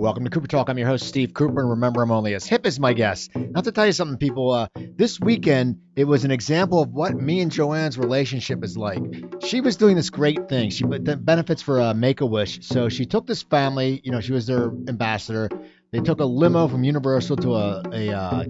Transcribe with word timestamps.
Welcome 0.00 0.24
to 0.24 0.30
Cooper 0.30 0.46
Talk. 0.46 0.70
I'm 0.70 0.78
your 0.78 0.88
host, 0.88 1.06
Steve 1.06 1.34
Cooper, 1.34 1.60
and 1.60 1.68
remember, 1.68 2.00
I'm 2.00 2.10
only 2.10 2.32
as 2.32 2.46
hip 2.46 2.64
as 2.64 2.80
my 2.80 2.94
guest. 2.94 3.36
Now, 3.36 3.60
to 3.60 3.70
tell 3.70 3.84
you 3.84 3.92
something, 3.92 4.16
people, 4.16 4.50
uh, 4.50 4.68
this 4.96 5.20
weekend, 5.20 5.78
it 5.94 6.04
was 6.04 6.24
an 6.24 6.30
example 6.30 6.80
of 6.80 6.88
what 6.94 7.12
me 7.14 7.42
and 7.42 7.52
Joanne's 7.52 7.98
relationship 7.98 8.64
is 8.64 8.78
like. 8.78 9.02
She 9.44 9.60
was 9.60 9.76
doing 9.76 9.96
this 9.96 10.08
great 10.08 10.48
thing. 10.48 10.70
She 10.70 10.84
put 10.84 11.04
the 11.04 11.18
benefits 11.18 11.60
for 11.60 11.82
uh, 11.82 11.92
Make 11.92 12.22
a 12.22 12.26
Wish. 12.26 12.66
So 12.66 12.88
she 12.88 13.04
took 13.04 13.26
this 13.26 13.42
family, 13.42 14.00
you 14.02 14.10
know, 14.10 14.22
she 14.22 14.32
was 14.32 14.46
their 14.46 14.68
ambassador. 14.88 15.50
They 15.90 16.00
took 16.00 16.20
a 16.20 16.24
limo 16.24 16.66
from 16.66 16.82
Universal 16.82 17.36
to 17.36 17.56
a, 17.56 17.82
a 17.92 18.08
uh, 18.10 18.44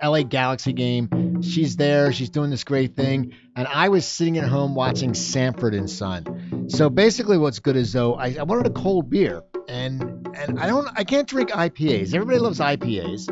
LA 0.00 0.22
Galaxy 0.22 0.72
game. 0.72 1.42
She's 1.42 1.74
there. 1.74 2.12
She's 2.12 2.30
doing 2.30 2.50
this 2.50 2.62
great 2.62 2.94
thing. 2.94 3.34
And 3.56 3.66
I 3.66 3.88
was 3.88 4.06
sitting 4.06 4.38
at 4.38 4.48
home 4.48 4.76
watching 4.76 5.14
Sanford 5.14 5.74
and 5.74 5.90
Son. 5.90 6.68
So 6.68 6.88
basically, 6.88 7.36
what's 7.36 7.58
good 7.58 7.74
is 7.74 7.92
though 7.92 8.14
I, 8.14 8.36
I 8.38 8.44
wanted 8.44 8.68
a 8.68 8.70
cold 8.70 9.10
beer, 9.10 9.42
and 9.68 10.23
and 10.34 10.58
I 10.58 10.66
don't 10.66 10.88
I 10.94 11.04
can't 11.04 11.28
drink 11.28 11.50
IPAs. 11.50 12.14
Everybody 12.14 12.38
loves 12.38 12.60
IPAs. 12.60 13.28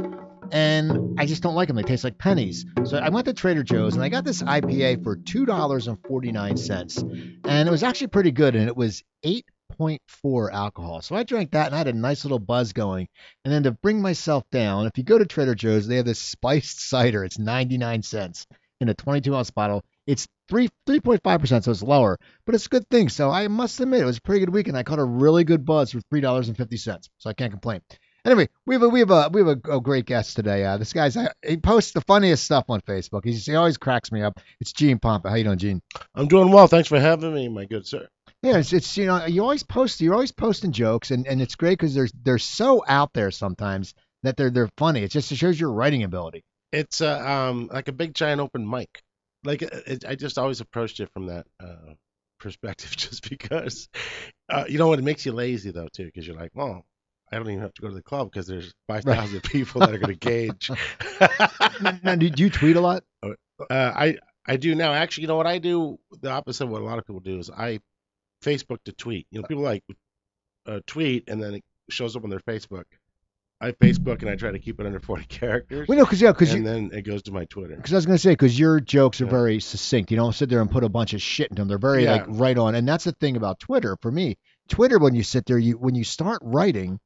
And 0.52 1.18
I 1.18 1.24
just 1.24 1.42
don't 1.42 1.54
like 1.54 1.68
them. 1.68 1.76
They 1.76 1.82
taste 1.82 2.04
like 2.04 2.18
pennies. 2.18 2.66
So 2.84 2.98
I 2.98 3.08
went 3.08 3.24
to 3.24 3.32
Trader 3.32 3.62
Joe's 3.62 3.94
and 3.94 4.04
I 4.04 4.10
got 4.10 4.22
this 4.22 4.42
IPA 4.42 5.02
for 5.02 5.16
$2.49. 5.16 7.40
And 7.46 7.68
it 7.68 7.72
was 7.72 7.82
actually 7.82 8.08
pretty 8.08 8.32
good. 8.32 8.54
And 8.54 8.68
it 8.68 8.76
was 8.76 9.02
eight 9.22 9.46
0.4 9.78 10.52
alcohol. 10.52 11.00
So 11.00 11.16
I 11.16 11.22
drank 11.22 11.52
that 11.52 11.66
and 11.66 11.74
I 11.74 11.78
had 11.78 11.88
a 11.88 11.92
nice 11.92 12.24
little 12.24 12.38
buzz 12.38 12.72
going. 12.72 13.08
And 13.44 13.52
then 13.52 13.64
to 13.64 13.72
bring 13.72 14.02
myself 14.02 14.44
down, 14.50 14.86
if 14.86 14.96
you 14.96 15.04
go 15.04 15.18
to 15.18 15.26
Trader 15.26 15.54
Joe's, 15.54 15.86
they 15.86 15.96
have 15.96 16.04
this 16.04 16.20
spiced 16.20 16.88
cider. 16.88 17.24
It's 17.24 17.38
99 17.38 18.02
cents 18.02 18.46
in 18.80 18.88
a 18.88 18.94
22 18.94 19.34
ounce 19.34 19.50
bottle. 19.50 19.84
It's 20.06 20.26
three 20.48 20.68
3.5%, 20.88 21.64
so 21.64 21.70
it's 21.70 21.82
lower, 21.82 22.18
but 22.44 22.54
it's 22.54 22.66
a 22.66 22.70
good 22.70 22.88
thing. 22.88 23.08
So 23.08 23.30
I 23.30 23.48
must 23.48 23.80
admit, 23.80 24.02
it 24.02 24.06
was 24.06 24.18
a 24.18 24.22
pretty 24.22 24.40
good 24.40 24.52
weekend. 24.52 24.76
I 24.76 24.82
caught 24.82 24.98
a 24.98 25.04
really 25.04 25.44
good 25.44 25.64
buzz 25.64 25.92
for 25.92 26.00
three 26.00 26.20
dollars 26.20 26.48
and 26.48 26.56
fifty 26.56 26.76
cents, 26.76 27.10
so 27.18 27.30
I 27.30 27.34
can't 27.34 27.52
complain. 27.52 27.80
Anyway, 28.24 28.48
we 28.66 28.74
have 28.76 28.82
a 28.82 28.88
we 28.88 29.00
have 29.00 29.10
a 29.10 29.28
we 29.32 29.40
have 29.40 29.48
a, 29.48 29.76
a 29.76 29.80
great 29.80 30.06
guest 30.06 30.36
today. 30.36 30.64
Uh, 30.64 30.76
this 30.76 30.92
guy's 30.92 31.16
he 31.46 31.56
posts 31.56 31.92
the 31.92 32.00
funniest 32.02 32.44
stuff 32.44 32.66
on 32.68 32.80
Facebook. 32.82 33.22
He's, 33.24 33.46
he 33.46 33.56
always 33.56 33.78
cracks 33.78 34.12
me 34.12 34.22
up. 34.22 34.38
It's 34.60 34.72
Gene 34.72 34.98
Pompa. 34.98 35.28
How 35.28 35.34
you 35.34 35.44
doing, 35.44 35.58
Gene? 35.58 35.82
I'm 36.14 36.28
doing 36.28 36.52
well. 36.52 36.68
Thanks 36.68 36.88
for 36.88 37.00
having 37.00 37.34
me, 37.34 37.48
my 37.48 37.64
good 37.64 37.86
sir. 37.86 38.06
Yeah, 38.42 38.58
it's, 38.58 38.72
it's 38.72 38.96
you 38.96 39.06
know 39.06 39.26
you 39.26 39.42
always 39.42 39.64
post 39.64 40.00
you're 40.00 40.14
always 40.14 40.32
posting 40.32 40.70
jokes 40.70 41.10
and, 41.10 41.26
and 41.26 41.42
it's 41.42 41.56
great 41.56 41.78
because 41.78 41.94
they're 41.94 42.08
they're 42.22 42.38
so 42.38 42.84
out 42.86 43.12
there 43.12 43.32
sometimes 43.32 43.94
that 44.22 44.36
they're 44.36 44.50
they're 44.50 44.70
funny. 44.76 45.02
It 45.02 45.10
just 45.10 45.34
shows 45.34 45.58
your 45.58 45.72
writing 45.72 46.04
ability. 46.04 46.44
It's 46.72 47.00
uh, 47.00 47.18
um 47.18 47.70
like 47.72 47.88
a 47.88 47.92
big 47.92 48.14
giant 48.14 48.40
open 48.40 48.68
mic. 48.68 49.02
Like 49.44 49.62
it, 49.62 50.04
I 50.06 50.14
just 50.14 50.38
always 50.38 50.60
approached 50.60 51.00
it 51.00 51.10
from 51.12 51.26
that 51.26 51.46
uh, 51.60 51.94
perspective, 52.38 52.90
just 52.96 53.28
because 53.28 53.88
uh, 54.48 54.64
you 54.68 54.78
know 54.78 54.88
what 54.88 54.98
it 54.98 55.04
makes 55.04 55.26
you 55.26 55.32
lazy 55.32 55.70
though 55.70 55.88
too, 55.92 56.06
because 56.06 56.26
you're 56.26 56.36
like, 56.36 56.52
well, 56.54 56.84
I 57.30 57.36
don't 57.36 57.48
even 57.48 57.62
have 57.62 57.74
to 57.74 57.82
go 57.82 57.88
to 57.88 57.94
the 57.94 58.02
club 58.02 58.30
because 58.30 58.46
there's 58.46 58.74
five 58.86 59.04
thousand 59.04 59.34
right. 59.34 59.42
people 59.52 59.80
that 59.80 59.94
are 59.94 59.98
going 59.98 60.18
to 60.18 60.26
gauge. 60.28 60.70
now, 62.02 62.14
do 62.14 62.30
you 62.36 62.50
tweet 62.50 62.76
a 62.76 62.80
lot? 62.80 63.04
Uh, 63.70 63.92
I 63.94 64.16
I 64.44 64.56
do 64.56 64.74
now. 64.74 64.92
Actually, 64.92 65.22
you 65.22 65.28
know 65.28 65.36
what 65.36 65.46
I 65.46 65.58
do? 65.58 66.00
The 66.20 66.30
opposite 66.30 66.64
of 66.64 66.70
what 66.70 66.82
a 66.82 66.84
lot 66.84 66.98
of 66.98 67.06
people 67.06 67.20
do 67.20 67.38
is 67.38 67.48
I 67.48 67.78
Facebook 68.42 68.78
to 68.86 68.92
tweet. 68.92 69.28
You 69.30 69.40
know, 69.40 69.46
people 69.46 69.62
like 69.62 69.84
uh, 70.66 70.80
tweet 70.86 71.28
and 71.28 71.40
then 71.40 71.54
it 71.54 71.64
shows 71.88 72.16
up 72.16 72.24
on 72.24 72.30
their 72.30 72.40
Facebook. 72.40 72.84
I 73.62 73.70
Facebook 73.72 74.20
and 74.20 74.28
I 74.28 74.34
try 74.34 74.50
to 74.50 74.58
keep 74.58 74.80
it 74.80 74.86
under 74.86 75.00
40 75.00 75.24
characters. 75.28 75.88
We 75.88 75.96
know 75.96 76.04
because 76.04 76.20
yeah, 76.20 76.32
because 76.32 76.52
and 76.52 76.66
then 76.66 76.90
it 76.92 77.02
goes 77.02 77.22
to 77.22 77.32
my 77.32 77.44
Twitter. 77.44 77.76
Because 77.76 77.92
I 77.92 77.96
was 77.96 78.06
gonna 78.06 78.18
say 78.18 78.32
because 78.32 78.58
your 78.58 78.80
jokes 78.80 79.20
are 79.20 79.24
yeah. 79.24 79.30
very 79.30 79.60
succinct. 79.60 80.10
You 80.10 80.16
don't 80.16 80.34
sit 80.34 80.48
there 80.48 80.60
and 80.60 80.70
put 80.70 80.84
a 80.84 80.88
bunch 80.88 81.14
of 81.14 81.22
shit 81.22 81.50
into 81.50 81.60
them. 81.60 81.68
They're 81.68 81.78
very 81.78 82.04
yeah. 82.04 82.12
like 82.12 82.24
right 82.28 82.58
on. 82.58 82.74
And 82.74 82.86
that's 82.86 83.04
the 83.04 83.12
thing 83.12 83.36
about 83.36 83.60
Twitter 83.60 83.96
for 84.02 84.10
me. 84.10 84.36
Twitter 84.68 84.98
when 84.98 85.14
you 85.14 85.22
sit 85.22 85.46
there, 85.46 85.58
you 85.58 85.78
when 85.78 85.94
you 85.94 86.04
start 86.04 86.40
writing, 86.42 86.98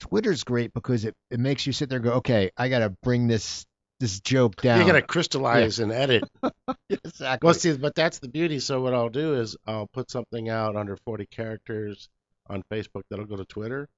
Twitter's 0.00 0.44
great 0.44 0.72
because 0.74 1.04
it, 1.04 1.14
it 1.30 1.40
makes 1.40 1.66
you 1.66 1.72
sit 1.72 1.88
there 1.88 1.96
and 1.96 2.04
go, 2.04 2.12
okay, 2.14 2.50
I 2.56 2.68
got 2.68 2.80
to 2.80 2.90
bring 3.02 3.26
this 3.26 3.66
this 3.98 4.20
joke 4.20 4.56
down. 4.56 4.80
You 4.80 4.86
got 4.86 4.92
to 4.92 5.02
crystallize 5.02 5.78
yeah. 5.78 5.84
and 5.84 5.92
edit. 5.92 6.24
exactly. 6.90 7.46
Well, 7.46 7.54
see, 7.54 7.76
but 7.76 7.94
that's 7.94 8.18
the 8.18 8.28
beauty. 8.28 8.60
So 8.60 8.80
what 8.80 8.94
I'll 8.94 9.08
do 9.08 9.34
is 9.40 9.56
I'll 9.66 9.86
put 9.86 10.10
something 10.10 10.48
out 10.48 10.76
under 10.76 10.96
40 11.04 11.26
characters 11.26 12.08
on 12.48 12.62
Facebook 12.70 13.02
that'll 13.10 13.24
go 13.24 13.36
to 13.36 13.44
Twitter, 13.44 13.88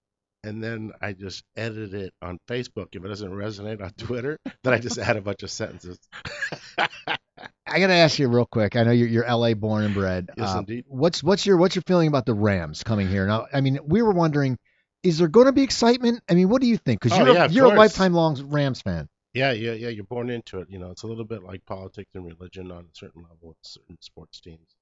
and 0.48 0.64
then 0.64 0.92
I 1.00 1.12
just 1.12 1.44
edit 1.56 1.92
it 1.94 2.14
on 2.22 2.38
Facebook. 2.48 2.88
If 2.92 3.04
it 3.04 3.09
doesn't 3.09 3.31
resonate 3.31 3.82
on 3.82 3.91
Twitter, 3.98 4.38
then 4.64 4.72
I 4.72 4.78
just 4.78 4.98
add 4.98 5.16
a 5.16 5.20
bunch 5.20 5.42
of 5.42 5.50
sentences. 5.50 5.98
I 6.78 7.81
gotta 7.81 7.94
ask 7.94 8.19
you 8.19 8.28
real 8.28 8.47
quick. 8.47 8.76
I 8.76 8.82
know 8.82 8.91
you're, 8.91 9.08
you're 9.08 9.31
LA 9.31 9.54
born 9.54 9.84
and 9.84 9.94
bred. 9.94 10.31
Yes, 10.37 10.54
uh, 10.54 10.58
indeed. 10.60 10.84
What's 10.88 11.22
what's 11.22 11.44
your 11.44 11.58
what's 11.58 11.76
your 11.76 11.82
feeling 11.87 12.08
about 12.08 12.25
the 12.25 12.34
Rams 12.34 12.82
coming 12.82 13.08
here? 13.08 13.26
Now, 13.26 13.47
I 13.53 13.60
mean, 13.60 13.78
we 13.84 14.00
were 14.00 14.12
wondering, 14.12 14.58
is 15.03 15.19
there 15.19 15.28
going 15.28 15.47
to 15.47 15.53
be 15.53 15.62
excitement? 15.62 16.22
I 16.28 16.34
mean, 16.34 16.48
what 16.48 16.62
do 16.62 16.66
you 16.66 16.78
think? 16.78 17.00
Because 17.00 17.19
oh, 17.19 17.25
you're 17.25 17.34
yeah, 17.34 17.48
you're 17.48 17.66
a 17.66 17.76
lifetime 17.76 18.14
long 18.14 18.42
Rams 18.48 18.81
fan. 18.81 19.08
Yeah, 19.34 19.53
yeah, 19.53 19.72
yeah. 19.72 19.91
You're 19.91 20.04
born 20.04 20.31
into 20.31 20.60
it. 20.60 20.69
You 20.70 20.78
know, 20.78 20.91
it's 20.91 21.03
a 21.03 21.06
little 21.06 21.26
bit 21.26 21.42
like 21.42 21.64
politics 21.66 22.10
and 22.14 22.25
religion 22.25 22.72
on 22.72 22.84
a 22.84 22.94
certain 22.97 23.22
level 23.22 23.48
with 23.48 23.58
certain 23.62 23.98
sports 24.00 24.41
teams. 24.41 24.75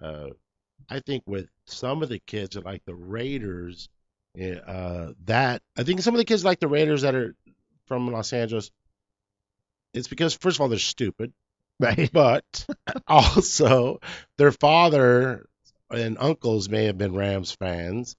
Uh, 0.00 0.28
I 0.90 1.00
think 1.00 1.22
with 1.26 1.48
some 1.64 2.02
of 2.02 2.10
the 2.10 2.20
kids 2.26 2.56
like 2.56 2.84
the 2.84 2.94
Raiders, 2.94 3.88
uh, 4.38 5.12
that 5.24 5.62
I 5.76 5.82
think 5.82 6.00
some 6.00 6.14
of 6.14 6.18
the 6.18 6.24
kids 6.24 6.44
like 6.44 6.60
the 6.60 6.68
Raiders 6.68 7.02
that 7.02 7.14
are 7.14 7.34
from 7.86 8.10
Los 8.10 8.32
Angeles. 8.32 8.70
It's 9.94 10.08
because 10.08 10.34
first 10.34 10.56
of 10.56 10.60
all 10.60 10.68
they're 10.68 10.78
stupid, 10.78 11.32
right? 11.80 12.10
But 12.12 12.66
also 13.06 14.00
their 14.36 14.52
father 14.52 15.46
and 15.90 16.18
uncles 16.18 16.68
may 16.68 16.84
have 16.84 16.98
been 16.98 17.14
Rams 17.14 17.52
fans, 17.52 18.16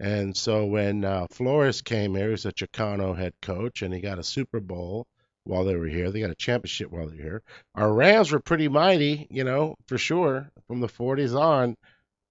and 0.00 0.36
so 0.36 0.66
when 0.66 1.04
uh, 1.04 1.26
Flores 1.30 1.82
came 1.82 2.14
here, 2.14 2.30
he's 2.30 2.46
a 2.46 2.52
Chicano 2.52 3.16
head 3.16 3.34
coach, 3.42 3.82
and 3.82 3.92
he 3.92 4.00
got 4.00 4.18
a 4.18 4.24
Super 4.24 4.60
Bowl 4.60 5.06
while 5.44 5.64
they 5.64 5.74
were 5.74 5.88
here. 5.88 6.10
They 6.10 6.20
got 6.20 6.30
a 6.30 6.36
championship 6.36 6.90
while 6.90 7.08
they 7.08 7.16
were 7.16 7.22
here. 7.22 7.42
Our 7.74 7.92
Rams 7.92 8.30
were 8.30 8.40
pretty 8.40 8.68
mighty, 8.68 9.26
you 9.30 9.44
know, 9.44 9.74
for 9.86 9.98
sure, 9.98 10.50
from 10.66 10.80
the 10.80 10.88
40s 10.88 11.38
on, 11.38 11.74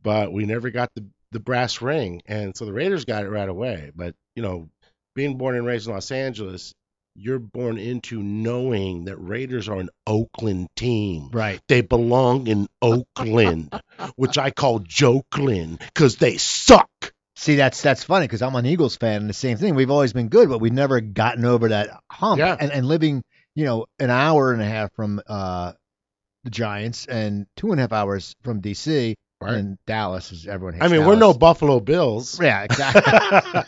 but 0.02 0.32
we 0.32 0.46
never 0.46 0.70
got 0.70 0.94
the, 0.96 1.06
the 1.32 1.40
brass 1.40 1.82
ring. 1.82 2.22
And 2.26 2.56
so 2.56 2.66
the 2.66 2.74
Raiders 2.74 3.06
got 3.06 3.24
it 3.24 3.30
right 3.30 3.50
away. 3.50 3.92
But, 3.96 4.16
you 4.36 4.44
know, 4.44 4.70
being 5.16 5.38
born 5.38 5.56
and 5.56 5.66
raised 5.66 5.88
in 5.88 5.94
Los 5.94 6.12
Angeles, 6.12 6.74
you're 7.16 7.40
born 7.40 7.78
into 7.78 8.22
knowing 8.22 9.06
that 9.06 9.18
Raiders 9.18 9.68
are 9.68 9.80
an 9.80 9.90
Oakland 10.06 10.68
team. 10.76 11.30
Right. 11.32 11.60
They 11.68 11.82
belong 11.82 12.48
in 12.48 12.68
Oakland, 12.82 13.74
which 14.16 14.38
I 14.38 14.52
call 14.52 14.80
Jokeland 14.82 15.80
because 15.80 16.18
they 16.18 16.38
suck. 16.38 16.90
See, 17.36 17.56
that's 17.56 17.82
that's 17.82 18.04
funny 18.04 18.26
because 18.26 18.42
I'm 18.42 18.56
an 18.56 18.66
Eagles 18.66 18.96
fan, 18.96 19.22
and 19.22 19.30
the 19.30 19.34
same 19.34 19.58
thing. 19.58 19.76
We've 19.76 19.92
always 19.92 20.14
been 20.14 20.30
good, 20.30 20.50
but 20.50 20.60
we've 20.60 20.74
never 20.74 21.02
gotten 21.02 21.46
over 21.46 21.70
that 21.70 21.90
hump. 22.12 22.40
Yeah. 22.40 22.56
And, 22.60 22.72
and 22.72 22.86
living, 22.88 23.24
you 23.56 23.66
know, 23.66 23.86
an 24.00 24.10
hour 24.10 24.54
and 24.54 24.62
a 24.62 24.66
half 24.66 24.92
from 24.94 25.22
uh, 25.28 25.74
the 26.44 26.50
Giants 26.50 27.06
and 27.06 27.46
two 27.56 27.72
and 27.72 27.80
a 27.80 27.84
half 27.84 27.94
hours 27.94 28.36
from 28.44 28.62
DC 28.62 29.16
right. 29.42 29.56
and 29.56 29.78
Dallas, 29.86 30.32
is 30.32 30.48
everyone 30.48 30.82
I 30.82 30.88
mean, 30.88 31.02
Dallas. 31.02 31.08
we're 31.08 31.16
no 31.16 31.34
Buffalo 31.34 31.80
Bills. 31.80 32.40
Yeah, 32.42 32.64
exactly. 32.64 33.62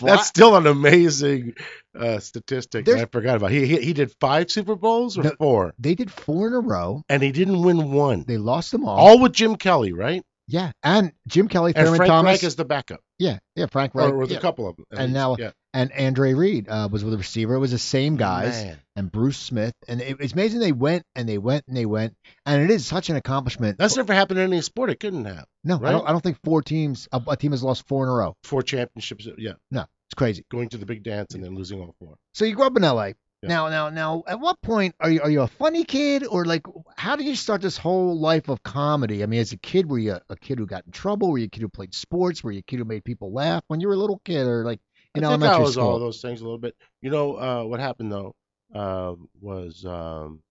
that's 0.02 0.26
still 0.26 0.56
an 0.56 0.66
amazing 0.66 1.54
uh, 1.98 2.18
statistic 2.18 2.88
I 2.88 3.06
forgot 3.06 3.36
about. 3.36 3.50
He, 3.50 3.66
he 3.66 3.80
he 3.80 3.92
did 3.92 4.12
five 4.20 4.50
Super 4.50 4.76
Bowls 4.76 5.18
or 5.18 5.24
no, 5.24 5.32
four. 5.38 5.74
They 5.78 5.94
did 5.94 6.10
four 6.10 6.48
in 6.48 6.54
a 6.54 6.60
row, 6.60 7.02
and 7.08 7.22
he 7.22 7.32
didn't 7.32 7.62
win 7.62 7.92
one. 7.92 8.24
They 8.26 8.38
lost 8.38 8.72
them 8.72 8.84
all. 8.84 8.98
All 8.98 9.18
with 9.18 9.32
Jim 9.32 9.56
Kelly, 9.56 9.92
right? 9.92 10.22
Yeah, 10.48 10.72
and 10.82 11.12
Jim 11.26 11.48
Kelly, 11.48 11.72
and 11.74 11.84
Thurman 11.84 11.96
Frank 11.96 12.08
Thomas 12.08 12.30
Reich 12.30 12.44
is 12.44 12.56
the 12.56 12.64
backup. 12.64 13.00
Yeah, 13.18 13.38
yeah, 13.56 13.66
Frank 13.66 13.94
Reich. 13.94 14.12
Or 14.12 14.16
with 14.16 14.30
yeah. 14.30 14.38
a 14.38 14.40
couple 14.40 14.68
of 14.68 14.76
them. 14.76 14.84
And 14.92 15.12
now, 15.12 15.36
yeah. 15.38 15.50
And 15.76 15.92
Andre 15.92 16.32
Reed 16.34 16.68
uh, 16.68 16.88
was 16.90 17.04
with 17.04 17.12
the 17.12 17.18
receiver. 17.18 17.54
It 17.54 17.58
was 17.58 17.70
the 17.70 17.78
same 17.78 18.16
guys, 18.16 18.64
Man. 18.64 18.78
and 18.96 19.12
Bruce 19.12 19.36
Smith. 19.38 19.74
And 19.86 20.00
it, 20.00 20.16
it's 20.20 20.32
amazing 20.32 20.60
they 20.60 20.72
went 20.72 21.04
and 21.14 21.28
they 21.28 21.38
went 21.38 21.64
and 21.68 21.76
they 21.76 21.86
went, 21.86 22.16
and 22.46 22.62
it 22.62 22.70
is 22.70 22.86
such 22.86 23.10
an 23.10 23.16
accomplishment. 23.16 23.78
That's 23.78 23.96
never 23.96 24.14
happened 24.14 24.40
in 24.40 24.50
any 24.52 24.62
sport. 24.62 24.90
It 24.90 25.00
couldn't 25.00 25.26
have. 25.26 25.44
no, 25.64 25.78
right? 25.78 25.88
I 25.90 25.92
don't. 25.92 26.08
I 26.08 26.12
don't 26.12 26.22
think 26.22 26.38
four 26.42 26.62
teams, 26.62 27.08
a, 27.12 27.22
a 27.28 27.36
team 27.36 27.50
has 27.52 27.62
lost 27.62 27.86
four 27.86 28.04
in 28.04 28.08
a 28.08 28.12
row. 28.14 28.34
Four 28.42 28.62
championships. 28.62 29.28
Yeah, 29.38 29.52
No, 29.70 29.82
it's 30.08 30.14
crazy. 30.16 30.44
going 30.50 30.70
to 30.70 30.78
the 30.78 30.86
big 30.86 31.02
dance 31.02 31.34
and 31.34 31.44
then 31.44 31.54
losing 31.54 31.80
all 31.80 31.94
four. 31.98 32.16
So 32.32 32.44
you 32.46 32.54
grew 32.54 32.64
up 32.66 32.76
in 32.76 32.82
L.A. 32.84 33.14
Yeah. 33.42 33.50
Now, 33.50 33.68
now, 33.68 33.90
now, 33.90 34.22
at 34.26 34.40
what 34.40 34.60
point 34.62 34.94
are 34.98 35.10
you 35.10 35.20
are 35.20 35.28
you 35.30 35.42
a 35.42 35.46
funny 35.46 35.84
kid 35.84 36.26
or 36.26 36.46
like 36.46 36.62
how 36.96 37.16
did 37.16 37.26
you 37.26 37.36
start 37.36 37.60
this 37.60 37.76
whole 37.76 38.18
life 38.18 38.48
of 38.48 38.62
comedy? 38.62 39.22
I 39.22 39.26
mean, 39.26 39.40
as 39.40 39.52
a 39.52 39.58
kid, 39.58 39.90
were 39.90 39.98
you 39.98 40.12
a, 40.12 40.22
a 40.30 40.36
kid 40.36 40.58
who 40.58 40.66
got 40.66 40.86
in 40.86 40.90
trouble? 40.92 41.30
Were 41.30 41.36
you 41.38 41.44
a 41.44 41.48
kid 41.48 41.60
who 41.60 41.68
played 41.68 41.92
sports? 41.94 42.42
Were 42.42 42.50
you 42.50 42.60
a 42.60 42.62
kid 42.62 42.78
who 42.78 42.86
made 42.86 43.04
people 43.04 43.32
laugh 43.34 43.62
when 43.68 43.80
you 43.82 43.88
were 43.88 43.94
a 43.94 43.98
little 43.98 44.22
kid 44.24 44.46
or 44.46 44.64
like 44.64 44.80
in 45.18 45.24
I 45.24 45.28
think 45.28 45.42
elementary 45.42 45.56
I 45.56 45.64
was 45.64 45.72
school? 45.74 45.84
all 45.88 45.98
those 45.98 46.20
things 46.20 46.40
a 46.40 46.44
little 46.44 46.58
bit. 46.58 46.74
You 47.02 47.10
know, 47.10 47.36
uh, 47.36 47.64
what 47.64 47.80
happened 47.80 48.12
though 48.12 48.34
uh, 48.74 49.14
was 49.40 49.84
um, 49.84 50.42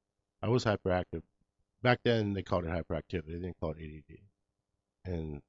I 0.42 0.50
was 0.50 0.64
hyperactive. 0.66 1.22
Back 1.84 2.00
then 2.04 2.34
they 2.34 2.42
called 2.44 2.66
it 2.66 2.70
hyperactivity. 2.72 3.28
They 3.28 3.34
didn't 3.34 3.60
call 3.60 3.72
it 3.72 3.78
ADD. 3.82 4.18
And 5.06 5.42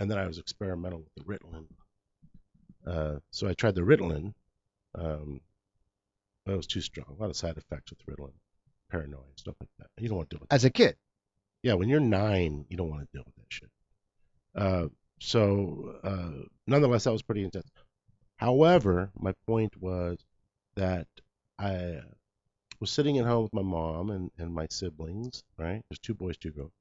and 0.00 0.10
then 0.10 0.18
I 0.18 0.26
was 0.26 0.38
experimental 0.38 1.00
with 1.00 1.14
the 1.16 1.24
Ritalin. 1.32 1.66
Uh, 2.86 3.18
so 3.30 3.48
I 3.48 3.54
tried 3.54 3.74
the 3.74 3.82
Ritalin. 3.82 4.32
Um, 4.98 5.40
but 6.44 6.52
it 6.54 6.56
was 6.56 6.66
too 6.66 6.80
strong. 6.80 7.06
A 7.08 7.20
lot 7.20 7.30
of 7.30 7.36
side 7.36 7.56
effects 7.56 7.92
with 7.92 8.04
Ritalin, 8.06 8.32
paranoia, 8.90 9.22
stuff 9.36 9.54
like 9.60 9.70
that. 9.78 9.86
You 10.02 10.08
don't 10.08 10.16
want 10.18 10.30
to 10.30 10.36
deal 10.36 10.40
with 10.40 10.48
that. 10.48 10.54
As 10.56 10.64
a 10.64 10.70
kid, 10.70 10.96
Yeah, 11.62 11.74
when 11.74 11.88
you're 11.88 12.00
nine, 12.00 12.64
you 12.68 12.76
don't 12.76 12.90
want 12.90 13.02
to 13.02 13.08
deal 13.16 13.22
with 13.24 13.36
that 13.36 13.46
shit. 13.48 13.70
Uh, 14.56 14.88
so, 15.20 15.94
uh, 16.02 16.44
nonetheless, 16.66 17.04
that 17.04 17.12
was 17.12 17.22
pretty 17.22 17.44
intense. 17.44 17.70
However, 18.42 19.12
my 19.16 19.34
point 19.46 19.80
was 19.80 20.18
that 20.74 21.06
I 21.60 22.00
was 22.80 22.90
sitting 22.90 23.16
at 23.18 23.24
home 23.24 23.44
with 23.44 23.52
my 23.52 23.62
mom 23.62 24.10
and, 24.10 24.32
and 24.36 24.52
my 24.52 24.66
siblings, 24.68 25.44
right? 25.56 25.80
There's 25.88 26.00
two 26.00 26.14
boys, 26.14 26.36
two 26.38 26.50
girls. 26.50 26.72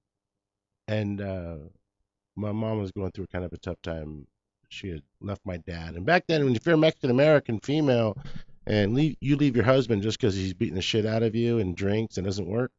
And 0.88 1.22
uh, 1.22 1.58
my 2.36 2.52
mom 2.52 2.80
was 2.80 2.92
going 2.92 3.12
through 3.12 3.28
kind 3.28 3.46
of 3.46 3.54
a 3.54 3.60
tough 3.60 3.80
time. 3.84 4.26
She 4.70 4.90
had 4.90 5.04
left 5.20 5.42
my 5.46 5.58
dad. 5.58 5.94
And 5.94 6.04
back 6.04 6.24
then, 6.28 6.44
when 6.44 6.58
you're 6.66 6.74
a 6.74 6.78
Mexican 6.78 7.12
American 7.12 7.60
female 7.60 8.18
and 8.66 8.96
leave, 8.96 9.18
you 9.20 9.36
leave 9.36 9.56
your 9.56 9.66
husband 9.66 10.02
just 10.02 10.20
because 10.20 10.34
he's 10.34 10.56
beating 10.56 10.74
the 10.74 10.82
shit 10.82 11.06
out 11.06 11.22
of 11.22 11.36
you 11.36 11.60
and 11.60 11.78
drinks 11.78 12.18
and 12.18 12.26
doesn't 12.26 12.50
work, 12.50 12.72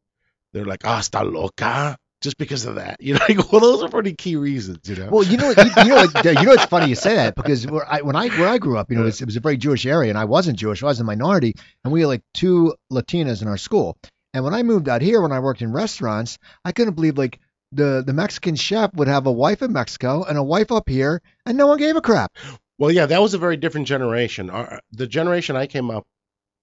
they're 0.53 0.65
like, 0.65 0.85
ah, 0.85 0.99
está 0.99 1.23
loca. 1.23 1.97
Just 2.23 2.39
because 2.39 2.65
of 2.65 2.77
that, 2.77 3.01
you 3.03 3.15
know, 3.15 3.21
like, 3.29 3.53
well, 3.53 3.61
those 3.61 3.83
are 3.83 3.89
pretty 3.89 4.15
key 4.15 4.37
reasons, 4.37 4.89
you 4.89 4.97
know. 4.97 5.09
Well, 5.11 5.25
you 5.25 5.37
know, 5.37 5.49
what- 5.53 5.59
you, 5.59 5.83
you 5.83 5.89
know, 5.91 5.97
what- 6.07 6.25
you 6.25 6.47
know, 6.47 6.53
it's 6.53 6.65
funny 6.65 6.89
you 6.89 6.95
say 6.95 7.17
that 7.17 7.35
because 7.35 7.67
where 7.67 7.85
I, 7.91 8.01
when 8.03 8.17
I 8.17 8.29
where 8.29 8.49
I 8.49 8.59
grew 8.59 8.79
up, 8.79 8.91
you 8.91 8.97
know, 8.97 9.03
it 9.03 9.07
was, 9.07 9.21
it 9.21 9.27
was 9.27 9.37
a 9.37 9.41
very 9.41 9.57
Jewish 9.57 9.85
area, 9.85 10.09
and 10.11 10.19
I 10.19 10.25
wasn't 10.25 10.59
Jewish, 10.59 10.83
I 10.83 10.87
was 10.87 11.01
a 11.01 11.05
minority, 11.05 11.55
and 11.85 11.93
we 11.93 12.01
had 12.01 12.07
like 12.07 12.23
two 12.33 12.75
Latinas 12.93 13.43
in 13.43 13.49
our 13.49 13.57
school. 13.59 13.99
And 14.35 14.45
when 14.45 14.55
I 14.55 14.63
moved 14.63 14.89
out 14.89 15.03
here, 15.03 15.21
when 15.21 15.33
I 15.33 15.41
worked 15.41 15.61
in 15.61 15.73
restaurants, 15.73 16.39
I 16.65 16.73
couldn't 16.73 16.95
believe 16.95 17.19
like 17.19 17.39
the 17.73 18.03
the 18.07 18.13
Mexican 18.13 18.55
chef 18.55 18.95
would 18.95 19.09
have 19.09 19.27
a 19.27 19.33
wife 19.33 19.61
in 19.63 19.73
Mexico 19.73 20.25
and 20.25 20.39
a 20.39 20.43
wife 20.43 20.71
up 20.73 20.89
here, 20.89 21.21
and 21.45 21.59
no 21.59 21.67
one 21.67 21.79
gave 21.79 21.97
a 21.97 22.01
crap. 22.01 22.33
Well, 22.79 22.91
yeah, 22.91 23.07
that 23.07 23.21
was 23.21 23.35
a 23.35 23.39
very 23.39 23.57
different 23.57 23.87
generation. 23.87 24.49
Our, 24.49 24.81
the 24.93 25.07
generation 25.07 25.57
I 25.57 25.67
came 25.67 25.91
up 25.91 26.05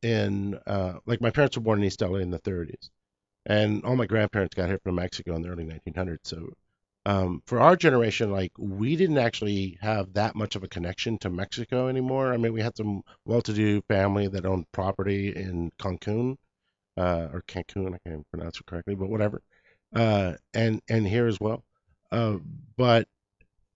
in, 0.01 0.57
uh, 0.65 0.93
like 1.05 1.21
my 1.21 1.29
parents 1.29 1.57
were 1.57 1.63
born 1.63 1.79
in 1.79 1.85
East 1.85 2.01
LA 2.01 2.17
in 2.19 2.31
the 2.31 2.39
30s, 2.39 2.89
and 3.49 3.83
all 3.83 3.95
my 3.95 4.05
grandparents 4.05 4.55
got 4.55 4.69
here 4.69 4.79
from 4.83 4.95
Mexico 4.95 5.35
in 5.35 5.41
the 5.41 5.49
early 5.49 5.65
1900s. 5.65 6.19
So, 6.23 6.53
um, 7.05 7.41
for 7.47 7.59
our 7.59 7.75
generation, 7.75 8.31
like 8.31 8.51
we 8.57 8.95
didn't 8.95 9.17
actually 9.17 9.77
have 9.81 10.13
that 10.13 10.35
much 10.35 10.55
of 10.55 10.63
a 10.63 10.67
connection 10.67 11.17
to 11.19 11.29
Mexico 11.29 11.87
anymore. 11.87 12.31
I 12.31 12.37
mean, 12.37 12.53
we 12.53 12.61
had 12.61 12.77
some 12.77 13.01
well-to-do 13.25 13.81
family 13.87 14.27
that 14.27 14.45
owned 14.45 14.71
property 14.71 15.35
in 15.35 15.71
Cancun, 15.79 16.37
uh, 16.97 17.29
or 17.33 17.43
Cancun, 17.47 17.95
I 17.95 18.09
can't 18.09 18.29
pronounce 18.31 18.59
it 18.59 18.67
correctly, 18.67 18.95
but 18.95 19.09
whatever, 19.09 19.41
uh, 19.95 20.33
and 20.53 20.81
and 20.87 21.07
here 21.07 21.27
as 21.27 21.39
well. 21.39 21.63
Uh, 22.11 22.37
but 22.77 23.07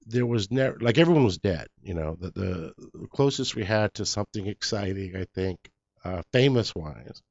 there 0.05 0.25
was 0.25 0.51
never 0.51 0.77
like 0.79 0.97
everyone 0.99 1.23
was 1.23 1.37
dead. 1.39 1.67
You 1.81 1.95
know, 1.95 2.15
the, 2.19 2.31
the 2.31 3.07
closest 3.07 3.55
we 3.55 3.63
had 3.63 3.93
to 3.95 4.05
something 4.05 4.45
exciting, 4.47 5.15
I 5.15 5.25
think, 5.33 5.59
uh, 6.03 6.21
famous 6.31 6.75
wise, 6.75 7.21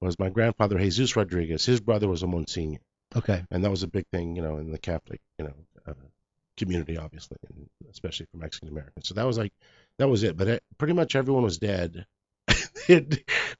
was 0.00 0.18
my 0.18 0.30
grandfather 0.30 0.78
Jesus 0.78 1.16
Rodriguez. 1.16 1.64
His 1.64 1.80
brother 1.80 2.08
was 2.08 2.22
a 2.22 2.26
Monsignor, 2.26 2.80
Okay. 3.16 3.44
and 3.50 3.64
that 3.64 3.70
was 3.70 3.82
a 3.82 3.88
big 3.88 4.06
thing, 4.12 4.36
you 4.36 4.42
know, 4.42 4.58
in 4.58 4.70
the 4.70 4.78
Catholic, 4.78 5.20
you 5.38 5.46
know, 5.46 5.54
uh, 5.86 5.94
community, 6.56 6.96
obviously, 6.96 7.36
and 7.48 7.68
especially 7.90 8.26
for 8.30 8.38
Mexican 8.38 8.68
Americans. 8.68 9.08
So 9.08 9.14
that 9.14 9.26
was 9.26 9.38
like 9.38 9.52
that 9.98 10.08
was 10.08 10.22
it. 10.22 10.36
But 10.36 10.48
it, 10.48 10.62
pretty 10.78 10.94
much 10.94 11.16
everyone 11.16 11.42
was 11.44 11.58
dead. 11.58 12.06
in 12.88 13.10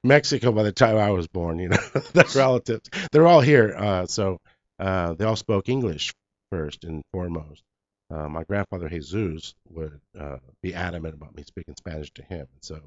Mexico 0.03 0.53
by 0.53 0.63
the 0.63 0.73
time 0.73 0.97
I 0.97 1.11
was 1.11 1.27
born, 1.29 1.59
you 1.59 1.69
know, 1.69 1.77
their 2.13 2.25
relatives, 2.35 2.89
they're 3.13 3.27
all 3.27 3.41
here. 3.41 3.75
Uh, 3.77 4.07
so 4.07 4.39
uh, 4.79 5.15
they 5.15 5.25
all 5.25 5.37
spoke 5.37 5.69
English 5.69 6.13
first 6.51 6.85
and 6.85 7.03
foremost. 7.13 7.63
Uh, 8.11 8.29
my 8.29 8.43
grandfather 8.45 8.89
Jesus 8.89 9.55
would 9.69 10.01
uh, 10.19 10.39
be 10.63 10.75
adamant 10.75 11.15
about 11.15 11.37
me 11.37 11.43
speaking 11.43 11.75
Spanish 11.77 12.11
to 12.15 12.23
him, 12.23 12.47
and 12.53 12.63
so 12.63 12.81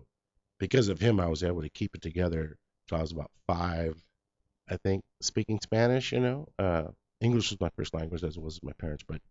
because 0.60 0.90
of 0.90 1.00
him, 1.00 1.20
I 1.20 1.28
was 1.28 1.44
able 1.44 1.62
to 1.62 1.70
keep 1.70 1.94
it 1.94 2.02
together 2.02 2.56
till 2.92 3.00
I 3.00 3.04
was 3.04 3.14
about 3.14 3.32
five, 3.48 3.98
I 4.70 4.78
think, 4.78 5.04
speaking 5.22 5.60
Spanish. 5.64 6.14
You 6.14 6.22
know, 6.22 6.50
uh, 6.60 6.90
English 7.22 7.52
was 7.52 7.62
my 7.62 7.72
first 7.78 7.94
language, 7.96 8.24
as 8.24 8.38
it 8.38 8.44
was 8.44 8.62
my 8.64 8.74
parents, 8.74 9.06
but 9.08 9.22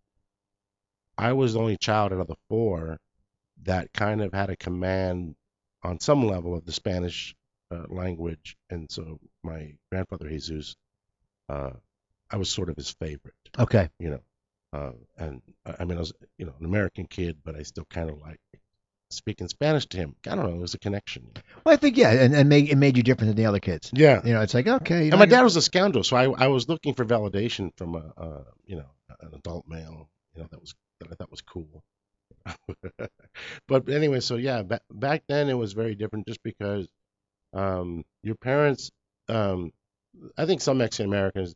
I 1.19 1.33
was 1.35 1.55
the 1.55 1.61
only 1.61 1.77
child 1.77 2.13
out 2.13 2.21
of 2.21 2.27
the 2.29 2.37
four 2.49 2.99
that 3.65 3.93
kind 3.93 4.23
of 4.23 4.33
had 4.35 4.51
a 4.51 4.57
command 4.57 5.37
on 5.83 6.01
some 6.01 6.27
level 6.27 6.55
of 6.55 6.65
the 6.67 6.73
Spanish 6.73 7.35
uh, 7.71 7.87
language, 7.89 8.57
and 8.71 8.91
so 8.91 9.21
my 9.45 9.75
grandfather 9.91 10.29
Jesus, 10.29 10.77
uh, 11.49 11.73
I 12.31 12.39
was 12.39 12.51
sort 12.51 12.71
of 12.71 12.77
his 12.77 12.91
favorite 12.93 13.51
Okay. 13.59 13.91
you 14.01 14.11
know. 14.11 14.21
Uh, 14.73 14.93
and 15.19 15.43
I 15.67 15.77
I 15.81 15.85
mean, 15.87 15.99
I 15.99 16.01
was, 16.01 16.13
you 16.39 16.47
know, 16.47 16.55
an 16.61 16.67
American 16.67 17.07
kid, 17.07 17.39
but 17.45 17.57
I 17.57 17.65
still 17.65 17.87
kind 17.87 18.11
of 18.11 18.21
like 18.21 18.41
speaking 19.11 19.49
Spanish 19.49 19.87
to 19.87 19.97
him. 19.99 20.15
I 20.27 20.35
don't 20.35 20.49
know, 20.49 20.55
it 20.55 20.61
was 20.61 20.75
a 20.75 20.79
connection. 20.79 21.31
Well, 21.65 21.75
I 21.75 21.77
think 21.77 21.97
yeah, 21.97 22.11
and, 22.11 22.35
and 22.35 22.49
made, 22.49 22.69
it 22.69 22.77
made 22.77 22.97
you 22.97 23.03
different 23.03 23.29
than 23.29 23.37
the 23.37 23.47
other 23.47 23.61
kids. 23.61 23.91
Yeah. 23.93 24.21
You 24.25 24.33
know, 24.33 24.41
it's 24.41 24.55
like 24.55 24.67
okay. 24.67 25.03
And 25.03 25.11
know, 25.11 25.17
my 25.19 25.27
dad 25.27 25.43
was 25.43 25.57
a 25.57 25.63
scoundrel, 25.63 26.05
so 26.05 26.17
I, 26.17 26.31
I 26.45 26.49
was 26.49 26.69
looking 26.69 26.95
for 26.95 27.05
validation 27.05 27.77
from 27.77 27.97
a, 27.97 28.13
a, 28.17 28.45
you 28.67 28.77
know, 28.77 28.91
an 29.21 29.35
adult 29.35 29.67
male, 29.69 30.09
you 30.35 30.43
know, 30.43 30.49
that 30.51 30.61
was 30.61 30.75
that 31.01 31.09
I 31.11 31.15
thought 31.15 31.31
was 31.31 31.43
cool. 31.43 31.83
but 33.69 33.89
anyway, 33.89 34.21
so 34.21 34.37
yeah, 34.37 34.63
back 34.63 34.83
back 34.91 35.23
then 35.29 35.49
it 35.49 35.55
was 35.55 35.73
very 35.73 35.95
different, 35.95 36.27
just 36.27 36.43
because 36.43 36.89
um, 37.53 38.05
your 38.23 38.37
parents, 38.37 38.91
um, 39.29 39.73
I 40.39 40.47
think 40.47 40.61
some 40.61 40.79
Mexican 40.79 41.07
Americans, 41.07 41.55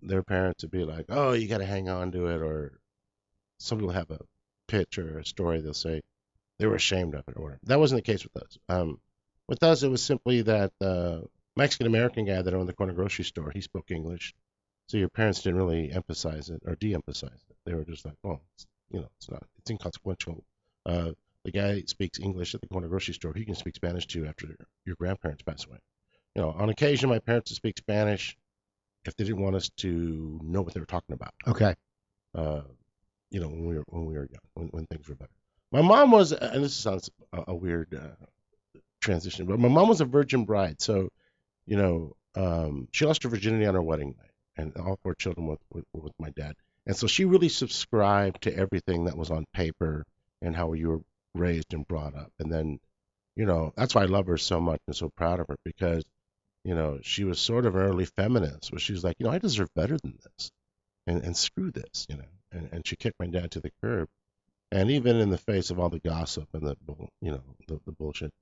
their 0.00 0.22
parents 0.22 0.62
would 0.62 0.70
be 0.70 0.84
like, 0.84 1.06
oh, 1.08 1.32
you 1.32 1.48
got 1.48 1.58
to 1.58 1.66
hang 1.66 1.88
on 1.88 2.12
to 2.12 2.26
it, 2.28 2.40
or 2.40 2.78
some 3.58 3.78
people 3.78 3.92
have 3.92 4.10
a 4.10 4.20
pitch 4.68 4.98
or 4.98 5.18
a 5.18 5.26
story 5.26 5.60
they'll 5.60 5.74
say 5.74 6.00
they 6.58 6.66
were 6.66 6.74
ashamed 6.76 7.14
of 7.14 7.24
it 7.28 7.36
or 7.36 7.42
whatever. 7.42 7.60
That 7.64 7.78
wasn't 7.80 8.04
the 8.04 8.12
case 8.12 8.24
with 8.24 8.42
us. 8.42 8.58
Um, 8.68 9.00
with 9.48 9.62
us, 9.62 9.82
it 9.82 9.88
was 9.88 10.02
simply 10.02 10.42
that 10.42 10.72
the 10.80 11.24
Mexican 11.56 11.86
American 11.86 12.24
guy 12.24 12.42
that 12.42 12.54
owned 12.54 12.68
the 12.68 12.72
corner 12.72 12.92
grocery 12.92 13.24
store, 13.24 13.50
he 13.50 13.60
spoke 13.60 13.90
English, 13.90 14.34
so 14.88 14.96
your 14.96 15.08
parents 15.08 15.42
didn't 15.42 15.58
really 15.58 15.92
emphasize 15.92 16.50
it 16.50 16.62
or 16.66 16.74
de-emphasize 16.76 17.44
it. 17.48 17.56
They 17.64 17.74
were 17.74 17.84
just 17.84 18.04
like, 18.04 18.16
oh, 18.24 18.40
it's, 18.54 18.66
you 18.90 19.00
know, 19.00 19.08
it's 19.16 19.30
not, 19.30 19.42
it's 19.58 19.70
inconsequential. 19.70 20.44
Uh, 20.86 21.12
the 21.44 21.50
guy 21.50 21.82
speaks 21.86 22.18
English 22.18 22.54
at 22.54 22.60
the 22.60 22.68
corner 22.68 22.88
grocery 22.88 23.14
store. 23.14 23.34
He 23.34 23.44
can 23.44 23.54
speak 23.54 23.74
Spanish 23.74 24.06
too 24.06 24.26
after 24.26 24.48
your 24.86 24.96
grandparents 24.96 25.42
pass 25.42 25.66
away. 25.66 25.78
You 26.34 26.42
know, 26.42 26.50
on 26.50 26.68
occasion, 26.70 27.10
my 27.10 27.18
parents 27.18 27.50
would 27.50 27.56
speak 27.56 27.78
Spanish 27.78 28.36
if 29.04 29.14
they 29.16 29.24
didn't 29.24 29.42
want 29.42 29.56
us 29.56 29.68
to 29.78 30.40
know 30.42 30.62
what 30.62 30.72
they 30.72 30.80
were 30.80 30.86
talking 30.86 31.12
about 31.12 31.34
Okay. 31.46 31.74
uh, 32.34 32.62
you 33.30 33.40
know, 33.40 33.48
when 33.48 33.66
we 33.66 33.76
were 33.76 33.84
when 33.88 34.06
we 34.06 34.14
were 34.14 34.26
young, 34.30 34.40
when, 34.54 34.68
when 34.68 34.86
things 34.86 35.08
were 35.08 35.14
better. 35.14 35.30
My 35.72 35.82
mom 35.82 36.10
was, 36.10 36.32
and 36.32 36.64
this 36.64 36.74
sounds 36.74 37.10
a, 37.32 37.44
a 37.48 37.54
weird 37.54 37.94
uh, 37.94 38.78
transition, 39.00 39.46
but 39.46 39.58
my 39.58 39.68
mom 39.68 39.88
was 39.88 40.00
a 40.00 40.04
virgin 40.04 40.44
bride, 40.44 40.80
so 40.80 41.08
you 41.66 41.76
know, 41.76 42.12
um, 42.36 42.88
she 42.92 43.06
lost 43.06 43.22
her 43.22 43.28
virginity 43.28 43.66
on 43.66 43.74
her 43.74 43.82
wedding 43.82 44.14
night, 44.18 44.30
and 44.56 44.76
all 44.76 44.98
four 45.02 45.14
children 45.14 45.46
were 45.46 45.56
with, 45.72 45.84
were 45.92 46.02
with 46.02 46.12
my 46.18 46.30
dad, 46.30 46.54
and 46.86 46.96
so 46.96 47.06
she 47.06 47.24
really 47.24 47.48
subscribed 47.48 48.42
to 48.42 48.56
everything 48.56 49.04
that 49.04 49.16
was 49.16 49.30
on 49.30 49.44
paper 49.52 50.04
and 50.42 50.54
how 50.54 50.72
you 50.74 50.88
were 50.88 51.00
raised 51.34 51.74
and 51.74 51.86
brought 51.88 52.14
up, 52.14 52.32
and 52.38 52.52
then, 52.52 52.78
you 53.36 53.46
know, 53.46 53.72
that's 53.76 53.94
why 53.94 54.02
I 54.02 54.06
love 54.06 54.26
her 54.26 54.38
so 54.38 54.60
much 54.60 54.80
and 54.86 54.94
so 54.94 55.10
proud 55.16 55.40
of 55.40 55.48
her 55.48 55.56
because, 55.64 56.04
you 56.64 56.74
know, 56.74 56.98
she 57.02 57.24
was 57.24 57.40
sort 57.40 57.66
of 57.66 57.74
an 57.74 57.82
early 57.82 58.04
feminist, 58.04 58.70
where 58.70 58.78
she 58.78 58.92
was 58.92 59.04
like, 59.04 59.16
you 59.18 59.26
know, 59.26 59.32
I 59.32 59.38
deserve 59.38 59.68
better 59.74 59.96
than 60.02 60.18
this 60.22 60.50
and, 61.06 61.22
and 61.22 61.36
screw 61.36 61.70
this, 61.70 62.06
you 62.08 62.16
know. 62.16 62.24
And, 62.52 62.68
and 62.72 62.86
she 62.86 62.96
kicked 62.96 63.18
my 63.18 63.26
dad 63.26 63.50
to 63.52 63.60
the 63.60 63.72
curb. 63.82 64.08
And 64.74 64.90
even 64.90 65.16
in 65.20 65.30
the 65.30 65.38
face 65.38 65.70
of 65.70 65.78
all 65.78 65.88
the 65.88 66.00
gossip 66.00 66.48
and 66.52 66.66
the, 66.66 66.76
bull- 66.84 67.08
you 67.20 67.30
know, 67.30 67.42
the, 67.68 67.78
the 67.86 67.92
bullshit, 67.92 68.32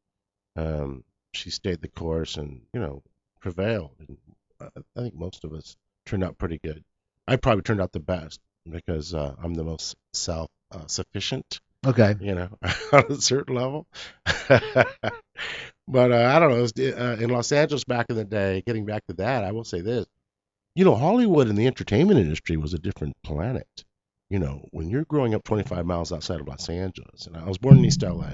um, 0.56 1.04
she 1.34 1.50
stayed 1.50 1.82
the 1.82 1.88
course 1.88 2.38
and, 2.38 2.62
you 2.72 2.80
know, 2.80 3.02
prevailed. 3.40 3.90
And 3.98 4.16
I, 4.58 4.68
I 4.96 5.02
think 5.02 5.14
most 5.14 5.44
of 5.44 5.52
us 5.52 5.76
turned 6.06 6.24
out 6.24 6.38
pretty 6.38 6.58
good. 6.64 6.82
I 7.28 7.36
probably 7.36 7.62
turned 7.62 7.82
out 7.82 7.92
the 7.92 8.00
best 8.00 8.40
because 8.70 9.12
uh, 9.12 9.34
I'm 9.44 9.52
the 9.52 9.62
most 9.62 9.94
self 10.14 10.48
uh, 10.70 10.86
sufficient, 10.86 11.60
Okay. 11.86 12.14
you 12.18 12.34
know, 12.34 12.48
on 12.94 13.04
a 13.12 13.20
certain 13.20 13.54
level. 13.54 13.86
but 14.48 16.12
uh, 16.12 16.32
I 16.34 16.38
don't 16.38 16.50
know. 16.50 16.62
Was, 16.62 16.72
uh, 16.78 17.18
in 17.20 17.28
Los 17.28 17.52
Angeles 17.52 17.84
back 17.84 18.06
in 18.08 18.16
the 18.16 18.24
day, 18.24 18.62
getting 18.66 18.86
back 18.86 19.06
to 19.08 19.14
that, 19.16 19.44
I 19.44 19.52
will 19.52 19.64
say 19.64 19.82
this. 19.82 20.06
You 20.74 20.86
know, 20.86 20.94
Hollywood 20.94 21.48
and 21.48 21.58
the 21.58 21.66
entertainment 21.66 22.18
industry 22.18 22.56
was 22.56 22.72
a 22.72 22.78
different 22.78 23.14
planet. 23.22 23.66
You 24.32 24.38
know, 24.38 24.66
when 24.70 24.88
you're 24.88 25.04
growing 25.04 25.34
up 25.34 25.44
25 25.44 25.84
miles 25.84 26.10
outside 26.10 26.40
of 26.40 26.48
Los 26.48 26.66
Angeles, 26.70 27.26
and 27.26 27.36
I 27.36 27.44
was 27.44 27.58
born 27.58 27.76
in 27.76 27.84
East 27.84 28.02
LA. 28.02 28.24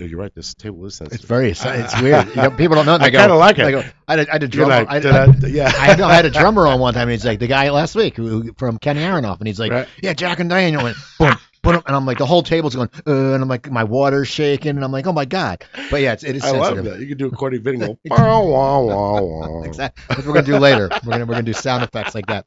Oh, 0.00 0.04
You're 0.04 0.18
right. 0.18 0.34
This 0.34 0.52
table 0.54 0.84
is 0.86 0.96
sensitive. 0.96 1.20
It's 1.20 1.28
very. 1.28 1.50
It's 1.84 2.02
weird. 2.02 2.28
You 2.30 2.34
know, 2.34 2.50
people 2.50 2.74
don't 2.74 2.86
know. 2.86 2.98
They 2.98 3.04
I 3.06 3.10
kinda 3.10 3.36
like 3.36 3.56
it. 3.60 3.64
They 3.66 3.70
go, 3.70 3.84
I 4.08 4.16
had 4.16 4.18
a, 4.26 4.30
I 4.30 4.32
had 4.32 4.42
a 4.42 4.48
drummer. 4.48 4.70
like, 4.70 4.90
I, 4.90 4.98
did 4.98 5.12
I, 5.14 5.24
I- 5.26 5.34
yeah. 5.46 5.72
I, 5.78 5.94
know, 5.94 6.06
I 6.06 6.14
had 6.14 6.24
a 6.26 6.30
drummer 6.30 6.66
on 6.66 6.80
one 6.80 6.92
time. 6.94 7.02
And 7.02 7.12
he's 7.12 7.24
like 7.24 7.38
the 7.38 7.46
guy 7.46 7.70
last 7.70 7.94
week 7.94 8.16
who, 8.16 8.52
from 8.54 8.78
Kenny 8.78 9.02
Aronoff, 9.02 9.38
and 9.38 9.46
he's 9.46 9.60
like, 9.60 9.70
Right. 9.70 9.88
"Yeah, 10.02 10.14
Jack 10.14 10.40
and 10.40 10.50
Daniel." 10.50 10.82
Boom, 10.82 10.94
boom, 11.20 11.36
and 11.64 11.82
I'm 11.86 12.06
like, 12.06 12.18
the 12.18 12.26
whole 12.26 12.42
table's 12.42 12.74
going, 12.74 12.90
uh, 13.06 13.10
and 13.34 13.42
I'm 13.42 13.48
like, 13.48 13.70
my 13.70 13.84
water's 13.84 14.28
shaking, 14.28 14.70
and 14.70 14.84
I'm 14.84 14.92
like, 14.92 15.06
oh 15.06 15.12
my 15.12 15.24
god. 15.24 15.64
But 15.90 16.00
yeah, 16.02 16.12
it's, 16.12 16.24
it 16.24 16.36
is 16.36 16.44
I 16.44 16.50
love 16.52 16.82
that. 16.84 17.00
You 17.00 17.06
can 17.08 17.18
do 17.18 17.26
a 17.26 17.30
Cordy 17.30 17.58
go, 17.58 17.98
"Wah, 18.08 18.40
wah, 18.40 18.80
wah, 18.80 19.20
wah." 19.20 19.64
Exactly. 19.66 20.04
That's 20.08 20.18
what 20.20 20.26
we're 20.28 20.34
gonna 20.34 20.46
do 20.46 20.58
later. 20.58 20.90
We're 21.04 21.12
gonna 21.12 21.26
we're 21.26 21.34
gonna 21.34 21.42
do 21.42 21.52
sound 21.52 21.84
effects 21.84 22.14
like 22.14 22.26
that. 22.26 22.46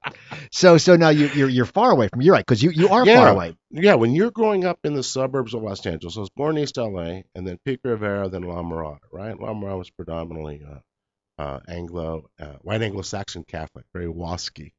So 0.51 0.77
so 0.77 0.95
now 0.95 1.09
you 1.09 1.29
you're 1.33 1.49
you're 1.49 1.65
far 1.65 1.91
away 1.91 2.07
from. 2.07 2.21
You're 2.21 2.33
right 2.33 2.45
because 2.45 2.61
you 2.61 2.71
you 2.71 2.89
are 2.89 3.05
Yeah. 3.05 3.17
far 3.17 3.29
away. 3.29 3.55
Yeah, 3.71 3.95
when 3.95 4.13
you're 4.13 4.31
growing 4.31 4.65
up 4.65 4.79
in 4.83 4.93
the 4.93 5.03
suburbs 5.03 5.53
of 5.53 5.63
Los 5.63 5.85
Angeles, 5.85 6.15
I 6.17 6.21
was 6.21 6.29
born 6.29 6.57
in 6.57 6.63
East 6.63 6.77
LA, 6.77 7.21
and 7.35 7.47
then 7.47 7.57
Pico 7.65 7.89
Rivera, 7.89 8.29
then 8.29 8.43
La 8.43 8.61
Mirada, 8.61 8.99
right? 9.11 9.39
La 9.39 9.53
Mirada 9.53 9.77
was 9.79 9.89
predominantly 9.89 10.61
uh, 10.67 11.41
uh, 11.41 11.59
Anglo, 11.67 12.29
uh, 12.39 12.53
white 12.61 12.81
Anglo-Saxon 12.83 13.43
Catholic, 13.47 13.85
very 13.93 14.05
WASPy, 14.05 14.73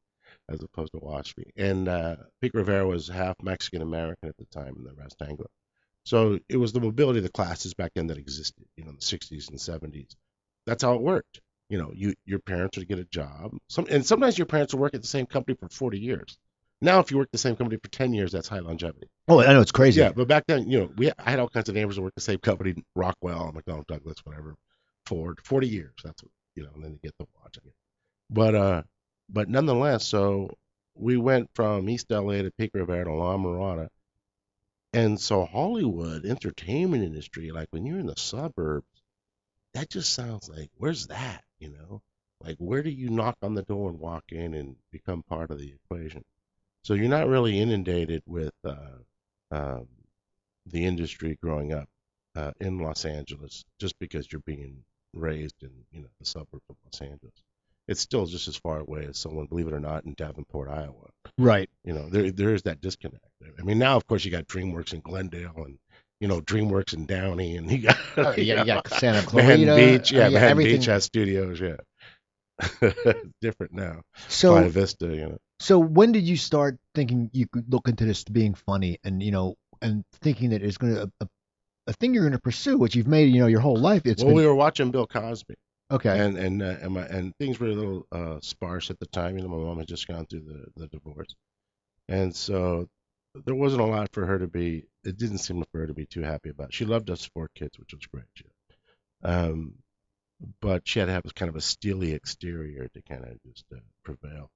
as 0.48 0.62
opposed 0.62 0.92
to 0.92 1.00
WASPy. 1.00 1.50
And 1.56 1.88
uh, 1.88 2.16
Pico 2.40 2.58
Rivera 2.58 2.86
was 2.86 3.08
half 3.08 3.36
Mexican 3.42 3.82
American 3.82 4.28
at 4.28 4.36
the 4.36 4.46
time, 4.46 4.76
and 4.76 4.86
the 4.86 4.94
rest 4.94 5.16
Anglo. 5.22 5.46
So 6.04 6.38
it 6.48 6.58
was 6.58 6.72
the 6.72 6.80
mobility 6.80 7.18
of 7.18 7.24
the 7.24 7.30
classes 7.30 7.74
back 7.74 7.92
then 7.94 8.08
that 8.08 8.18
existed, 8.18 8.64
you 8.76 8.84
know, 8.84 8.90
in 8.90 8.96
the 8.96 9.02
60s 9.02 9.48
and 9.48 9.58
70s. 9.58 10.14
That's 10.66 10.82
how 10.82 10.94
it 10.94 11.00
worked. 11.00 11.40
You 11.70 11.78
know, 11.78 11.92
you 11.94 12.14
your 12.26 12.40
parents 12.40 12.76
would 12.76 12.88
get 12.88 12.98
a 12.98 13.04
job. 13.04 13.56
Some 13.68 13.86
and 13.90 14.04
sometimes 14.04 14.36
your 14.36 14.46
parents 14.46 14.74
would 14.74 14.80
work 14.80 14.94
at 14.94 15.00
the 15.00 15.08
same 15.08 15.26
company 15.26 15.56
for 15.58 15.68
40 15.68 15.98
years. 15.98 16.36
Now, 16.82 17.00
if 17.00 17.10
you 17.10 17.16
work 17.16 17.30
the 17.32 17.38
same 17.38 17.56
company 17.56 17.78
for 17.82 17.88
10 17.88 18.12
years, 18.12 18.32
that's 18.32 18.48
high 18.48 18.58
longevity. 18.58 19.08
Oh, 19.28 19.40
I 19.40 19.54
know 19.54 19.62
it's 19.62 19.72
crazy. 19.72 20.00
Yeah, 20.00 20.12
but 20.12 20.28
back 20.28 20.44
then, 20.46 20.68
you 20.68 20.80
know, 20.80 20.90
we 20.96 21.10
I 21.18 21.30
had 21.30 21.38
all 21.38 21.48
kinds 21.48 21.70
of 21.70 21.74
neighbors 21.74 21.96
that 21.96 22.02
worked 22.02 22.16
the 22.16 22.20
same 22.20 22.38
company, 22.38 22.74
Rockwell, 22.94 23.54
McDonnell 23.54 23.86
Douglas, 23.86 24.18
whatever, 24.24 24.54
Ford, 25.06 25.40
40 25.42 25.68
years. 25.68 25.94
That's 26.04 26.22
what 26.22 26.30
you 26.54 26.64
know, 26.64 26.70
and 26.74 26.84
then 26.84 26.92
you 26.92 26.98
get 27.02 27.14
the 27.18 27.26
watch. 27.40 27.56
I 27.56 27.64
guess, 27.64 27.74
But 28.28 28.54
uh, 28.54 28.82
but 29.28 29.48
nonetheless, 29.48 30.06
so 30.06 30.50
we 30.94 31.16
went 31.16 31.50
from 31.54 31.88
East 31.88 32.10
LA 32.10 32.42
to 32.42 32.50
Pico 32.56 32.80
Rivera 32.80 33.04
to 33.04 33.12
La 33.12 33.36
Mirada. 33.36 33.88
And 34.92 35.20
so 35.20 35.44
Hollywood 35.44 36.24
entertainment 36.24 37.02
industry, 37.02 37.50
like 37.50 37.68
when 37.70 37.84
you're 37.84 37.98
in 37.98 38.06
the 38.06 38.14
suburbs, 38.16 38.86
that 39.74 39.90
just 39.90 40.12
sounds 40.12 40.48
like 40.48 40.70
where's 40.76 41.08
that? 41.08 41.42
You 41.58 41.70
know, 41.70 42.02
like 42.40 42.56
where 42.58 42.82
do 42.82 42.90
you 42.90 43.10
knock 43.10 43.36
on 43.42 43.54
the 43.54 43.62
door 43.62 43.90
and 43.90 43.98
walk 43.98 44.24
in 44.30 44.54
and 44.54 44.76
become 44.92 45.22
part 45.24 45.50
of 45.50 45.58
the 45.58 45.72
equation? 45.72 46.24
So 46.82 46.94
you're 46.94 47.08
not 47.08 47.28
really 47.28 47.58
inundated 47.58 48.22
with 48.26 48.52
uh, 48.64 48.98
um, 49.50 49.88
the 50.66 50.84
industry 50.84 51.38
growing 51.42 51.72
up 51.72 51.88
uh, 52.36 52.52
in 52.60 52.78
Los 52.78 53.04
Angeles 53.04 53.64
just 53.80 53.98
because 53.98 54.30
you're 54.30 54.42
being 54.42 54.84
raised 55.12 55.62
in 55.62 55.70
you 55.92 56.02
know 56.02 56.08
the 56.20 56.26
suburbs 56.26 56.64
of 56.68 56.76
Los 56.84 57.00
Angeles. 57.00 57.42
It's 57.86 58.00
still 58.00 58.24
just 58.26 58.48
as 58.48 58.56
far 58.56 58.78
away 58.78 59.06
as 59.06 59.18
someone, 59.18 59.46
believe 59.46 59.66
it 59.66 59.74
or 59.74 59.80
not, 59.80 60.04
in 60.04 60.14
Davenport, 60.14 60.68
Iowa. 60.70 61.10
Right. 61.38 61.68
You 61.84 61.92
know, 61.92 62.08
there 62.08 62.30
there 62.30 62.54
is 62.54 62.62
that 62.62 62.80
disconnect. 62.80 63.24
I 63.58 63.62
mean, 63.62 63.78
now 63.78 63.96
of 63.96 64.06
course 64.06 64.24
you 64.24 64.30
got 64.30 64.46
DreamWorks 64.46 64.94
in 64.94 65.00
Glendale 65.00 65.52
and 65.56 65.78
you 66.20 66.28
know 66.28 66.40
DreamWorks 66.40 66.94
in 66.94 67.06
Downey, 67.06 67.56
and 67.56 67.70
you 67.70 67.78
got 67.78 67.98
Oh, 68.16 68.30
you, 68.36 68.54
got, 68.54 68.66
you 68.66 68.72
got 68.72 68.88
Santa 68.88 69.26
Manhattan 69.34 69.66
Clarita. 69.66 69.76
Beach. 69.76 70.12
Yeah, 70.12 70.24
Manhattan 70.24 70.50
everything. 70.50 70.76
Beach 70.76 70.86
has 70.86 71.04
studios. 71.04 71.60
Yeah, 71.60 71.76
different 73.40 73.72
now. 73.72 74.02
So, 74.28 74.52
Playa 74.52 74.68
Vista, 74.68 75.06
you 75.06 75.28
know. 75.28 75.38
so 75.60 75.78
when 75.78 76.12
did 76.12 76.24
you 76.24 76.36
start 76.36 76.78
thinking 76.94 77.30
you 77.32 77.46
could 77.46 77.70
look 77.72 77.88
into 77.88 78.04
this 78.04 78.24
being 78.24 78.54
funny 78.54 78.98
and 79.04 79.22
you 79.22 79.32
know 79.32 79.56
and 79.82 80.04
thinking 80.22 80.50
that 80.50 80.62
it's 80.62 80.78
going 80.78 80.94
to 80.94 81.10
a, 81.20 81.28
a 81.88 81.92
thing 81.94 82.14
you're 82.14 82.22
going 82.22 82.32
to 82.32 82.38
pursue, 82.38 82.78
which 82.78 82.94
you've 82.94 83.08
made 83.08 83.34
you 83.34 83.40
know 83.40 83.46
your 83.46 83.60
whole 83.60 83.76
life? 83.76 84.06
It's 84.06 84.22
well, 84.22 84.30
been 84.30 84.36
we 84.36 84.46
were 84.46 84.54
watching 84.54 84.90
Bill 84.90 85.06
Cosby. 85.06 85.54
Okay. 85.94 86.18
and 86.18 86.36
and 86.36 86.62
uh, 86.62 86.76
and, 86.82 86.94
my, 86.94 87.02
and 87.06 87.32
things 87.38 87.58
were 87.58 87.68
a 87.68 87.74
little 87.74 88.06
uh, 88.12 88.38
sparse 88.40 88.90
at 88.90 88.98
the 88.98 89.06
time. 89.06 89.36
You 89.36 89.44
know, 89.44 89.48
my 89.48 89.64
mom 89.64 89.78
had 89.78 89.88
just 89.88 90.08
gone 90.08 90.26
through 90.26 90.42
the 90.42 90.66
the 90.76 90.88
divorce, 90.88 91.34
and 92.08 92.34
so 92.34 92.88
there 93.44 93.54
wasn't 93.54 93.82
a 93.82 93.86
lot 93.86 94.08
for 94.12 94.26
her 94.26 94.38
to 94.38 94.46
be. 94.46 94.84
It 95.04 95.16
didn't 95.16 95.38
seem 95.38 95.64
for 95.72 95.80
her 95.80 95.86
to 95.86 95.94
be 95.94 96.06
too 96.06 96.22
happy 96.22 96.50
about. 96.50 96.72
She 96.72 96.84
loved 96.84 97.10
us 97.10 97.24
four 97.34 97.48
kids, 97.54 97.78
which 97.78 97.92
was 97.92 98.06
great. 98.06 98.24
Um, 99.22 99.74
but 100.60 100.86
she 100.86 100.98
had 100.98 101.06
to 101.06 101.12
have 101.12 101.34
kind 101.34 101.48
of 101.48 101.56
a 101.56 101.60
steely 101.60 102.12
exterior 102.12 102.88
to 102.88 103.02
kind 103.02 103.24
of 103.24 103.42
just 103.46 103.64
uh, 103.74 103.78
prevail. 104.04 104.50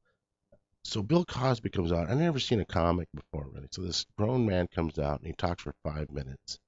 So 0.84 1.02
Bill 1.02 1.24
Cosby 1.24 1.70
comes 1.70 1.92
out. 1.92 2.08
I've 2.08 2.18
never 2.18 2.38
seen 2.38 2.60
a 2.60 2.64
comic 2.64 3.08
before, 3.14 3.48
really. 3.52 3.68
So 3.72 3.82
this 3.82 4.06
grown 4.16 4.46
man 4.46 4.68
comes 4.74 4.98
out 4.98 5.18
and 5.18 5.26
he 5.26 5.32
talks 5.32 5.62
for 5.62 5.74
five 5.84 6.10
minutes, 6.10 6.58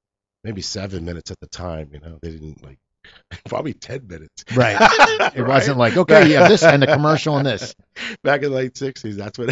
maybe 0.45 0.63
seven 0.63 1.05
minutes 1.05 1.31
at 1.31 1.41
the 1.41 1.47
time. 1.47 1.91
You 1.93 2.01
know, 2.01 2.19
they 2.21 2.31
didn't 2.31 2.63
like 2.63 2.79
probably 3.47 3.75
ten 3.75 4.07
minutes. 4.09 4.45
Right. 4.51 4.81
It 5.35 5.43
Right? 5.43 5.47
wasn't 5.47 5.79
like 5.79 5.97
okay, 5.97 6.29
you 6.29 6.37
have 6.37 6.49
this 6.49 6.63
and 6.65 6.83
a 6.85 6.89
commercial 6.89 7.37
and 7.39 7.47
this. 7.47 7.75
back 8.25 8.43
in 8.43 8.51
the 8.51 8.57
late 8.57 8.77
sixties, 8.77 9.17
that's 9.17 9.39
what 9.39 9.49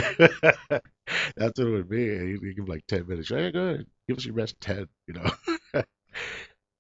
that's 1.37 1.59
what 1.59 1.69
it 1.69 1.71
would 1.73 1.89
be. 1.89 2.05
You, 2.05 2.41
you 2.43 2.55
give 2.55 2.69
like 2.69 2.87
ten 2.89 3.07
minutes. 3.09 3.29
Hey, 3.31 3.51
good. 3.53 3.87
Give 4.09 4.19
us 4.19 4.25
your 4.25 4.35
best 4.35 4.61
ten, 4.61 4.89
you 5.07 5.15
know. 5.15 5.31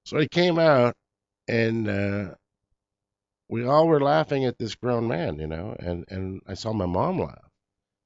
so 0.06 0.18
he 0.18 0.28
came 0.28 0.58
out 0.58 0.94
and 1.48 1.88
uh 1.88 2.34
we 3.48 3.66
all 3.66 3.88
were 3.88 4.00
laughing 4.00 4.44
at 4.46 4.58
this 4.58 4.74
grown 4.76 5.08
man, 5.08 5.38
you 5.38 5.46
know, 5.48 5.76
and 5.80 6.04
and 6.08 6.42
I 6.46 6.54
saw 6.54 6.72
my 6.72 6.86
mom 6.86 7.18
laugh. 7.20 7.50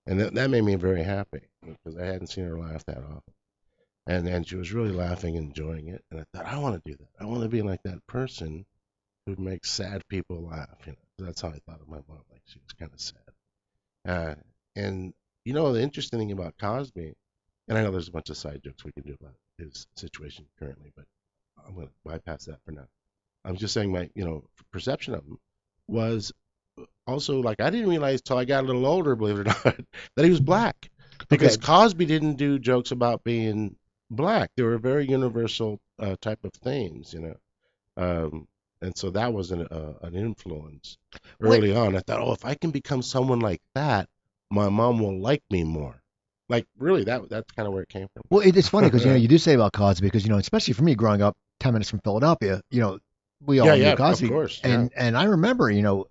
And 0.07 0.21
that, 0.21 0.35
that 0.35 0.50
made 0.50 0.64
me 0.64 0.76
very 0.76 1.02
happy 1.05 1.43
because 1.62 1.99
I 1.99 2.07
hadn't 2.07 2.29
seen 2.29 2.47
her 2.47 2.59
laugh 2.59 2.85
that 2.87 2.99
often. 2.99 3.31
And 4.06 4.28
and 4.28 4.47
she 4.47 4.56
was 4.56 4.73
really 4.73 4.92
laughing, 4.92 5.37
and 5.37 5.49
enjoying 5.49 5.88
it. 5.88 6.04
And 6.11 6.21
I 6.21 6.25
thought, 6.32 6.47
I 6.47 6.59
want 6.59 6.82
to 6.85 6.90
do 6.90 6.97
that. 6.99 7.09
I 7.21 7.26
want 7.26 7.42
to 7.42 7.49
be 7.49 7.62
like 7.62 7.82
that 7.85 8.06
person 8.06 8.66
who 9.26 9.37
makes 9.38 9.71
sad 9.71 10.02
people 10.09 10.42
laugh. 10.49 10.78
You 10.87 10.92
know, 10.92 11.26
that's 11.26 11.40
how 11.42 11.49
I 11.50 11.61
thought 11.66 11.80
of 11.80 11.88
my 11.88 12.00
mom. 12.09 12.23
Like 12.30 12.42
she 12.47 12.61
was 12.61 12.73
kind 12.78 12.92
of 12.92 13.00
sad. 13.00 13.32
Uh, 14.06 14.35
and 14.76 15.14
you 15.44 15.52
know, 15.54 15.73
the 15.73 15.82
interesting 15.82 16.18
thing 16.18 16.32
about 16.32 16.59
Cosby, 16.59 17.14
and 17.68 17.78
I 17.78 17.82
know 17.82 17.90
there's 17.90 18.09
a 18.09 18.12
bunch 18.12 18.30
of 18.30 18.37
side 18.37 18.62
jokes 18.64 18.85
we 18.85 18.92
can 18.92 19.04
do 19.04 19.16
about 19.21 19.35
his 19.59 19.87
situation 19.97 20.47
currently, 20.59 20.92
but 20.97 21.06
I'm 21.66 21.75
going 21.75 21.88
to 21.88 21.92
bypass 22.04 22.47
that 22.47 22.61
for 22.64 22.73
now. 22.73 22.87
I'm 23.44 23.56
just 23.56 23.75
saying 23.75 23.92
my, 23.92 24.11
you 24.14 24.25
know, 24.25 24.44
perception 24.73 25.14
of 25.14 25.25
him 25.25 25.38
was 25.88 26.32
also 27.06 27.40
like 27.40 27.61
I 27.61 27.71
didn't 27.71 27.90
realize 27.90 28.23
till 28.23 28.38
I 28.38 28.44
got 28.44 28.64
a 28.64 28.66
little 28.66 28.87
older, 28.87 29.16
believe 29.16 29.38
it 29.38 29.40
or 29.40 29.44
not, 29.64 29.80
that 30.16 30.25
he 30.25 30.30
was 30.30 30.40
black 30.40 30.90
because 31.30 31.56
Okay. 31.56 31.59
Cosby 31.59 32.06
didn't 32.06 32.37
do 32.37 32.59
jokes 32.59 32.90
about 32.90 33.25
being 33.25 33.76
black. 34.12 34.50
They 34.57 34.62
were 34.62 34.78
very 34.78 35.09
universal 35.09 35.81
uh, 35.99 36.16
type 36.21 36.45
of 36.45 36.52
themes, 36.52 37.12
you 37.12 37.21
know. 37.21 37.37
Um, 37.97 38.47
and 38.81 38.97
so 38.97 39.11
that 39.11 39.33
was 39.33 39.50
an 39.50 39.66
uh, 39.66 39.95
an 40.02 40.14
influence 40.14 40.99
Wait. 41.40 41.59
early 41.59 41.75
on. 41.75 41.97
I 41.97 42.00
thought, 42.00 42.21
oh, 42.21 42.33
if 42.33 42.45
I 42.45 42.54
can 42.54 42.71
become 42.71 43.02
someone 43.02 43.40
like 43.40 43.61
that, 43.75 44.09
my 44.50 44.69
mom 44.69 44.99
will 44.99 45.19
like 45.19 45.42
me 45.50 45.64
more. 45.64 46.02
Like 46.49 46.66
really, 46.78 47.04
that 47.04 47.28
that's 47.31 47.50
kind 47.52 47.66
of 47.66 47.73
where 47.73 47.83
it 47.83 47.88
came 47.88 48.09
from. 48.12 48.23
Well, 48.28 48.47
it, 48.47 48.57
it's 48.57 48.69
funny 48.69 48.88
because 48.88 49.04
you 49.04 49.11
know 49.11 49.16
you 49.25 49.28
do 49.28 49.38
say 49.38 49.54
about 49.54 49.73
Cosby 49.73 50.07
because 50.07 50.25
you 50.25 50.31
know 50.31 50.38
especially 50.38 50.75
for 50.75 50.83
me 50.83 50.95
growing 50.95 51.23
up 51.23 51.37
ten 51.61 51.73
minutes 51.73 51.90
from 51.90 52.00
Philadelphia, 52.00 52.61
you 52.71 52.81
know 52.81 52.99
we 53.45 53.61
all 53.61 53.66
yeah, 53.66 53.75
knew 53.75 53.83
yeah, 53.83 53.95
Cosby, 53.95 54.26
of 54.26 54.33
course. 54.33 54.61
yeah. 54.62 54.71
and 54.71 54.90
and 54.97 55.16
I 55.16 55.25
remember 55.25 55.71
you 55.71 55.83
know, 55.83 56.07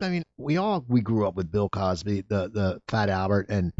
I 0.00 0.10
mean 0.10 0.22
we 0.36 0.58
all 0.58 0.84
we 0.86 1.00
grew 1.00 1.26
up 1.26 1.34
with 1.34 1.50
Bill 1.50 1.68
Cosby, 1.68 2.24
the 2.28 2.48
the 2.48 2.80
Fat 2.88 3.08
Albert, 3.08 3.46
and 3.48 3.72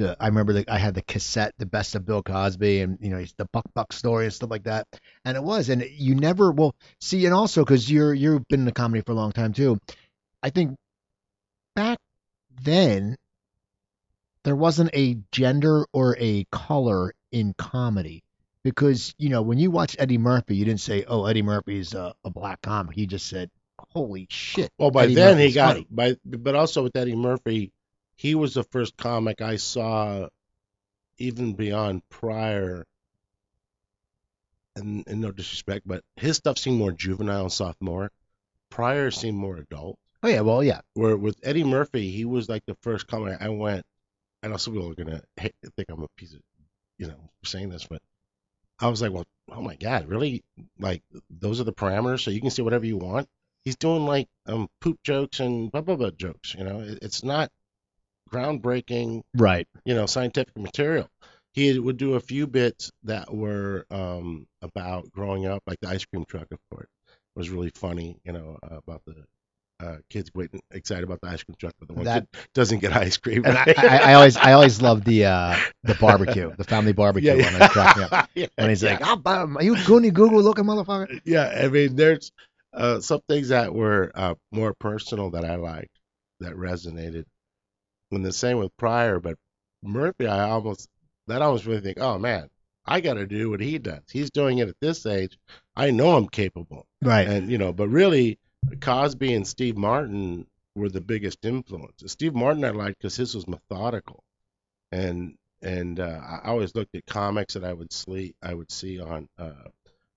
the 0.00 0.16
I 0.18 0.26
remember 0.26 0.54
that 0.54 0.68
I 0.68 0.78
had 0.78 0.94
the 0.94 1.02
cassette, 1.02 1.54
the 1.58 1.66
best 1.66 1.94
of 1.94 2.06
Bill 2.06 2.22
Cosby, 2.22 2.80
and 2.80 2.98
you 3.00 3.10
know 3.10 3.24
the 3.36 3.46
Buck 3.52 3.64
Buck 3.74 3.92
story 3.92 4.24
and 4.24 4.34
stuff 4.34 4.50
like 4.50 4.64
that, 4.64 4.86
and 5.24 5.36
it 5.36 5.42
was, 5.42 5.68
and 5.68 5.82
you 5.92 6.14
never 6.14 6.50
well 6.50 6.74
see, 7.00 7.24
and 7.26 7.34
also 7.34 7.64
because 7.64 7.90
you're 7.90 8.12
you've 8.12 8.46
been 8.48 8.60
in 8.60 8.66
the 8.66 8.72
comedy 8.72 9.02
for 9.02 9.12
a 9.12 9.14
long 9.14 9.32
time 9.32 9.52
too, 9.52 9.78
I 10.42 10.50
think 10.50 10.76
back 11.76 11.98
then 12.62 13.16
there 14.44 14.56
wasn't 14.56 14.90
a 14.94 15.18
gender 15.32 15.86
or 15.92 16.16
a 16.18 16.44
color 16.50 17.12
in 17.30 17.54
comedy 17.56 18.22
because 18.64 19.14
you 19.18 19.28
know 19.28 19.42
when 19.42 19.58
you 19.58 19.70
watch 19.70 19.96
Eddie 19.98 20.18
Murphy, 20.18 20.56
you 20.56 20.64
didn't 20.64 20.80
say, 20.80 21.04
"Oh, 21.06 21.26
Eddie 21.26 21.42
Murphy's 21.42 21.94
a, 21.94 22.14
a 22.24 22.30
black 22.30 22.62
comic." 22.62 22.96
You 22.96 23.06
just 23.06 23.26
said, 23.26 23.50
"Holy 23.90 24.26
shit!" 24.30 24.70
Well, 24.78 24.90
by 24.90 25.04
Eddie 25.04 25.14
then 25.14 25.38
he 25.38 25.52
got 25.52 25.74
funny." 25.74 25.86
by, 25.90 26.16
but 26.24 26.54
also 26.54 26.82
with 26.82 26.96
Eddie 26.96 27.16
Murphy, 27.16 27.72
he 28.20 28.34
was 28.34 28.52
the 28.52 28.64
first 28.64 28.98
comic 28.98 29.40
I 29.40 29.56
saw, 29.56 30.28
even 31.16 31.54
beyond 31.54 32.02
Pryor. 32.10 32.84
And, 34.76 35.04
and 35.06 35.22
no 35.22 35.32
disrespect, 35.32 35.88
but 35.88 36.04
his 36.16 36.36
stuff 36.36 36.58
seemed 36.58 36.76
more 36.76 36.92
juvenile 36.92 37.44
and 37.44 37.52
sophomoric. 37.52 38.12
Pryor 38.68 39.10
seemed 39.10 39.38
more 39.38 39.56
adult. 39.56 39.98
Oh 40.22 40.28
yeah, 40.28 40.42
well 40.42 40.62
yeah, 40.62 40.82
Where 40.92 41.16
with 41.16 41.40
Eddie 41.42 41.64
Murphy, 41.64 42.10
he 42.10 42.26
was 42.26 42.46
like 42.46 42.62
the 42.66 42.76
first 42.82 43.06
comic 43.06 43.40
I 43.40 43.48
went. 43.48 43.86
And 44.42 44.52
also, 44.52 44.70
people 44.70 44.90
are 44.90 44.94
gonna 44.94 45.22
hate, 45.36 45.54
think 45.74 45.88
I'm 45.88 46.02
a 46.02 46.08
piece 46.18 46.34
of, 46.34 46.40
you 46.98 47.06
know, 47.08 47.30
saying 47.42 47.70
this, 47.70 47.86
but 47.86 48.02
I 48.78 48.88
was 48.88 49.00
like, 49.00 49.12
well, 49.12 49.24
oh 49.50 49.62
my 49.62 49.76
god, 49.76 50.08
really? 50.08 50.44
Like 50.78 51.02
those 51.30 51.58
are 51.58 51.64
the 51.64 51.72
parameters, 51.72 52.20
so 52.20 52.30
you 52.30 52.42
can 52.42 52.50
say 52.50 52.62
whatever 52.62 52.84
you 52.84 52.98
want. 52.98 53.28
He's 53.64 53.76
doing 53.76 54.04
like 54.04 54.28
um 54.44 54.68
poop 54.82 54.98
jokes 55.04 55.40
and 55.40 55.72
blah 55.72 55.80
blah 55.80 55.96
blah 55.96 56.10
jokes. 56.10 56.54
You 56.54 56.64
know, 56.64 56.80
It- 56.80 56.98
it's 57.00 57.24
not 57.24 57.50
groundbreaking, 58.32 59.22
right. 59.36 59.66
you 59.84 59.94
know, 59.94 60.06
scientific 60.06 60.56
material. 60.56 61.08
He 61.52 61.78
would 61.78 61.96
do 61.96 62.14
a 62.14 62.20
few 62.20 62.46
bits 62.46 62.90
that 63.04 63.32
were 63.34 63.84
um 63.90 64.46
about 64.62 65.10
growing 65.10 65.46
up, 65.46 65.62
like 65.66 65.78
the 65.80 65.88
ice 65.88 66.04
cream 66.04 66.24
truck, 66.28 66.46
of 66.52 66.58
course, 66.70 66.88
was 67.34 67.50
really 67.50 67.70
funny. 67.74 68.18
You 68.24 68.32
know, 68.32 68.58
uh, 68.62 68.76
about 68.76 69.02
the 69.06 69.24
uh, 69.84 69.96
kids 70.10 70.30
waiting 70.34 70.60
excited 70.70 71.04
about 71.04 71.20
the 71.22 71.28
ice 71.28 71.42
cream 71.42 71.56
truck, 71.58 71.74
but 71.78 71.88
the 71.88 71.94
one 71.94 72.04
That- 72.04 72.26
doesn't 72.54 72.80
get 72.80 72.92
ice 72.94 73.16
cream. 73.16 73.44
And 73.44 73.56
I, 73.56 73.74
I, 73.76 73.98
I 74.10 74.14
always 74.14 74.36
I 74.36 74.52
always 74.52 74.80
love 74.82 75.04
the 75.04 75.24
uh 75.24 75.56
the 75.84 75.94
barbecue, 75.94 76.52
the 76.56 76.64
family 76.64 76.92
barbecue 76.92 77.36
yeah, 77.36 77.68
cracked 77.68 77.96
me 77.96 78.02
up. 78.04 78.28
yeah, 78.34 78.46
When 78.56 78.68
he's 78.68 78.82
yeah. 78.82 78.90
like, 78.92 79.02
"I'll 79.02 79.16
buy 79.16 79.40
'em. 79.42 79.56
Are 79.56 79.62
you 79.62 79.74
Goonie 79.74 80.12
Google 80.12 80.42
looking 80.42 80.64
motherfucker?" 80.64 81.20
yeah, 81.24 81.48
I 81.64 81.68
mean, 81.68 81.96
there's 81.96 82.30
uh, 82.74 83.00
some 83.00 83.20
things 83.28 83.48
that 83.48 83.74
were 83.74 84.12
uh, 84.14 84.34
more 84.52 84.74
personal 84.78 85.30
that 85.30 85.44
I 85.44 85.56
liked 85.56 85.98
that 86.40 86.52
resonated. 86.52 87.24
And 88.12 88.24
the 88.24 88.32
same 88.32 88.58
with 88.58 88.76
Pryor, 88.76 89.20
but 89.20 89.36
Murphy, 89.82 90.26
I 90.26 90.50
almost 90.50 90.88
that 91.26 91.42
I 91.42 91.44
almost 91.46 91.66
really 91.66 91.80
think, 91.80 91.98
oh 92.00 92.18
man, 92.18 92.48
I 92.84 93.00
got 93.00 93.14
to 93.14 93.26
do 93.26 93.50
what 93.50 93.60
he 93.60 93.78
does. 93.78 94.02
He's 94.10 94.30
doing 94.30 94.58
it 94.58 94.68
at 94.68 94.74
this 94.80 95.06
age. 95.06 95.38
I 95.76 95.90
know 95.90 96.16
I'm 96.16 96.28
capable, 96.28 96.86
Right. 97.02 97.26
and 97.28 97.50
you 97.50 97.56
know, 97.58 97.72
but 97.72 97.88
really, 97.88 98.38
Cosby 98.80 99.32
and 99.34 99.46
Steve 99.46 99.76
Martin 99.76 100.46
were 100.74 100.88
the 100.88 101.00
biggest 101.00 101.44
influences. 101.44 102.12
Steve 102.12 102.34
Martin 102.34 102.64
I 102.64 102.70
liked 102.70 102.98
because 102.98 103.16
his 103.16 103.34
was 103.34 103.46
methodical, 103.46 104.24
and 104.90 105.36
and 105.62 106.00
uh, 106.00 106.20
I 106.44 106.48
always 106.48 106.74
looked 106.74 106.94
at 106.96 107.06
comics 107.06 107.54
that 107.54 107.64
I 107.64 107.72
would 107.72 107.92
see 107.92 108.34
I 108.42 108.54
would 108.54 108.72
see 108.72 108.98
on 109.00 109.28
uh, 109.38 109.68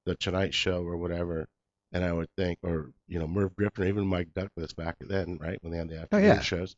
the 0.05 0.15
Tonight 0.15 0.53
Show 0.53 0.83
or 0.83 0.97
whatever, 0.97 1.47
and 1.91 2.03
I 2.03 2.11
would 2.11 2.29
think, 2.37 2.57
or 2.63 2.91
you 3.07 3.19
know, 3.19 3.27
Merv 3.27 3.55
Griffin 3.55 3.83
or 3.83 3.87
even 3.87 4.07
Mike 4.07 4.33
Douglas 4.33 4.73
back 4.73 4.95
then, 4.99 5.37
right 5.39 5.59
when 5.61 5.71
they 5.71 5.77
had 5.77 5.89
the 5.89 5.99
afternoon 5.99 6.25
yeah. 6.25 6.41
shows, 6.41 6.75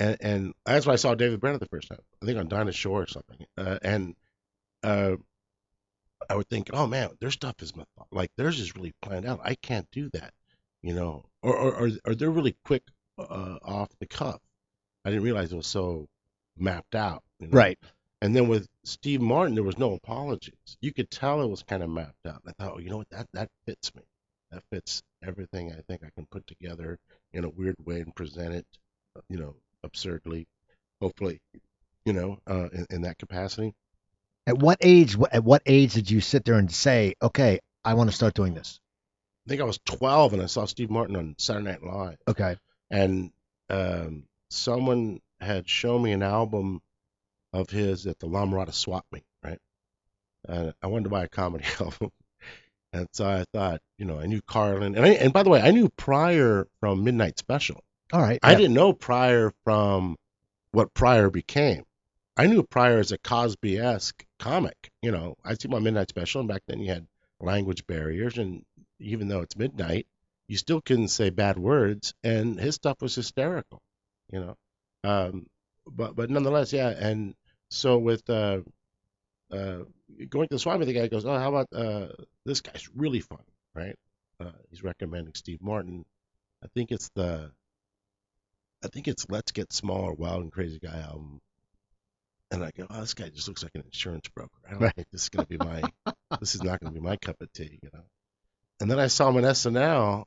and 0.00 0.16
and 0.20 0.54
that's 0.64 0.86
why 0.86 0.94
I 0.94 0.96
saw 0.96 1.14
David 1.14 1.40
Brenner 1.40 1.58
the 1.58 1.66
first 1.66 1.88
time. 1.88 2.00
I 2.22 2.26
think 2.26 2.38
on 2.38 2.48
Dinah 2.48 2.72
Shore 2.72 3.02
or 3.02 3.06
something, 3.06 3.46
uh, 3.56 3.78
and 3.82 4.16
uh, 4.82 5.16
I 6.28 6.36
would 6.36 6.48
think, 6.48 6.70
oh 6.72 6.86
man, 6.86 7.10
their 7.20 7.30
stuff 7.30 7.56
is 7.60 7.72
like 8.10 8.30
theirs 8.36 8.58
is 8.58 8.74
really 8.74 8.94
planned 9.02 9.26
out. 9.26 9.40
I 9.44 9.54
can't 9.54 9.88
do 9.92 10.08
that, 10.10 10.32
you 10.82 10.94
know, 10.94 11.24
or 11.42 11.56
or 11.56 11.74
or, 11.74 11.90
or 12.06 12.14
they're 12.14 12.30
really 12.30 12.56
quick 12.64 12.82
uh, 13.18 13.58
off 13.62 13.90
the 14.00 14.06
cuff. 14.06 14.40
I 15.04 15.10
didn't 15.10 15.24
realize 15.24 15.52
it 15.52 15.56
was 15.56 15.66
so 15.66 16.08
mapped 16.56 16.94
out. 16.94 17.22
You 17.38 17.48
know? 17.48 17.56
Right. 17.56 17.78
And 18.22 18.36
then 18.36 18.48
with 18.48 18.68
Steve 18.84 19.22
Martin, 19.22 19.54
there 19.54 19.64
was 19.64 19.78
no 19.78 19.94
apologies. 19.94 20.76
You 20.80 20.92
could 20.92 21.10
tell 21.10 21.40
it 21.40 21.48
was 21.48 21.62
kind 21.62 21.82
of 21.82 21.88
mapped 21.88 22.26
out. 22.26 22.42
And 22.44 22.54
I 22.58 22.62
thought, 22.62 22.74
oh, 22.76 22.78
you 22.78 22.90
know 22.90 22.98
what, 22.98 23.10
that 23.10 23.26
that 23.32 23.48
fits 23.66 23.94
me. 23.94 24.02
That 24.50 24.62
fits 24.70 25.02
everything 25.22 25.72
I 25.72 25.80
think 25.88 26.02
I 26.04 26.10
can 26.14 26.26
put 26.26 26.46
together 26.46 26.98
in 27.32 27.44
a 27.44 27.48
weird 27.48 27.76
way 27.84 28.00
and 28.00 28.14
present 28.14 28.54
it, 28.54 28.66
you 29.28 29.38
know, 29.38 29.54
absurdly. 29.84 30.46
Hopefully, 31.00 31.40
you 32.04 32.12
know, 32.12 32.38
uh, 32.48 32.68
in, 32.72 32.86
in 32.90 33.02
that 33.02 33.18
capacity. 33.18 33.74
At 34.46 34.58
what 34.58 34.78
age? 34.80 35.16
At 35.32 35.44
what 35.44 35.62
age 35.66 35.94
did 35.94 36.10
you 36.10 36.20
sit 36.20 36.44
there 36.44 36.56
and 36.56 36.70
say, 36.70 37.14
"Okay, 37.22 37.60
I 37.84 37.94
want 37.94 38.10
to 38.10 38.16
start 38.16 38.34
doing 38.34 38.54
this"? 38.54 38.80
I 39.46 39.50
think 39.50 39.60
I 39.62 39.64
was 39.64 39.78
12 39.86 40.34
and 40.34 40.42
I 40.42 40.46
saw 40.46 40.66
Steve 40.66 40.90
Martin 40.90 41.16
on 41.16 41.34
Saturday 41.38 41.70
Night 41.70 41.82
Live. 41.82 42.18
Okay. 42.28 42.56
and 42.90 43.30
um, 43.70 44.24
someone 44.50 45.20
had 45.40 45.68
shown 45.68 46.02
me 46.02 46.12
an 46.12 46.22
album 46.22 46.80
of 47.52 47.70
his 47.70 48.06
at 48.06 48.18
the 48.18 48.26
La 48.26 48.44
Mirada 48.44 48.72
swap 48.72 49.06
meet, 49.12 49.24
right? 49.42 49.58
And 50.48 50.74
I 50.82 50.88
wanted 50.88 51.04
to 51.04 51.10
buy 51.10 51.24
a 51.24 51.28
comedy 51.28 51.64
album, 51.80 52.10
and 52.92 53.08
so 53.12 53.26
I 53.26 53.44
thought, 53.52 53.80
you 53.98 54.04
know, 54.04 54.18
I 54.18 54.26
knew 54.26 54.42
Carlin, 54.42 54.96
and 54.96 55.04
I, 55.04 55.10
and 55.10 55.32
by 55.32 55.42
the 55.42 55.50
way, 55.50 55.60
I 55.60 55.70
knew 55.70 55.88
Pryor 55.88 56.68
from 56.80 57.04
Midnight 57.04 57.38
Special. 57.38 57.82
All 58.12 58.20
right. 58.20 58.38
I 58.42 58.52
yeah. 58.52 58.58
didn't 58.58 58.74
know 58.74 58.92
Pryor 58.92 59.52
from 59.64 60.16
what 60.72 60.94
Pryor 60.94 61.30
became. 61.30 61.84
I 62.36 62.46
knew 62.46 62.62
Pryor 62.62 62.98
as 62.98 63.12
a 63.12 63.18
Cosby-esque 63.18 64.24
comic. 64.38 64.90
You 65.02 65.12
know, 65.12 65.36
I'd 65.44 65.60
see 65.60 65.68
my 65.68 65.78
Midnight 65.78 66.08
Special, 66.08 66.40
and 66.40 66.48
back 66.48 66.62
then 66.66 66.80
you 66.80 66.90
had 66.90 67.06
language 67.40 67.86
barriers, 67.86 68.38
and 68.38 68.64
even 68.98 69.28
though 69.28 69.40
it's 69.40 69.56
midnight, 69.56 70.06
you 70.48 70.56
still 70.56 70.80
couldn't 70.80 71.08
say 71.08 71.30
bad 71.30 71.58
words, 71.58 72.14
and 72.24 72.58
his 72.58 72.74
stuff 72.74 73.00
was 73.00 73.14
hysterical. 73.14 73.80
You 74.32 74.40
know, 74.40 74.56
um, 75.04 75.46
but 75.86 76.16
but 76.16 76.30
nonetheless, 76.30 76.72
yeah. 76.72 76.88
And 76.88 77.34
so 77.70 77.98
with 77.98 78.28
uh, 78.30 78.60
uh, 79.52 79.80
going 80.28 80.48
to 80.48 80.54
the 80.54 80.58
Swami, 80.58 80.86
the 80.86 80.92
guy 80.92 81.08
goes, 81.08 81.24
"Oh, 81.24 81.38
how 81.38 81.54
about 81.54 81.68
uh, 81.72 82.08
this 82.44 82.60
guy's 82.60 82.88
really 82.94 83.20
funny, 83.20 83.54
right?" 83.74 83.96
Uh, 84.40 84.52
he's 84.70 84.82
recommending 84.82 85.34
Steve 85.34 85.60
Martin. 85.60 86.04
I 86.64 86.68
think 86.74 86.90
it's 86.90 87.10
the 87.14 87.52
I 88.84 88.88
think 88.88 89.08
it's 89.08 89.26
Let's 89.28 89.52
Get 89.52 89.72
Smaller, 89.72 90.12
Wild 90.12 90.42
and 90.42 90.52
Crazy 90.52 90.78
Guy 90.78 90.98
album. 91.00 91.40
And 92.50 92.64
I 92.64 92.70
go, 92.76 92.86
oh, 92.90 93.00
this 93.00 93.14
guy 93.14 93.28
just 93.28 93.46
looks 93.46 93.62
like 93.62 93.74
an 93.74 93.82
insurance 93.82 94.28
broker. 94.34 94.50
I 94.66 94.72
don't 94.72 94.80
Right. 94.80 94.94
think 94.94 95.08
this 95.10 95.22
is 95.24 95.28
gonna 95.28 95.46
be 95.46 95.58
my 95.58 95.82
this 96.40 96.54
is 96.54 96.62
not 96.62 96.80
gonna 96.80 96.92
be 96.92 97.00
my 97.00 97.16
cup 97.16 97.40
of 97.40 97.52
tea, 97.52 97.78
you 97.82 97.90
know. 97.92 98.04
And 98.80 98.90
then 98.90 98.98
I 98.98 99.08
saw 99.08 99.28
him 99.28 99.36
on 99.36 99.44
SNL 99.44 100.24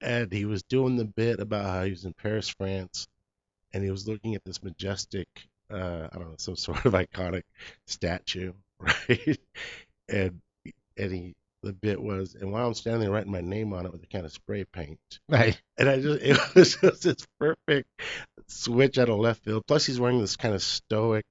and 0.00 0.32
he 0.32 0.44
was 0.44 0.62
doing 0.64 0.96
the 0.96 1.04
bit 1.06 1.40
about 1.40 1.64
how 1.66 1.84
he 1.84 1.90
was 1.90 2.04
in 2.04 2.12
Paris, 2.14 2.48
France, 2.48 3.06
and 3.72 3.84
he 3.84 3.90
was 3.90 4.08
looking 4.08 4.34
at 4.34 4.44
this 4.44 4.62
majestic 4.62 5.28
uh 5.70 6.08
I 6.12 6.18
don't 6.18 6.30
know, 6.30 6.36
some 6.38 6.56
sort 6.66 6.84
of 6.84 6.92
iconic 6.94 7.44
statue, 7.86 8.52
right? 8.78 9.38
And 10.08 10.40
and 10.98 11.12
he 11.12 11.34
the 11.64 11.72
bit 11.72 12.00
was 12.00 12.34
and 12.34 12.52
while 12.52 12.66
I'm 12.66 12.74
standing 12.74 13.00
there 13.00 13.10
writing 13.10 13.32
my 13.32 13.40
name 13.40 13.72
on 13.72 13.86
it 13.86 13.92
with 13.92 14.02
a 14.02 14.06
kind 14.06 14.24
of 14.24 14.32
spray 14.32 14.64
paint, 14.72 14.98
Right. 15.28 15.60
and 15.78 15.88
I 15.88 16.00
just 16.00 16.22
it 16.22 16.54
was 16.54 16.76
just 16.76 17.02
this 17.02 17.26
perfect 17.40 17.88
switch 18.46 18.98
out 18.98 19.08
of 19.08 19.18
left 19.18 19.42
field. 19.44 19.64
Plus, 19.66 19.86
he's 19.86 19.98
wearing 20.00 20.20
this 20.20 20.36
kind 20.36 20.54
of 20.54 20.62
stoic 20.62 21.24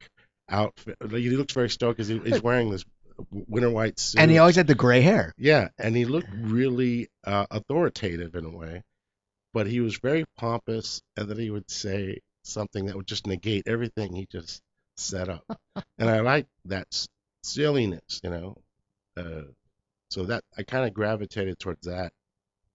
outfit. 0.50 0.98
Like, 1.02 1.22
He 1.22 1.30
looks 1.32 1.54
very 1.54 1.70
stoic 1.70 1.98
because 1.98 2.08
he, 2.10 2.20
he's 2.20 2.42
wearing 2.42 2.70
this 2.72 2.84
winter 3.32 3.70
white 3.70 4.00
suit. 4.00 4.20
And 4.20 4.32
he 4.32 4.40
always 4.40 4.56
had 4.56 4.68
the 4.68 4.76
gray 4.76 5.02
hair. 5.02 5.34
yeah, 5.38 5.70
and 5.78 5.96
he 5.96 6.06
looked 6.06 6.30
really 6.36 7.08
uh, 7.26 7.46
authoritative 7.52 8.36
in 8.36 8.46
a 8.46 8.50
way, 8.50 8.82
but 9.54 9.68
he 9.68 9.80
was 9.82 9.98
very 9.98 10.26
pompous, 10.38 11.02
and 11.16 11.30
then 11.30 11.38
he 11.38 11.50
would 11.52 11.70
say 11.70 12.20
something 12.44 12.88
that 12.88 12.96
would 12.96 13.08
just 13.08 13.28
negate 13.28 13.68
everything 13.68 14.14
he 14.16 14.26
just 14.32 14.62
set 14.98 15.30
up. 15.30 15.44
and 15.98 16.10
I 16.10 16.20
like 16.22 16.48
that 16.66 16.88
silliness, 17.44 18.20
you 18.24 18.30
know. 18.32 18.58
Uh, 19.16 19.44
so 20.14 20.26
that 20.26 20.44
I 20.56 20.62
kind 20.62 20.86
of 20.86 20.94
gravitated 20.94 21.58
towards 21.58 21.88
that 21.88 22.14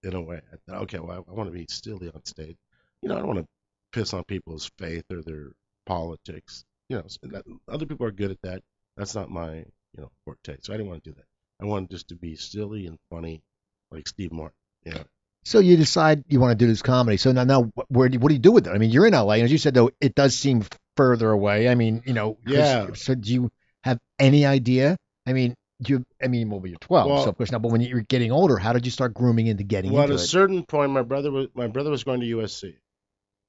in 0.03 0.13
a 0.13 0.21
way. 0.21 0.41
I 0.51 0.55
thought, 0.65 0.81
okay, 0.83 0.99
well, 0.99 1.23
I, 1.25 1.31
I 1.31 1.33
want 1.33 1.47
to 1.49 1.57
be 1.57 1.65
silly 1.69 2.11
on 2.13 2.25
stage. 2.25 2.57
You 3.01 3.07
know, 3.07 3.15
I 3.15 3.19
don't 3.19 3.27
want 3.27 3.39
to 3.39 3.47
piss 3.93 4.13
on 4.13 4.25
people's 4.25 4.69
faith 4.77 5.05
or 5.09 5.21
their 5.21 5.53
politics. 5.85 6.65
You 6.89 6.97
know, 6.97 7.03
so 7.07 7.19
that, 7.31 7.45
other 7.69 7.85
people 7.85 8.05
are 8.05 8.11
good 8.11 8.31
at 8.31 8.41
that. 8.41 8.61
That's 8.97 9.15
not 9.15 9.29
my, 9.29 9.55
you 9.55 10.01
know, 10.01 10.11
forte. 10.25 10.57
So 10.61 10.73
I 10.73 10.77
didn't 10.77 10.89
want 10.89 11.01
to 11.05 11.11
do 11.11 11.15
that. 11.15 11.25
I 11.61 11.65
wanted 11.65 11.91
just 11.91 12.09
to 12.09 12.15
be 12.15 12.35
silly 12.35 12.87
and 12.87 12.97
funny, 13.09 13.41
like 13.89 14.09
Steve 14.09 14.33
Martin. 14.33 14.57
You 14.83 14.91
know, 14.95 15.03
So 15.45 15.59
you 15.59 15.77
decide 15.77 16.25
you 16.27 16.41
want 16.41 16.51
to 16.51 16.65
do 16.65 16.67
this 16.69 16.81
comedy. 16.81 17.15
So 17.15 17.31
now, 17.31 17.45
now 17.45 17.63
wh- 17.63 17.89
where 17.89 18.09
do, 18.09 18.19
what 18.19 18.27
do 18.27 18.33
you 18.33 18.41
do 18.41 18.51
with 18.51 18.67
it? 18.67 18.71
I 18.71 18.79
mean, 18.79 18.89
you're 18.89 19.07
in 19.07 19.13
LA, 19.13 19.35
and 19.35 19.43
as 19.43 19.51
you 19.51 19.57
said, 19.57 19.73
though, 19.73 19.91
it 20.01 20.13
does 20.13 20.35
seem 20.37 20.65
further 20.97 21.31
away. 21.31 21.69
I 21.69 21.75
mean, 21.75 22.03
you 22.05 22.11
know, 22.13 22.37
Yeah. 22.45 22.93
So 22.95 23.15
do 23.15 23.31
you 23.33 23.49
have 23.85 23.97
any 24.19 24.45
idea? 24.45 24.97
I 25.25 25.31
mean, 25.31 25.55
you? 25.87 26.05
I 26.21 26.27
mean, 26.27 26.49
well, 26.49 26.65
you're 26.65 26.77
12, 26.79 27.09
Well- 27.09 27.23
so 27.23 27.29
of 27.29 27.37
course 27.37 27.51
now. 27.51 27.59
But 27.59 27.71
when 27.71 27.81
you're 27.81 28.01
getting 28.01 28.31
older, 28.31 28.57
how 28.57 28.73
did 28.73 28.85
you 28.85 28.91
start 28.91 29.13
grooming 29.13 29.47
into 29.47 29.63
getting 29.63 29.91
well, 29.91 30.03
at 30.03 30.09
a 30.09 30.15
it? 30.15 30.17
certain 30.19 30.65
point, 30.65 30.91
my 30.91 31.01
brother 31.03 31.31
was 31.31 31.47
my 31.53 31.67
brother 31.67 31.89
was 31.89 32.03
going 32.03 32.19
to 32.21 32.25
USC, 32.25 32.75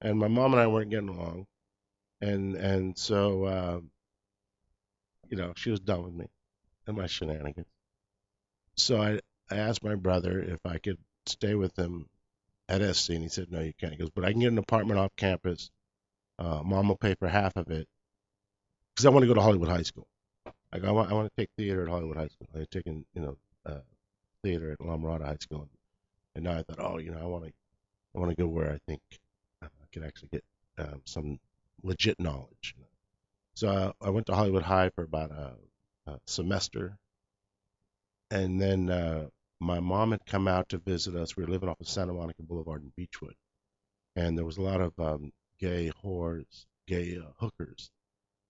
and 0.00 0.18
my 0.18 0.28
mom 0.28 0.52
and 0.52 0.60
I 0.60 0.66
weren't 0.66 0.90
getting 0.90 1.08
along, 1.08 1.46
and 2.20 2.54
and 2.56 2.96
so 2.96 3.46
um, 3.46 3.90
you 5.28 5.36
know 5.36 5.52
she 5.56 5.70
was 5.70 5.80
done 5.80 6.04
with 6.04 6.14
me 6.14 6.26
and 6.86 6.96
my 6.96 7.06
shenanigans. 7.06 7.66
So 8.76 9.00
I 9.00 9.20
I 9.50 9.56
asked 9.56 9.82
my 9.82 9.96
brother 9.96 10.40
if 10.40 10.60
I 10.64 10.78
could 10.78 10.98
stay 11.26 11.54
with 11.54 11.76
him 11.78 12.06
at 12.68 12.82
SC, 12.94 13.10
and 13.10 13.22
he 13.22 13.28
said 13.28 13.50
no, 13.50 13.60
you 13.60 13.72
can't. 13.78 13.92
He 13.92 13.98
goes, 13.98 14.10
but 14.14 14.24
I 14.24 14.30
can 14.30 14.40
get 14.40 14.52
an 14.52 14.58
apartment 14.58 15.00
off 15.00 15.10
campus. 15.16 15.70
Uh, 16.38 16.62
mom 16.64 16.88
will 16.88 16.96
pay 16.96 17.14
for 17.16 17.28
half 17.28 17.56
of 17.56 17.68
it 17.70 17.86
because 18.94 19.04
I 19.04 19.10
want 19.10 19.24
to 19.24 19.26
go 19.26 19.34
to 19.34 19.42
Hollywood 19.42 19.68
High 19.68 19.82
School. 19.82 20.06
Like 20.72 20.84
I 20.84 20.90
want 20.90 21.10
I 21.10 21.14
want 21.14 21.28
to 21.28 21.40
take 21.40 21.50
theater 21.56 21.82
at 21.82 21.88
Hollywood 21.88 22.16
High 22.16 22.28
School. 22.28 22.48
I 22.54 22.60
had 22.60 22.70
taken 22.70 23.04
you 23.14 23.22
know 23.22 23.36
uh, 23.66 23.80
theater 24.42 24.72
at 24.72 24.80
La 24.84 24.96
Mirada 24.96 25.26
High 25.26 25.36
School. 25.40 25.68
And 26.34 26.44
now 26.44 26.52
I 26.58 26.62
thought, 26.62 26.78
oh, 26.78 26.98
you 26.98 27.10
know, 27.10 27.20
I 27.20 27.24
want 27.24 27.44
to, 27.44 27.52
I 28.14 28.18
want 28.18 28.30
to 28.30 28.40
go 28.40 28.48
where 28.48 28.70
I 28.70 28.78
think 28.86 29.00
uh, 29.62 29.66
I 29.66 29.86
can 29.92 30.04
actually 30.04 30.28
get 30.32 30.44
um, 30.78 31.02
some 31.04 31.38
legit 31.82 32.20
knowledge. 32.20 32.74
So 33.54 33.68
uh, 33.68 33.92
I 34.00 34.10
went 34.10 34.26
to 34.26 34.34
Hollywood 34.34 34.62
High 34.62 34.90
for 34.94 35.04
about 35.04 35.32
a, 35.32 35.52
a 36.06 36.18
semester, 36.26 36.96
and 38.30 38.60
then 38.60 38.90
uh, 38.90 39.26
my 39.58 39.80
mom 39.80 40.12
had 40.12 40.24
come 40.24 40.46
out 40.46 40.68
to 40.70 40.78
visit 40.78 41.16
us. 41.16 41.36
We 41.36 41.44
were 41.44 41.50
living 41.50 41.68
off 41.68 41.80
of 41.80 41.88
Santa 41.88 42.12
Monica 42.12 42.42
Boulevard 42.42 42.82
in 42.82 42.92
Beachwood, 42.96 43.34
and 44.16 44.38
there 44.38 44.44
was 44.44 44.56
a 44.56 44.62
lot 44.62 44.80
of 44.80 44.92
um, 44.98 45.32
gay 45.58 45.90
whores, 46.02 46.64
gay 46.86 47.18
uh, 47.18 47.32
hookers, 47.38 47.90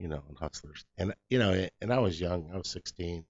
you 0.01 0.09
know, 0.09 0.23
and 0.29 0.39
hustlers. 0.39 0.85
And 0.99 1.15
you 1.29 1.39
know, 1.39 1.67
and 1.81 1.93
I 1.93 1.99
was 2.01 2.21
young. 2.21 2.51
I 2.53 2.57
was 2.57 2.69
16. 2.69 3.25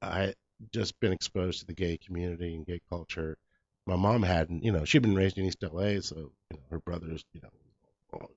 I 0.00 0.34
just 0.72 0.98
been 1.00 1.12
exposed 1.12 1.60
to 1.60 1.66
the 1.66 1.74
gay 1.74 1.98
community 1.98 2.54
and 2.54 2.66
gay 2.66 2.80
culture. 2.88 3.36
My 3.86 3.96
mom 3.96 4.22
hadn't, 4.22 4.64
you 4.64 4.72
know, 4.72 4.84
she'd 4.84 5.02
been 5.02 5.14
raised 5.16 5.38
in 5.38 5.46
East 5.46 5.62
LA, 5.62 6.00
so 6.00 6.16
you 6.50 6.56
know, 6.56 6.62
her 6.70 6.78
brothers, 6.80 7.24
you 7.32 7.40
know, 7.42 7.48
oh, 8.20 8.28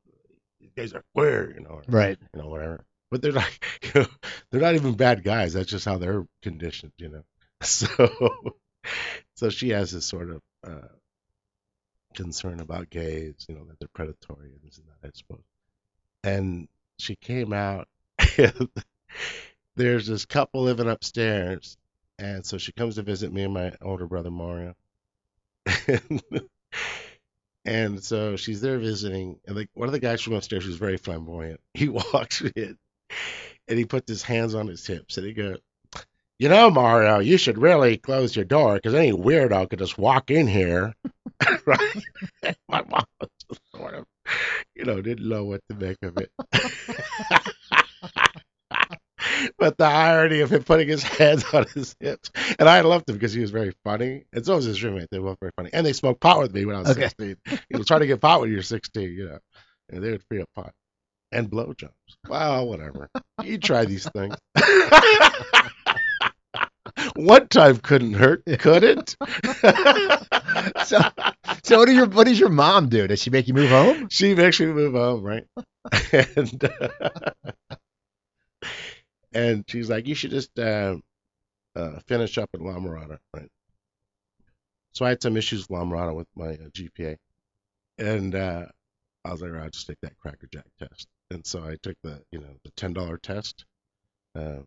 these 0.60 0.72
guys 0.76 0.94
are 0.94 1.04
queer, 1.16 1.54
you 1.54 1.62
know, 1.62 1.70
or, 1.70 1.84
Right. 1.88 2.18
you 2.34 2.42
know, 2.42 2.50
whatever. 2.50 2.86
But 3.10 3.22
they're 3.22 3.32
like, 3.34 3.66
you 3.96 4.02
know, 4.02 4.08
they're 4.50 4.62
not 4.62 4.76
even 4.76 4.96
bad 4.96 5.24
guys. 5.24 5.54
That's 5.54 5.70
just 5.70 5.86
how 5.86 5.98
they're 5.98 6.26
conditioned, 6.42 6.94
you 6.98 7.10
know. 7.10 7.24
So, 7.64 8.56
so 9.36 9.50
she 9.52 9.70
has 9.70 9.92
this 9.92 10.06
sort 10.08 10.32
of 10.32 10.42
uh, 10.68 10.88
concern 12.16 12.60
about 12.60 12.90
gays, 12.90 13.46
you 13.48 13.56
know, 13.56 13.66
that 13.66 13.80
they're 13.80 13.88
predatory 13.94 14.50
and 14.52 14.60
this 14.64 14.80
and 14.80 14.88
that, 14.88 15.08
I 15.08 15.12
suppose. 15.14 15.44
And 16.24 16.68
she 17.02 17.16
came 17.16 17.54
out. 17.54 17.88
And 18.38 18.70
there's 19.76 20.08
this 20.08 20.26
couple 20.26 20.64
living 20.64 20.90
upstairs, 20.90 21.78
and 22.20 22.46
so 22.46 22.58
she 22.58 22.72
comes 22.72 22.96
to 22.96 23.04
visit 23.04 23.34
me 23.34 23.44
and 23.44 23.54
my 23.54 23.74
older 23.82 24.08
brother 24.08 24.32
Mario. 24.32 24.76
And, 25.88 26.22
and 27.66 28.04
so 28.04 28.36
she's 28.36 28.62
there 28.62 28.80
visiting, 28.80 29.40
and 29.48 29.56
like 29.56 29.70
one 29.74 29.88
of 29.88 29.94
the 29.94 30.00
guys 30.00 30.22
from 30.22 30.34
upstairs 30.34 30.66
who's 30.66 30.76
very 30.76 30.98
flamboyant, 30.98 31.60
he 31.74 31.90
walks 31.90 32.42
in 32.42 32.78
and 33.68 33.78
he 33.78 33.86
puts 33.86 34.10
his 34.10 34.24
hands 34.24 34.56
on 34.56 34.68
his 34.68 34.86
hips 34.86 35.18
and 35.18 35.26
he 35.26 35.34
goes, 35.34 35.60
You 36.40 36.50
know, 36.50 36.70
Mario, 36.70 37.20
you 37.20 37.38
should 37.38 37.58
really 37.58 37.98
close 37.98 38.36
your 38.36 38.46
door 38.46 38.76
because 38.76 38.94
any 38.94 39.12
weirdo 39.12 39.70
could 39.70 39.80
just 39.80 39.98
walk 39.98 40.32
in 40.32 40.48
here. 40.48 40.94
right? 41.66 42.04
My 42.70 42.84
mom 42.90 43.06
was 43.20 43.60
sort 43.76 43.96
of, 43.96 44.06
you 44.76 44.86
know, 44.86 45.02
didn't 45.02 45.28
know 45.28 45.46
what 45.46 45.62
to 45.70 45.76
make 45.76 45.98
of 46.04 46.18
it. 46.18 46.30
but 49.58 49.78
the 49.78 49.86
irony 49.86 50.42
of 50.42 50.52
him 50.52 50.64
putting 50.64 50.88
his 50.88 51.04
hands 51.04 51.44
on 51.54 51.66
his 51.74 51.96
hips, 52.00 52.32
and 52.60 52.68
I 52.68 52.82
loved 52.82 53.10
him 53.10 53.16
because 53.16 53.34
he 53.34 53.42
was 53.42 53.52
very 53.52 53.74
funny, 53.84 54.26
and 54.34 54.46
so 54.46 54.56
was 54.56 54.66
his 54.66 54.84
roommate. 54.84 55.08
They 55.12 55.20
were 55.20 55.32
both 55.32 55.40
very 55.42 55.52
funny, 55.56 55.70
and 55.74 55.86
they 55.86 55.94
smoked 55.94 56.22
pot 56.22 56.40
with 56.40 56.54
me 56.54 56.66
when 56.66 56.76
I 56.76 56.80
was 56.80 56.90
Okay. 56.90 56.92
16. 56.92 57.36
You 57.48 57.78
know, 57.78 57.84
trying 57.84 58.02
to 58.02 58.08
get 58.08 58.22
pot 58.22 58.42
when 58.42 58.52
you're 58.52 58.62
16, 58.64 59.10
you 59.12 59.30
know, 59.30 59.40
and 59.90 60.04
they 60.04 60.12
would 60.12 60.24
free 60.30 60.42
up 60.42 60.50
pot 60.56 60.74
and 61.32 61.50
blowjobs. 61.50 61.92
Wow, 62.28 62.66
whatever. 62.66 63.10
You 63.44 63.58
try 63.58 63.86
these 63.86 64.08
things. 64.10 64.36
One 67.16 67.48
time 67.48 67.78
couldn't 67.78 68.14
hurt, 68.14 68.44
could 68.60 68.84
it? 68.84 69.16
So, 70.86 71.00
so 71.64 71.80
what, 71.80 71.88
do 71.88 71.94
your, 71.94 72.08
what 72.08 72.28
does 72.28 72.40
your 72.40 72.50
mom 72.50 72.90
do? 72.90 73.08
Does 73.08 73.22
she 73.22 73.30
make 73.30 73.48
you 73.48 73.54
move 73.54 73.70
home? 73.70 74.10
she 74.10 74.36
makes 74.36 74.60
me 74.60 74.68
move 74.68 74.94
home, 74.94 75.24
right? 75.24 75.46
and 76.12 76.64
uh, 76.64 77.32
and 79.34 79.64
she's 79.68 79.90
like, 79.90 80.08
you 80.08 80.16
should 80.16 80.32
just 80.32 80.58
uh, 80.60 80.98
uh, 81.76 82.00
finish 82.08 82.38
up 82.38 82.50
at 82.54 82.62
La 82.62 82.74
Mirada, 82.74 83.18
right? 83.34 83.50
So 84.94 85.06
I 85.06 85.10
had 85.10 85.22
some 85.22 85.38
issues 85.38 85.62
with 85.62 85.78
La 85.80 85.86
Mirada 85.86 86.16
with 86.16 86.28
my 86.36 86.50
uh, 86.50 86.70
GPA, 86.74 87.18
and 87.98 88.36
uh, 88.36 88.66
I 89.24 89.32
was 89.32 89.42
like, 89.42 89.54
I'll 89.54 89.70
just 89.70 89.88
take 89.88 90.02
that 90.02 90.18
Cracker 90.18 90.48
Jack 90.52 90.66
test. 90.80 91.08
And 91.30 91.46
so 91.46 91.64
I 91.64 91.78
took 91.82 91.96
the, 92.04 92.22
you 92.32 92.40
know, 92.40 92.54
the 92.64 92.72
ten 92.72 92.94
dollar 92.94 93.18
test. 93.18 93.66
Uh, 94.36 94.60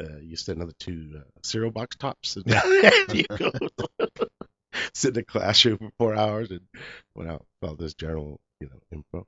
uh, 0.00 0.18
you 0.20 0.36
sit 0.36 0.56
another 0.56 0.74
two 0.78 1.12
uh, 1.16 1.20
cereal 1.42 1.70
box 1.70 1.96
tops, 1.96 2.36
and 2.36 2.46
you 3.14 3.24
go 3.24 3.50
sit 4.94 5.14
in 5.14 5.20
a 5.20 5.24
classroom 5.24 5.78
for 5.78 5.90
four 5.98 6.14
hours 6.14 6.50
and 6.50 6.60
went 7.14 7.30
out 7.30 7.44
with 7.60 7.70
all 7.70 7.76
this 7.76 7.94
general, 7.94 8.40
you 8.60 8.68
know, 8.68 8.80
info. 8.92 9.26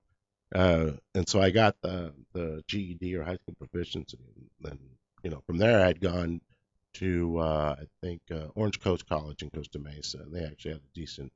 Uh, 0.55 0.93
and 1.15 1.29
so 1.29 1.41
I 1.41 1.51
got 1.51 1.77
the 1.83 2.13
the 2.33 2.63
GED 2.67 3.15
or 3.17 3.25
high 3.25 3.37
school 3.37 3.55
proficiency, 3.59 4.19
and 4.37 4.49
then 4.61 4.79
you 5.23 5.31
know 5.31 5.43
from 5.47 5.59
there 5.59 5.85
I'd 5.85 6.01
gone 6.01 6.41
to 6.95 7.39
uh, 7.39 7.77
I 7.79 7.85
think 8.03 8.23
uh, 8.31 8.49
Orange 8.55 8.81
Coast 8.81 9.09
College 9.09 9.43
in 9.43 9.51
Costa 9.51 9.79
Mesa, 9.79 10.19
and 10.19 10.35
they 10.35 10.45
actually 10.45 10.73
had 10.73 10.81
a 10.81 10.95
decent 10.95 11.33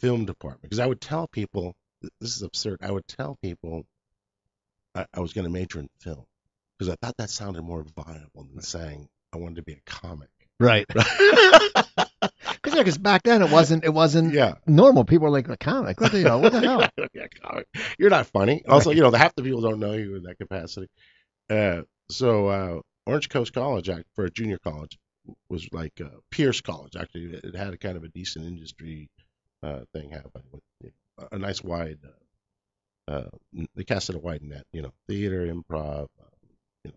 film 0.00 0.24
department. 0.24 0.62
Because 0.62 0.80
I 0.80 0.86
would 0.86 1.00
tell 1.00 1.28
people, 1.28 1.74
this 2.20 2.36
is 2.36 2.42
absurd. 2.42 2.78
I 2.82 2.90
would 2.90 3.06
tell 3.06 3.38
people 3.42 3.86
I, 4.94 5.06
I 5.14 5.20
was 5.20 5.32
going 5.32 5.44
to 5.44 5.50
major 5.50 5.78
in 5.78 5.88
film 6.00 6.24
because 6.82 6.92
I 6.92 7.06
thought 7.06 7.16
that 7.18 7.30
sounded 7.30 7.62
more 7.62 7.84
viable 7.96 8.48
than 8.52 8.60
saying 8.62 9.08
I 9.32 9.38
wanted 9.38 9.56
to 9.56 9.62
be 9.62 9.74
a 9.74 9.80
comic. 9.86 10.28
Right. 10.58 10.86
Because 12.62 12.98
back 12.98 13.22
then 13.22 13.42
it 13.42 13.50
wasn't 13.50 13.84
it 13.84 13.92
wasn't 13.92 14.32
yeah. 14.32 14.54
normal. 14.66 15.04
People 15.04 15.24
were 15.26 15.30
like 15.30 15.48
a 15.48 15.56
comic. 15.56 16.00
What 16.00 16.12
the, 16.12 16.18
you 16.18 16.24
know, 16.24 16.38
what 16.38 16.52
the 16.52 16.60
hell? 16.60 16.88
Yeah, 17.14 17.26
comic. 17.42 17.66
You're 17.98 18.10
not 18.10 18.26
funny. 18.26 18.64
Also, 18.66 18.90
you 18.90 19.02
know, 19.02 19.10
the 19.10 19.18
half 19.18 19.34
the 19.34 19.42
people 19.42 19.60
don't 19.60 19.78
know 19.78 19.92
you 19.92 20.16
in 20.16 20.22
that 20.24 20.38
capacity. 20.38 20.88
Uh, 21.50 21.82
so 22.10 22.48
uh, 22.48 22.80
Orange 23.06 23.28
Coast 23.28 23.52
College, 23.52 23.90
for 24.14 24.24
a 24.24 24.30
junior 24.30 24.58
college, 24.58 24.98
was 25.48 25.68
like 25.72 26.00
uh, 26.00 26.08
Pierce 26.30 26.60
College. 26.60 26.96
Actually, 26.96 27.40
it, 27.44 27.54
had 27.54 27.74
a 27.74 27.78
kind 27.78 27.96
of 27.96 28.04
a 28.04 28.08
decent 28.08 28.46
industry 28.46 29.10
uh, 29.62 29.80
thing 29.92 30.10
happening 30.10 30.46
with 30.50 30.62
you 30.82 30.90
know, 31.18 31.28
a 31.30 31.38
nice 31.38 31.62
wide. 31.62 31.98
Uh, 32.04 33.10
uh, 33.10 33.28
they 33.74 33.84
casted 33.84 34.16
a 34.16 34.18
wide 34.18 34.42
net. 34.42 34.64
You 34.72 34.82
know, 34.82 34.92
theater, 35.08 35.46
improv, 35.46 36.08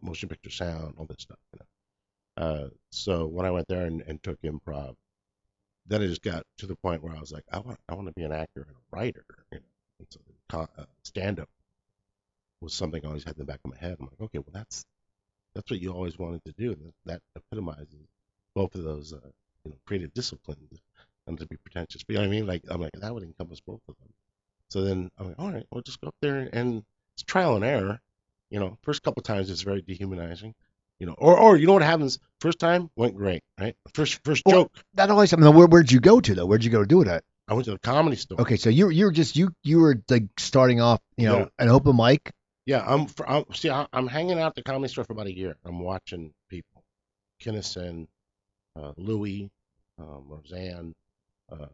motion 0.02 0.30
picture, 0.30 0.50
sound, 0.50 0.96
all 0.98 1.06
this 1.06 1.18
stuff. 1.20 1.38
You 1.54 1.60
know. 1.60 2.46
Uh, 2.46 2.70
so 2.92 3.28
when 3.28 3.46
I 3.46 3.52
went 3.52 3.68
there 3.68 3.86
and, 3.86 4.02
and 4.02 4.22
took 4.22 4.42
improv, 4.42 4.96
then 5.88 6.02
it 6.02 6.08
just 6.08 6.24
got 6.24 6.44
to 6.58 6.68
the 6.68 6.76
point 6.76 7.04
where 7.04 7.16
I 7.16 7.20
was 7.20 7.32
like, 7.32 7.44
I 7.52 7.60
want, 7.60 7.80
I 7.88 7.94
want 7.94 8.08
to 8.08 8.14
be 8.14 8.24
an 8.24 8.32
actor 8.32 8.62
and 8.68 8.76
a 8.76 8.96
writer. 8.96 9.26
You 9.52 9.60
know, 9.60 9.66
and 10.00 10.08
so 10.10 10.20
uh, 10.78 10.84
stand 11.04 11.40
up 11.40 11.50
was 12.62 12.74
something 12.74 13.04
I 13.04 13.08
always 13.08 13.24
had 13.24 13.36
in 13.36 13.40
the 13.40 13.46
back 13.46 13.60
of 13.64 13.72
my 13.72 13.78
head. 13.78 13.98
I'm 14.00 14.08
like, 14.08 14.22
okay, 14.22 14.40
well 14.40 14.54
that's 14.54 14.86
that's 15.54 15.70
what 15.70 15.82
you 15.82 15.92
always 15.92 16.18
wanted 16.18 16.44
to 16.46 16.54
do. 16.54 16.76
That, 16.76 16.94
that 17.06 17.22
epitomizes 17.36 18.08
both 18.56 18.76
of 18.76 18.84
those, 18.84 19.14
uh, 19.14 19.30
you 19.64 19.72
know, 19.72 19.78
creative 19.86 20.14
disciplines. 20.14 20.82
And 21.28 21.40
to 21.40 21.48
be 21.48 21.58
pretentious, 21.58 22.04
but 22.04 22.14
you 22.14 22.22
know 22.22 22.28
what 22.28 22.36
I 22.36 22.38
mean? 22.38 22.46
Like 22.46 22.62
I'm 22.70 22.80
like 22.80 22.92
that 22.94 23.12
would 23.12 23.24
encompass 23.24 23.60
both 23.60 23.82
of 23.90 23.96
them. 24.00 24.14
So 24.70 24.84
then 24.84 25.10
I'm 25.18 25.30
like, 25.30 25.40
all 25.40 25.52
right, 25.52 25.66
we'll 25.72 25.82
just 25.82 26.00
go 26.00 26.10
up 26.10 26.16
there 26.22 26.48
and 26.54 26.84
it's 27.16 27.24
trial 27.24 27.56
and 27.56 27.66
error. 27.66 28.00
You 28.52 28.60
know, 28.60 28.78
first 28.84 29.04
couple 29.04 29.22
times 29.24 29.50
it's 29.50 29.62
very 29.62 29.82
dehumanizing. 29.82 30.54
You 31.00 31.08
know, 31.08 31.16
or 31.18 31.38
or 31.38 31.58
you 31.58 31.68
know 31.68 31.74
what 31.74 31.82
happens? 31.82 32.20
First 32.40 32.60
time 32.60 32.90
went 32.96 33.16
great, 33.18 33.44
right? 33.60 33.76
First 33.94 34.20
first 34.24 34.44
Well- 34.46 34.64
joke, 34.64 34.72
That 34.94 35.10
always 35.10 35.30
something. 35.30 35.54
Where, 35.54 35.68
where'd 35.68 35.92
you 35.92 36.00
go 36.00 36.22
to 36.22 36.36
though? 36.36 36.46
Where'd 36.46 36.64
you 36.64 36.72
go 36.72 36.80
to 36.82 36.88
do 36.88 37.02
it 37.02 37.08
at? 37.08 37.24
I 37.48 37.54
went 37.54 37.66
to 37.66 37.72
the 37.72 37.80
comedy 37.80 38.16
store. 38.16 38.40
Okay, 38.42 38.56
so 38.56 38.70
you 38.70 38.90
you 38.90 39.06
were 39.06 39.12
just 39.12 39.36
you 39.36 39.52
you 39.64 39.80
were 39.80 40.02
like 40.10 40.24
starting 40.38 40.80
off, 40.82 41.02
you 41.18 41.28
know, 41.28 41.40
Yeah. 41.40 41.46
an 41.60 41.70
open 41.70 41.96
mic. 41.98 42.32
Yeah, 42.66 42.84
I'm, 42.88 43.08
I'm 43.28 43.46
see. 43.54 43.70
I- 43.70 43.88
I'm 43.94 44.08
hanging 44.08 44.40
out 44.40 44.48
at 44.48 44.56
the 44.56 44.64
comedy 44.64 44.92
store 44.92 45.04
for 45.04 45.14
about 45.14 45.28
a 45.28 45.36
year. 45.36 45.56
I'm 45.66 45.80
watching 45.82 46.34
people, 46.50 46.84
Kinnison, 47.40 48.08
uh, 48.76 48.94
Louis, 48.98 49.52
um, 50.00 50.24
Roseanne, 50.28 50.94
uh, 51.52 51.68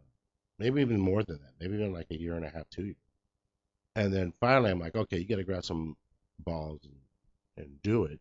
maybe 0.60 0.82
even 0.82 1.00
more 1.00 1.24
than 1.24 1.38
that. 1.38 1.52
Maybe 1.62 1.76
even 1.76 1.94
like 1.94 2.08
a 2.12 2.20
year 2.20 2.36
and 2.36 2.44
a 2.46 2.50
half, 2.50 2.68
two 2.72 2.84
years. 2.84 2.98
And 3.96 4.12
then 4.14 4.34
finally, 4.42 4.72
I'm 4.72 4.80
like, 4.80 4.96
okay, 4.96 5.18
you 5.20 5.26
got 5.26 5.38
to 5.38 5.44
grab 5.46 5.64
some 5.64 5.96
balls 6.44 6.82
and, 6.84 7.66
and 7.66 7.82
do 7.82 8.06
it. 8.06 8.20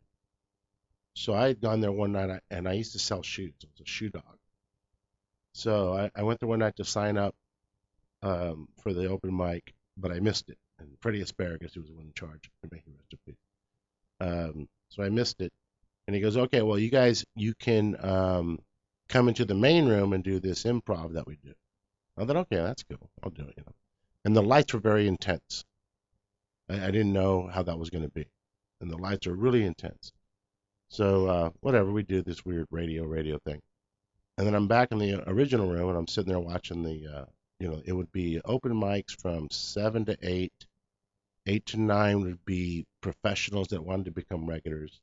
So 1.15 1.35
I 1.35 1.49
had 1.49 1.61
gone 1.61 1.81
there 1.81 1.93
one 1.93 2.13
night, 2.13 2.41
and 2.51 2.69
I 2.69 2.75
used 2.75 2.93
to 2.93 2.99
sell 2.99 3.23
shoes. 3.23 3.55
I 3.63 3.69
was 3.73 3.81
a 3.81 3.91
shoe 3.91 4.11
dog. 4.11 4.39
So 5.55 5.95
I, 5.95 6.11
I 6.15 6.23
went 6.23 6.41
there 6.41 6.49
one 6.49 6.61
night 6.61 6.77
to 6.77 6.85
sign 6.85 7.19
up 7.19 7.35
um, 8.23 8.69
for 8.83 8.93
the 8.93 9.07
open 9.07 9.37
mic, 9.37 9.75
but 9.97 10.13
I 10.13 10.21
missed 10.21 10.49
it. 10.49 10.59
And 10.79 10.89
Freddie 11.01 11.21
Asparagus, 11.21 11.75
who 11.75 11.81
was 11.81 11.91
the 11.91 11.97
one 11.97 12.07
in 12.07 12.13
charge, 12.15 12.51
may 12.71 12.81
he 12.85 12.93
rest. 12.93 13.37
Um, 14.21 14.69
so 14.91 15.03
I 15.03 15.09
missed 15.09 15.41
it. 15.41 15.53
And 16.07 16.15
he 16.15 16.23
goes, 16.23 16.37
okay, 16.37 16.63
well, 16.63 16.79
you 16.79 16.91
guys, 16.91 17.25
you 17.35 17.55
can 17.55 17.97
um, 18.01 18.59
come 19.09 19.29
into 19.29 19.45
the 19.45 19.55
main 19.55 19.87
room 19.87 20.13
and 20.13 20.25
do 20.25 20.41
this 20.41 20.65
improv 20.65 21.15
that 21.15 21.27
we 21.27 21.37
do. 21.37 21.53
I 22.17 22.25
thought, 22.25 22.37
okay, 22.37 22.57
that's 22.57 22.83
cool. 22.85 23.11
I'll 23.23 23.31
do 23.31 23.43
it. 23.43 23.55
You 23.57 23.65
know. 23.67 23.73
And 24.25 24.37
the 24.37 24.43
lights 24.43 24.75
were 24.75 24.81
very 24.81 25.07
intense. 25.07 25.65
I, 26.71 26.87
I 26.87 26.91
didn't 26.91 27.13
know 27.13 27.49
how 27.53 27.63
that 27.65 27.79
was 27.79 27.91
going 27.91 28.05
to 28.05 28.11
be, 28.11 28.27
and 28.81 28.91
the 28.91 28.97
lights 28.97 29.27
are 29.27 29.35
really 29.35 29.65
intense. 29.65 30.13
So 30.89 31.27
uh, 31.27 31.51
whatever, 31.61 31.91
we 31.93 32.03
do 32.03 32.23
this 32.23 32.45
weird 32.45 32.67
radio 32.71 33.05
radio 33.05 33.39
thing, 33.45 33.61
and 34.39 34.47
then 34.47 34.55
I'm 34.55 34.69
back 34.69 34.93
in 34.93 34.99
the 34.99 35.29
original 35.29 35.69
room, 35.69 35.89
and 35.89 35.99
I'm 35.99 36.09
sitting 36.09 36.31
there 36.31 36.41
watching 36.41 36.83
the, 36.83 37.07
uh, 37.07 37.25
you 37.59 37.69
know, 37.69 37.83
it 37.85 37.93
would 37.93 38.13
be 38.13 38.41
open 38.45 38.73
mics 38.73 39.21
from 39.21 39.49
seven 39.51 40.05
to 40.07 40.17
eight, 40.23 40.53
eight 41.47 41.67
to 41.67 41.81
nine 41.81 42.21
would 42.23 42.45
be 42.45 42.87
professionals 43.01 43.69
that 43.69 43.85
wanted 43.85 44.07
to 44.07 44.13
become 44.13 44.49
regulars, 44.49 45.01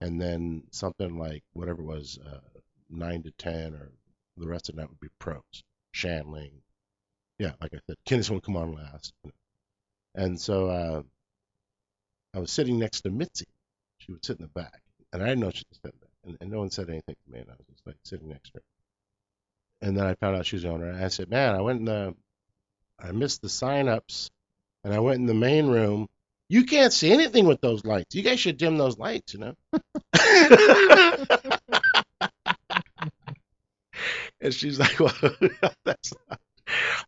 and 0.00 0.20
then 0.20 0.64
something 0.72 1.18
like 1.18 1.42
whatever 1.52 1.82
it 1.82 1.86
was, 1.86 2.18
uh, 2.24 2.40
nine 2.90 3.22
to 3.22 3.30
ten, 3.32 3.74
or 3.74 3.90
the 4.36 4.46
rest 4.46 4.68
of 4.68 4.76
the 4.76 4.82
night 4.82 4.90
would 4.90 5.00
be 5.00 5.08
pros, 5.18 5.42
Shandling, 5.94 6.52
yeah, 7.38 7.52
like 7.60 7.74
I 7.74 7.78
said, 7.86 7.96
Kinnison 8.06 8.34
would 8.34 8.44
come 8.44 8.56
on 8.56 8.74
last, 8.74 9.12
and 10.16 10.40
so 10.40 10.68
uh, 10.68 11.02
I 12.34 12.38
was 12.38 12.50
sitting 12.50 12.78
next 12.78 13.02
to 13.02 13.10
Mitzi. 13.10 13.46
She 13.98 14.12
would 14.12 14.24
sit 14.24 14.38
in 14.38 14.44
the 14.44 14.48
back, 14.60 14.82
and 15.12 15.22
I 15.22 15.26
didn't 15.26 15.40
know 15.40 15.50
she 15.50 15.64
was 15.70 15.78
sitting 15.84 15.98
there, 16.00 16.10
and, 16.24 16.38
and 16.40 16.50
no 16.50 16.58
one 16.58 16.70
said 16.70 16.88
anything 16.88 17.14
to 17.24 17.32
me, 17.32 17.40
and 17.40 17.50
I 17.50 17.54
was 17.54 17.66
just 17.68 17.86
like 17.86 17.96
sitting 18.04 18.28
next 18.28 18.50
to 18.52 18.58
her. 18.58 18.62
And 19.88 19.96
then 19.96 20.06
I 20.06 20.14
found 20.14 20.36
out 20.36 20.46
she 20.46 20.56
was 20.56 20.62
the 20.62 20.70
owner. 20.70 20.88
And 20.90 21.04
I 21.04 21.08
said, 21.08 21.28
"Man, 21.30 21.54
I 21.54 21.60
went 21.60 21.80
in 21.80 21.84
the, 21.84 22.14
I 22.98 23.12
missed 23.12 23.42
the 23.42 23.48
sign-ups, 23.48 24.30
and 24.84 24.94
I 24.94 25.00
went 25.00 25.20
in 25.20 25.26
the 25.26 25.34
main 25.34 25.66
room. 25.68 26.08
You 26.48 26.64
can't 26.64 26.92
see 26.92 27.12
anything 27.12 27.46
with 27.46 27.60
those 27.60 27.84
lights. 27.84 28.14
You 28.14 28.22
guys 28.22 28.40
should 28.40 28.56
dim 28.56 28.78
those 28.78 28.98
lights, 28.98 29.34
you 29.34 29.40
know." 29.40 29.54
and 34.40 34.54
she's 34.54 34.78
like, 34.78 34.98
"Well, 34.98 35.14
that's 35.84 36.12
not." 36.28 36.40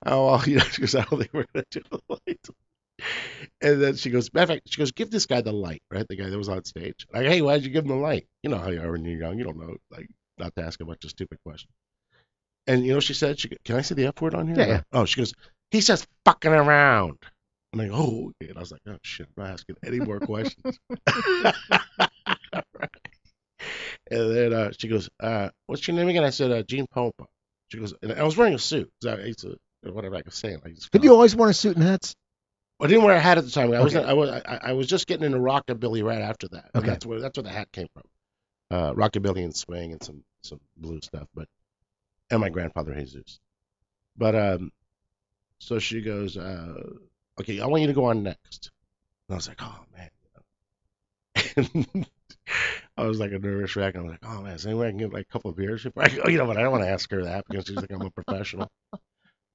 Oh, 0.07 0.27
well, 0.27 0.45
you 0.47 0.57
know, 0.57 0.65
goes, 0.79 0.95
"I 0.95 1.05
don't 1.05 1.19
think 1.21 1.33
we're 1.33 1.47
gonna 1.55 1.65
do 1.71 1.83
the 1.91 2.01
lights." 2.09 2.51
And 3.61 3.83
then 3.83 3.97
she 3.97 4.11
goes, 4.11 4.33
matter 4.33 4.45
of 4.45 4.49
fact, 4.57 4.69
she 4.69 4.79
goes, 4.79 4.93
give 4.93 5.11
this 5.11 5.27
guy 5.27 5.41
the 5.41 5.53
light, 5.53 5.83
right? 5.91 6.07
The 6.09 6.17
guy 6.17 6.29
that 6.31 6.39
was 6.39 6.49
on 6.49 6.65
stage. 6.65 7.07
Like, 7.13 7.27
hey, 7.27 7.41
why'd 7.43 7.63
you 7.63 7.71
give 7.71 7.85
him 7.85 7.91
the 7.91 7.97
light? 7.97 8.27
You 8.43 8.51
know 8.51 8.59
how 8.59 8.71
you 8.71 8.81
are 8.81 8.93
when 8.93 9.05
you're 9.05 9.19
young. 9.21 9.39
You 9.39 9.45
don't 9.45 9.59
know, 9.59 9.77
like, 9.91 10.09
not 10.39 10.55
to 10.57 10.63
ask 10.65 10.81
a 10.81 10.85
bunch 10.85 11.05
of 11.05 11.11
stupid 11.11 11.39
questions. 11.45 11.73
And 12.67 12.85
you 12.85 12.93
know, 12.93 13.01
she 13.01 13.15
said, 13.15 13.39
she, 13.41 13.49
can 13.65 13.77
I 13.77 13.81
say 13.83 13.95
the 13.95 14.07
F 14.07 14.21
word 14.21 14.35
on 14.35 14.47
here? 14.47 14.59
Yeah, 14.59 14.67
yeah. 14.67 14.81
Oh, 14.93 15.05
she 15.05 15.21
goes, 15.21 15.33
he 15.71 15.81
says 15.81 16.07
fucking 16.25 16.53
around. 16.53 17.19
I'm 17.73 17.79
like, 17.81 17.91
oh, 17.93 18.33
okay. 18.43 18.51
And 18.51 18.57
I 18.59 18.61
was 18.61 18.73
like, 18.73 18.81
oh 18.89 18.97
shit, 19.03 19.27
I'm 19.37 19.45
not 19.45 19.53
asking 19.53 19.77
any 19.85 20.01
more 20.01 20.21
questions. 20.21 20.79
and 24.11 24.37
then 24.37 24.53
uh, 24.53 24.71
she 24.79 24.89
goes, 24.89 25.09
uh, 25.21 25.49
what's 25.67 25.87
your 25.87 25.97
name 25.97 26.09
again? 26.09 26.25
I 26.25 26.31
said, 26.31 26.51
uh, 26.51 26.63
Gene 26.63 26.87
Pompa. 26.95 27.27
She 27.71 27.79
goes, 27.79 27.95
and 28.03 28.13
I 28.13 28.23
was 28.23 28.37
wearing 28.37 28.55
a 28.55 28.59
suit. 28.59 28.91
'cause 29.03 29.19
I 29.19 29.23
used 29.25 29.41
to, 29.41 29.57
whatever 29.83 30.17
I 30.17 30.23
was 30.25 30.35
saying. 30.35 30.61
Like, 30.65 30.75
just 30.75 30.91
Did 30.91 31.05
you 31.05 31.13
always 31.13 31.37
wear 31.37 31.51
a 31.51 31.55
suit 31.55 31.77
and 31.77 31.85
hats? 31.85 32.15
I 32.81 32.87
didn't 32.87 33.05
wear 33.05 33.17
a 33.17 33.21
hat 33.21 33.39
at 33.39 33.45
the 33.45 33.51
time. 33.51 33.73
I 33.73 33.81
was 33.81 33.97
Okay. 33.97 34.09
I 34.09 34.13
was 34.13 34.31
I, 34.31 34.61
I 34.63 34.73
was 34.73 34.87
just 34.87 35.07
getting 35.07 35.25
into 35.25 35.39
rockabilly 35.39 36.05
right 36.05 36.21
after 36.21 36.49
that. 36.49 36.71
Okay. 36.75 36.87
That's 36.87 37.05
where 37.05 37.21
that's 37.21 37.37
where 37.37 37.43
the 37.43 37.51
hat 37.51 37.73
came 37.73 37.89
from. 37.93 38.05
Uh, 38.71 38.93
rockabilly 38.95 39.43
and 39.43 39.57
swing 39.57 39.93
and 39.93 40.03
some 40.03 40.23
some 40.43 40.61
blues 40.77 41.07
stuff, 41.07 41.27
but 41.35 41.49
and 42.31 42.41
my 42.41 42.51
grandfather 42.51 42.95
Jesus. 42.95 43.41
But 44.17 44.35
um, 44.35 44.73
so 45.59 45.79
she 45.79 46.03
goes, 46.03 46.37
uh, 46.37 46.83
okay, 47.41 47.61
I 47.61 47.67
want 47.67 47.83
you 47.83 47.89
to 47.89 47.95
go 47.95 48.07
on 48.07 48.23
next. 48.23 48.71
And 49.29 49.35
I 49.35 49.37
was 49.37 49.49
like, 49.49 49.61
oh 49.63 49.85
man. 49.97 50.11
you 51.57 51.63
know. 51.63 51.69
and 51.95 52.07
I 52.97 53.07
was 53.07 53.19
like 53.19 53.33
a 53.33 53.39
nervous 53.39 53.75
wreck. 53.77 53.97
I'm 53.97 54.07
like, 54.07 54.25
oh 54.25 54.43
man, 54.43 54.55
is 54.55 54.67
anywhere 54.67 54.89
I 54.89 54.91
can 54.91 54.99
get 54.99 55.13
like 55.13 55.27
a 55.29 55.33
couple 55.33 55.51
of 55.51 55.57
beers? 55.57 55.87
I 55.97 56.09
go, 56.09 56.29
you 56.29 56.39
know 56.39 56.45
what? 56.45 56.57
I 56.57 56.63
don't 56.63 56.73
want 56.73 56.85
to 56.85 56.91
ask 56.91 57.11
her 57.11 57.25
that 57.25 57.45
because 57.49 57.67
she's 57.67 57.77
like 57.77 57.91
I'm 57.91 58.03
a 58.03 58.11
professional. 58.11 58.71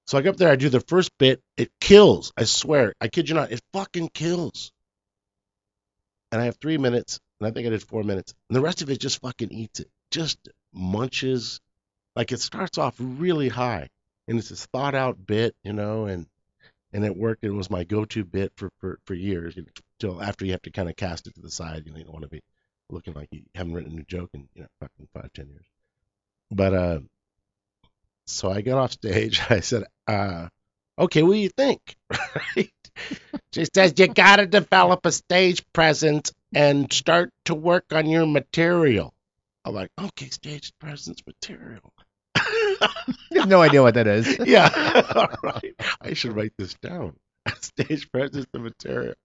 So 0.05 0.17
I 0.17 0.21
go 0.21 0.31
up 0.31 0.37
there, 0.37 0.51
I 0.51 0.55
do 0.55 0.69
the 0.69 0.81
first 0.81 1.11
bit, 1.17 1.41
it 1.55 1.71
kills. 1.79 2.33
I 2.35 2.43
swear, 2.43 2.93
I 2.99 3.07
kid 3.07 3.29
you 3.29 3.35
not, 3.35 3.51
it 3.51 3.61
fucking 3.71 4.09
kills. 4.09 4.71
And 6.31 6.41
I 6.41 6.45
have 6.45 6.57
three 6.57 6.77
minutes, 6.77 7.19
and 7.39 7.47
I 7.47 7.51
think 7.51 7.67
I 7.67 7.69
did 7.69 7.83
four 7.83 8.03
minutes, 8.03 8.33
and 8.49 8.55
the 8.55 8.61
rest 8.61 8.81
of 8.81 8.89
it 8.89 8.99
just 8.99 9.21
fucking 9.21 9.51
eats 9.51 9.79
it, 9.79 9.89
just 10.11 10.37
munches. 10.73 11.59
Like 12.15 12.31
it 12.31 12.41
starts 12.41 12.77
off 12.77 12.95
really 12.99 13.49
high, 13.49 13.89
and 14.27 14.37
it's 14.37 14.49
this 14.49 14.65
thought 14.67 14.95
out 14.95 15.25
bit, 15.25 15.55
you 15.63 15.73
know, 15.73 16.05
and 16.05 16.27
and 16.91 17.05
it 17.05 17.15
worked. 17.15 17.43
It 17.43 17.51
was 17.51 17.69
my 17.69 17.83
go-to 17.83 18.23
bit 18.23 18.51
for 18.55 18.69
for, 18.79 18.99
for 19.05 19.13
years 19.13 19.57
until 19.57 20.21
after 20.21 20.45
you 20.45 20.51
have 20.51 20.61
to 20.63 20.71
kind 20.71 20.89
of 20.89 20.95
cast 20.95 21.27
it 21.27 21.35
to 21.35 21.41
the 21.41 21.51
side. 21.51 21.83
You 21.85 21.91
know, 21.91 21.97
you 21.97 22.03
don't 22.03 22.13
want 22.13 22.23
to 22.23 22.29
be 22.29 22.41
looking 22.89 23.13
like 23.13 23.29
you 23.31 23.43
haven't 23.55 23.73
written 23.73 23.97
a 23.97 24.03
joke 24.03 24.29
in 24.33 24.47
you 24.53 24.63
know 24.63 24.67
fucking 24.79 25.07
five 25.13 25.31
ten 25.33 25.49
years. 25.49 25.65
But 26.51 26.73
uh, 26.73 26.99
so 28.27 28.51
I 28.51 28.61
got 28.61 28.77
off 28.77 28.91
stage. 28.93 29.41
I 29.49 29.59
said, 29.61 29.85
uh, 30.07 30.47
"Okay, 30.99 31.23
what 31.23 31.33
do 31.33 31.39
you 31.39 31.49
think?" 31.49 31.79
right? 32.57 32.71
She 33.53 33.65
says 33.73 33.93
you 33.97 34.07
gotta 34.07 34.45
develop 34.45 35.05
a 35.05 35.11
stage 35.11 35.63
presence 35.73 36.31
and 36.53 36.91
start 36.91 37.31
to 37.45 37.55
work 37.55 37.85
on 37.91 38.07
your 38.07 38.25
material. 38.25 39.13
I'm 39.65 39.73
like, 39.73 39.89
okay, 39.99 40.29
stage 40.29 40.71
presence 40.79 41.21
material. 41.25 41.93
You 43.31 43.39
have 43.39 43.49
no 43.49 43.61
idea 43.61 43.81
what 43.81 43.93
that 43.95 44.07
is. 44.07 44.37
yeah, 44.45 45.03
all 45.15 45.29
right. 45.41 45.73
I 46.01 46.13
should 46.13 46.35
write 46.35 46.53
this 46.57 46.73
down. 46.75 47.15
Stage 47.61 48.11
presence 48.11 48.45
and 48.53 48.63
material. 48.63 49.15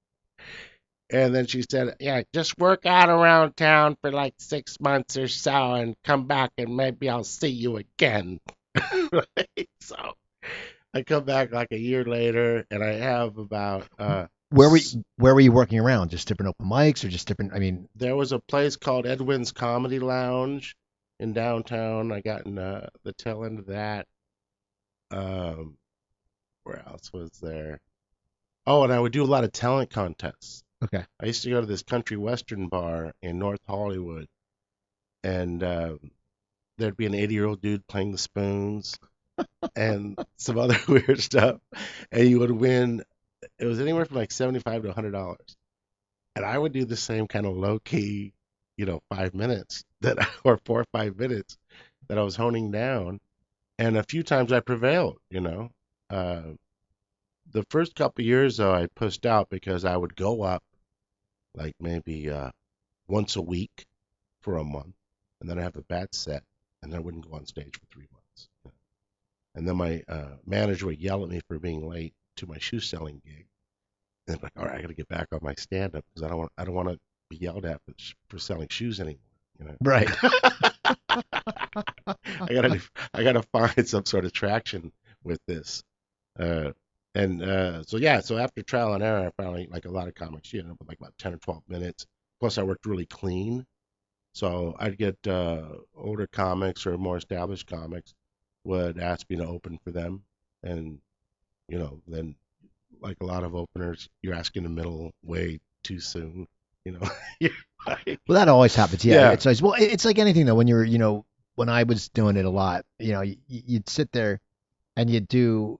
And 1.11 1.35
then 1.35 1.47
she 1.47 1.63
said, 1.69 1.97
"Yeah, 2.01 2.23
just 2.35 2.59
work 2.59 2.85
out 2.85 3.09
around 3.09 3.57
town 3.57 3.97
for 4.01 4.13
like 4.13 4.35
six 4.39 4.79
months 4.81 5.17
or 5.17 5.29
so, 5.29 5.75
and 5.75 5.97
come 6.05 6.27
back, 6.27 6.51
and 6.59 6.77
maybe 6.77 7.09
I'll 7.09 7.25
see 7.25 7.49
you 7.49 7.79
again." 7.79 8.41
right? 9.13 9.69
So 9.81 9.97
I 10.95 11.03
come 11.03 11.25
back 11.25 11.53
like 11.53 11.69
a 11.73 11.79
year 11.79 12.05
later, 12.05 12.65
and 12.71 12.83
I 12.83 12.95
have 12.95 13.39
about. 13.39 13.87
uh 13.99 14.27
Where 14.51 14.71
were 14.71 14.79
you, 14.79 15.05
where 15.17 15.35
were 15.35 15.41
you 15.41 15.53
working 15.53 15.79
around? 15.79 16.11
Just 16.11 16.29
different 16.29 16.51
open 16.51 16.71
mics 16.71 17.05
or 17.05 17.09
just 17.09 17.29
different? 17.29 17.53
I 17.55 17.59
mean, 17.59 17.89
There 17.95 18.17
was 18.17 18.33
a 18.33 18.39
place 18.39 18.77
called 18.77 19.07
Edwin's 19.07 19.53
Comedy 19.53 19.99
Lounge 19.99 20.77
in 21.21 21.33
downtown. 21.33 22.13
I 22.13 22.21
got 22.21 22.47
in 22.47 22.59
uh, 22.59 22.89
the 23.05 23.13
tail 23.13 23.45
end 23.45 23.59
of 23.59 23.67
that. 23.67 24.07
Um, 25.11 25.77
where 26.65 26.83
else 26.87 27.13
was 27.13 27.31
there? 27.43 27.81
Oh, 28.67 28.85
and 28.85 28.93
I 28.93 29.01
would 29.01 29.13
do 29.13 29.25
a 29.25 29.27
lot 29.27 29.45
of 29.45 29.53
talent 29.53 29.91
contests. 29.91 30.63
okay. 30.85 31.05
I 31.21 31.27
used 31.27 31.43
to 31.45 31.51
go 31.51 31.61
to 31.61 31.67
this 31.67 31.83
country 31.83 32.17
western 32.17 32.69
bar 32.69 33.13
in 33.23 33.39
North 33.39 33.61
Hollywood, 33.67 34.27
and 35.25 35.63
um, 35.63 35.99
there'd 36.79 36.97
be 36.97 37.07
an 37.07 37.15
80 37.15 37.35
year 37.35 37.47
old 37.47 37.61
dude 37.63 37.87
playing 37.89 38.13
the 38.13 38.19
spoons 38.19 38.99
and 39.77 40.19
some 40.37 40.59
other 40.59 40.79
weird 40.89 41.21
stuff, 41.21 41.61
and 42.13 42.29
you 42.29 42.41
would 42.41 42.51
win. 42.51 43.03
It 43.59 43.67
was 43.67 43.81
anywhere 43.81 44.05
from 44.05 44.17
like 44.17 44.33
75 44.33 44.83
to 44.83 44.89
100 44.89 45.13
dollars, 45.13 45.57
and 46.37 46.45
I 46.45 46.59
would 46.59 46.73
do 46.73 46.85
the 46.85 46.97
same 46.97 47.27
kind 47.27 47.47
of 47.47 47.57
low 47.57 47.79
key, 47.81 48.33
you 48.77 48.87
know, 48.87 49.01
five 49.11 49.35
minutes 49.35 49.85
that 50.01 50.19
or 50.45 50.59
four 50.65 50.81
or 50.81 50.87
five 50.93 51.17
minutes 51.19 51.57
that 52.09 52.19
I 52.19 52.23
was 52.23 52.37
honing 52.37 52.71
down, 52.71 53.21
and 53.79 53.97
a 53.97 54.05
few 54.05 54.23
times 54.23 54.53
I 54.53 54.61
prevailed. 54.61 55.19
You 55.31 55.41
know, 55.41 55.71
uh, 56.11 56.43
the 57.51 57.65
first 57.71 57.95
couple 57.95 58.25
years 58.25 58.57
though, 58.59 58.75
I 58.75 58.87
pushed 58.95 59.27
out 59.27 59.49
because 59.51 59.85
I 59.85 59.97
would 59.97 60.17
go 60.17 60.43
up 60.43 60.63
like 61.55 61.75
maybe 61.81 62.31
uh, 62.31 62.51
once 63.09 63.37
a 63.37 63.43
week 63.43 63.87
for 64.43 64.59
a 64.59 64.65
month, 64.65 64.95
and 65.41 65.51
then 65.51 65.59
I 65.59 65.63
have 65.63 65.77
a 65.77 65.83
bad 65.83 66.15
set, 66.15 66.43
and 66.83 66.95
I 66.95 66.99
wouldn't 66.99 67.29
go 67.29 67.37
on 67.37 67.47
stage 67.47 67.79
for 67.79 67.87
three 67.93 68.09
months. 68.13 68.49
And 69.55 69.67
then 69.67 69.77
my 69.77 70.03
uh, 70.09 70.37
manager 70.47 70.87
would 70.87 71.01
yell 71.01 71.25
at 71.25 71.31
me 71.31 71.41
for 71.49 71.59
being 71.59 71.89
late 71.89 72.15
to 72.37 72.47
my 72.47 72.59
shoe 72.59 72.81
selling 72.81 73.21
gig, 73.25 73.47
and 74.27 74.37
I'm 74.37 74.43
like, 74.43 74.53
all 74.57 74.65
right, 74.65 74.79
I 74.79 74.81
got 74.81 74.89
to 74.89 74.95
get 74.95 75.09
back 75.09 75.29
on 75.33 75.41
my 75.43 75.55
stand 75.55 75.97
up 75.97 76.05
because 76.07 76.25
I 76.25 76.29
don't 76.29 76.39
want 76.39 76.53
I 76.59 76.65
don't 76.65 76.75
want 76.75 76.89
to 76.89 76.99
be 77.31 77.37
yelled 77.37 77.65
at 77.65 77.81
for, 77.85 77.95
for 78.29 78.39
selling 78.39 78.69
shoes 78.69 79.01
anymore. 79.01 79.19
You 79.59 79.67
know? 79.67 79.77
Right. 79.81 80.09
I 82.07 82.53
gotta 82.53 82.81
I 83.15 83.23
gotta 83.23 83.43
find 83.43 83.89
some 83.89 84.05
sort 84.05 84.25
of 84.25 84.33
traction 84.33 84.93
with 85.25 85.41
this. 85.47 85.83
Uh, 86.39 86.73
and 87.15 87.43
uh, 87.43 87.83
so 87.83 87.97
yeah, 87.97 88.21
so 88.21 88.39
after 88.39 88.63
trial 88.63 88.95
and 88.95 89.03
error, 89.03 89.27
I 89.27 89.43
finally 89.43 89.69
like 89.71 89.87
a 89.87 89.91
lot 89.91 90.09
of 90.09 90.15
comics, 90.15 90.53
you 90.53 90.63
know, 90.63 90.77
like 90.87 90.99
about 90.99 91.17
ten 91.19 91.35
or 91.35 91.39
twelve 91.39 91.63
minutes. 91.69 92.07
Plus, 92.39 92.59
I 92.59 92.63
worked 92.63 92.87
really 92.87 93.07
clean, 93.07 93.67
so 94.39 94.77
I'd 94.79 94.97
get 94.99 95.17
uh, 95.27 95.63
older 95.97 96.27
comics 96.29 96.87
or 96.87 96.97
more 96.97 97.17
established 97.17 97.67
comics 97.67 98.15
would 98.65 98.99
ask 98.99 99.29
me 99.29 99.37
to 99.37 99.47
open 99.47 99.79
for 99.83 99.91
them, 99.91 100.23
and 100.63 100.99
you 101.69 101.79
know, 101.79 102.01
then 102.07 102.35
like 103.01 103.17
a 103.21 103.25
lot 103.27 103.43
of 103.45 103.55
openers, 103.55 104.09
you're 104.23 104.35
asking 104.35 104.63
the 104.63 104.69
middle 104.69 105.13
way 105.25 105.59
too 105.83 106.01
soon, 106.01 106.47
you 106.85 106.93
know. 106.93 107.09
Like- 107.87 108.19
Well, 108.27 108.37
that 108.39 108.49
always 108.49 108.75
happens. 108.75 109.05
Yeah. 109.05 109.15
Yeah. 109.15 109.33
It's 109.33 109.47
always, 109.47 109.63
well, 109.63 109.75
it's 109.79 110.05
like 110.05 110.19
anything 110.19 110.47
though. 110.47 110.57
When 110.57 110.67
you're, 110.67 110.83
you 110.85 110.99
know, 110.99 111.25
when 111.55 111.69
I 111.69 111.85
was 111.85 112.09
doing 112.09 112.37
it 112.37 112.45
a 112.45 112.51
lot, 112.51 112.85
you 112.99 113.13
know, 113.13 113.21
you, 113.23 113.37
you'd 113.47 113.89
sit 113.89 114.11
there 114.13 114.41
and 114.97 115.09
you'd 115.09 115.29
do, 115.29 115.79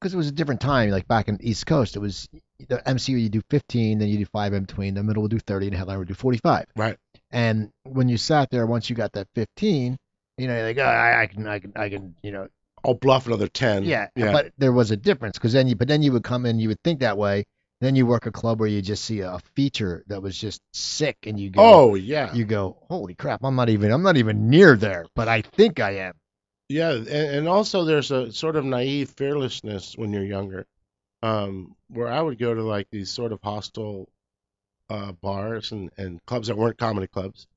because 0.00 0.14
it 0.14 0.16
was 0.16 0.28
a 0.28 0.32
different 0.32 0.60
time. 0.60 0.90
Like 0.90 1.08
back 1.08 1.26
in 1.28 1.36
the 1.36 1.50
East 1.50 1.66
Coast, 1.66 1.96
it 1.96 1.98
was 1.98 2.28
the 2.68 2.76
MCU. 2.86 3.20
You 3.20 3.28
do 3.28 3.42
15, 3.50 3.98
then 3.98 4.08
you 4.08 4.18
do 4.18 4.26
five 4.26 4.52
in 4.52 4.64
between. 4.64 4.94
The 4.94 5.02
middle 5.02 5.22
would 5.22 5.32
do 5.32 5.40
30, 5.40 5.66
and 5.66 5.74
the 5.74 5.78
headline 5.78 5.98
would 5.98 6.08
do 6.08 6.14
45. 6.14 6.66
Right. 6.76 6.96
And 7.30 7.70
when 7.84 8.08
you 8.08 8.16
sat 8.16 8.50
there, 8.50 8.66
once 8.66 8.90
you 8.90 8.96
got 8.96 9.12
that 9.12 9.28
15, 9.34 9.96
you 10.38 10.46
know, 10.46 10.56
you're 10.56 10.66
like, 10.66 10.78
oh, 10.78 10.82
I, 10.82 11.22
I 11.22 11.26
can, 11.26 11.46
I 11.46 11.58
can, 11.58 11.72
I 11.76 11.88
can, 11.88 12.14
you 12.22 12.32
know, 12.32 12.48
I'll 12.84 12.94
bluff 12.94 13.26
another 13.26 13.48
ten. 13.48 13.84
yeah, 13.84 14.08
yeah. 14.16 14.32
but 14.32 14.52
there 14.58 14.72
was 14.72 14.90
a 14.90 14.96
difference 14.96 15.36
because 15.36 15.52
then 15.52 15.68
you, 15.68 15.76
but 15.76 15.88
then 15.88 16.02
you 16.02 16.12
would 16.12 16.24
come 16.24 16.46
in, 16.46 16.58
you 16.58 16.68
would 16.68 16.82
think 16.82 17.00
that 17.00 17.18
way. 17.18 17.44
Then 17.80 17.96
you 17.96 18.04
work 18.04 18.26
a 18.26 18.30
club 18.30 18.60
where 18.60 18.68
you 18.68 18.82
just 18.82 19.04
see 19.06 19.20
a 19.20 19.38
feature 19.54 20.04
that 20.08 20.22
was 20.22 20.36
just 20.36 20.60
sick, 20.74 21.16
and 21.26 21.40
you 21.40 21.50
go, 21.50 21.60
oh 21.62 21.94
yeah. 21.94 22.32
you 22.34 22.44
go, 22.44 22.76
holy 22.88 23.14
crap, 23.14 23.40
I'm 23.42 23.56
not 23.56 23.70
even, 23.70 23.90
I'm 23.90 24.02
not 24.02 24.18
even 24.18 24.50
near 24.50 24.76
there, 24.76 25.06
but 25.14 25.28
I 25.28 25.40
think 25.40 25.80
I 25.80 25.92
am. 25.96 26.14
Yeah, 26.68 26.92
and, 26.92 27.08
and 27.08 27.48
also 27.48 27.84
there's 27.84 28.10
a 28.10 28.32
sort 28.32 28.56
of 28.56 28.64
naive 28.66 29.10
fearlessness 29.16 29.96
when 29.96 30.12
you're 30.12 30.24
younger, 30.24 30.66
um, 31.22 31.74
where 31.88 32.08
I 32.08 32.20
would 32.20 32.38
go 32.38 32.54
to 32.54 32.62
like 32.62 32.86
these 32.90 33.10
sort 33.10 33.32
of 33.32 33.40
hostile 33.42 34.08
uh, 34.90 35.12
bars 35.12 35.72
and, 35.72 35.90
and 35.98 36.24
clubs 36.26 36.48
that 36.48 36.58
weren't 36.58 36.78
comedy 36.78 37.08
clubs, 37.08 37.48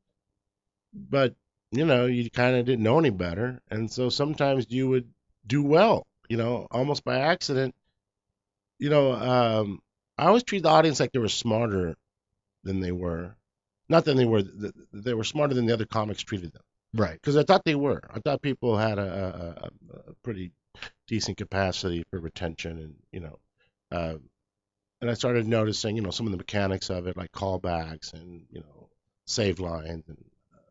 but 0.94 1.36
you 1.72 1.86
know 1.86 2.06
you 2.06 2.30
kind 2.32 2.56
of 2.56 2.66
didn't 2.66 2.84
know 2.84 3.00
any 3.00 3.10
better, 3.10 3.62
and 3.70 3.92
so 3.92 4.10
sometimes 4.10 4.68
you 4.72 4.88
would 4.90 5.10
do 5.48 5.64
well, 5.64 6.08
you 6.30 6.38
know, 6.38 6.68
almost 6.72 7.04
by 7.04 7.20
accident. 7.20 7.76
You 8.80 8.90
know, 8.90 9.14
um, 9.14 9.82
I 10.18 10.28
always 10.28 10.44
treat 10.44 10.64
the 10.64 10.70
audience 10.70 11.00
like 11.00 11.12
they 11.12 11.20
were 11.20 11.30
smarter 11.30 11.96
than 12.64 12.82
they 12.82 12.92
were, 12.92 13.36
not 13.90 14.06
than 14.06 14.18
they 14.18 14.26
were, 14.26 14.44
th- 14.44 14.74
they 14.94 15.14
were 15.16 15.26
smarter 15.26 15.56
than 15.56 15.68
the 15.68 15.74
other 15.74 15.86
comics 15.86 16.24
treated 16.24 16.54
them 16.54 16.64
Right. 16.94 17.20
because 17.22 17.38
I 17.38 17.44
thought 17.44 17.66
they 17.66 17.76
were. 17.76 18.02
I 18.12 18.20
thought 18.20 18.42
people 18.44 18.78
had 18.78 19.00
a, 19.00 19.02
a, 19.92 19.96
a, 19.98 20.12
a 20.12 20.14
pretty 20.24 20.52
decent 21.08 21.38
capacity 21.38 22.04
for 22.12 22.20
retention, 22.20 22.80
and 22.80 22.96
you 23.12 23.22
know, 23.22 23.40
uh, 23.92 24.16
and 25.04 25.12
I 25.12 25.16
started 25.16 25.46
noticing, 25.48 25.98
you 25.98 26.02
know, 26.02 26.12
some 26.12 26.28
of 26.28 26.32
the 26.32 26.38
mechanics 26.38 26.90
of 26.90 27.08
it, 27.08 27.18
like 27.18 27.34
callbacks 27.34 28.14
and 28.14 28.46
you 28.50 28.62
know, 28.62 28.90
save 29.28 29.60
lines 29.60 30.06
and 30.08 30.18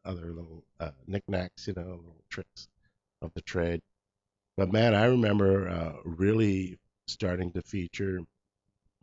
other 0.07 0.33
little 0.33 0.65
uh, 0.81 0.93
knickknacks, 1.07 1.67
you 1.67 1.75
know, 1.77 1.83
little 1.83 2.25
tricks 2.31 2.67
of 3.21 3.31
the 3.35 3.43
trade. 3.43 3.83
But 4.57 4.73
man, 4.73 4.95
I 4.95 5.05
remember 5.05 5.69
uh, 5.69 5.93
really 6.07 6.79
starting 7.09 7.53
to 7.53 7.61
feature, 7.61 8.21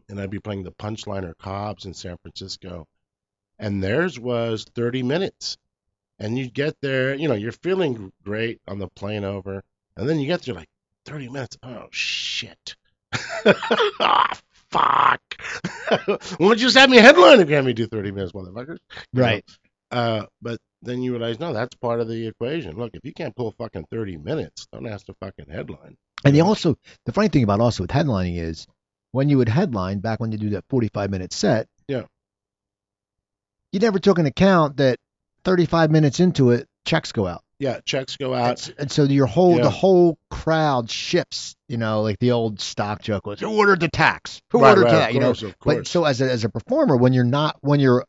and 0.10 0.20
I'd 0.20 0.32
be 0.32 0.40
playing 0.40 0.64
the 0.64 0.72
Punchline 0.72 1.26
or 1.26 1.36
Cobb's 1.36 1.86
in 1.86 1.94
San 1.94 2.18
Francisco, 2.24 2.88
and 3.60 3.84
theirs 3.84 4.20
was 4.20 4.66
30 4.76 5.04
minutes 5.04 5.60
and 6.20 6.38
you 6.40 6.50
get 6.50 6.76
there, 6.82 7.14
you 7.16 7.28
know, 7.28 7.36
you're 7.36 7.52
feeling 7.52 8.12
great 8.24 8.60
on 8.68 8.80
the 8.80 8.88
plane 8.90 9.24
over, 9.24 9.64
and 9.96 10.10
then 10.10 10.20
you 10.20 10.28
get 10.28 10.42
there 10.42 10.56
like 10.56 10.70
30 11.06 11.30
minutes. 11.30 11.58
Oh 11.64 11.88
shit! 11.92 12.76
Ah, 14.02 14.40
fuck! 14.72 15.22
Why 15.90 16.18
don't 16.40 16.50
you 16.60 16.68
just 16.68 16.78
have 16.78 16.90
me 16.90 16.98
headline 16.98 17.40
and 17.40 17.50
have 17.50 17.66
me 17.66 17.74
do 17.74 17.88
30 17.88 18.12
minutes, 18.12 18.32
motherfuckers? 18.34 18.78
You 19.14 19.22
know? 19.22 19.22
Right. 19.24 19.46
Uh, 19.92 20.26
but 20.42 20.60
then 20.82 21.02
you 21.02 21.12
realize, 21.12 21.40
no, 21.40 21.52
that's 21.52 21.76
part 21.76 22.00
of 22.00 22.08
the 22.08 22.28
equation. 22.28 22.78
Look, 22.78 22.92
if 22.94 23.04
you 23.04 23.12
can't 23.14 23.36
pull 23.36 23.52
fucking 23.58 23.86
30 23.92 24.18
minutes, 24.18 24.68
don't 24.72 24.88
ask 24.88 25.06
the 25.08 25.16
fucking 25.20 25.48
headline. 25.52 25.98
And 26.24 26.36
you 26.36 26.44
also, 26.44 26.78
the 27.06 27.12
funny 27.12 27.30
thing 27.30 27.44
about 27.44 27.60
also 27.60 27.84
with 27.84 27.90
headlining 27.92 28.38
is 28.38 28.68
when 29.12 29.30
you 29.30 29.38
would 29.40 29.50
headline 29.50 30.00
back 30.00 30.20
when 30.20 30.32
you 30.32 30.38
do 30.38 30.50
that 30.52 30.66
45 30.70 31.10
minute 31.10 31.34
set, 31.34 31.68
Yeah. 31.88 32.04
you 33.72 33.80
never 33.80 33.98
took 34.00 34.20
an 34.20 34.26
account 34.28 34.78
that 34.78 35.00
35 35.44 35.90
minutes 35.92 36.20
into 36.20 36.52
it, 36.52 36.68
checks 36.86 37.12
go 37.12 37.26
out. 37.26 37.42
Yeah, 37.60 37.80
checks 37.86 38.16
go 38.16 38.34
out. 38.34 38.68
And, 38.68 38.76
and 38.80 38.92
so 38.92 39.04
your 39.04 39.26
whole, 39.26 39.56
Yeah. 39.56 39.64
the 39.64 39.70
whole 39.70 40.18
crowd 40.30 40.90
shifts, 40.90 41.56
you 41.68 41.78
know, 41.78 42.02
like 42.02 42.20
the 42.20 42.32
old 42.32 42.62
stock 42.62 43.02
joke 43.02 43.26
was, 43.28 43.40
who 43.40 43.58
ordered 43.58 43.82
the 43.82 43.90
tax? 43.90 44.42
Who 44.52 44.60
Right, 44.60 44.70
ordered 44.70 44.86
right, 44.86 44.92
that? 44.92 45.14
You 45.14 45.20
know, 45.20 45.34
course, 45.34 45.56
but 45.66 45.88
so 45.88 46.06
as 46.06 46.22
a, 46.22 46.32
as 46.32 46.46
a 46.46 46.50
performer, 46.50 46.96
when 46.96 47.14
you're 47.14 47.26
not, 47.26 47.58
when 47.62 47.80
you're 47.80 48.06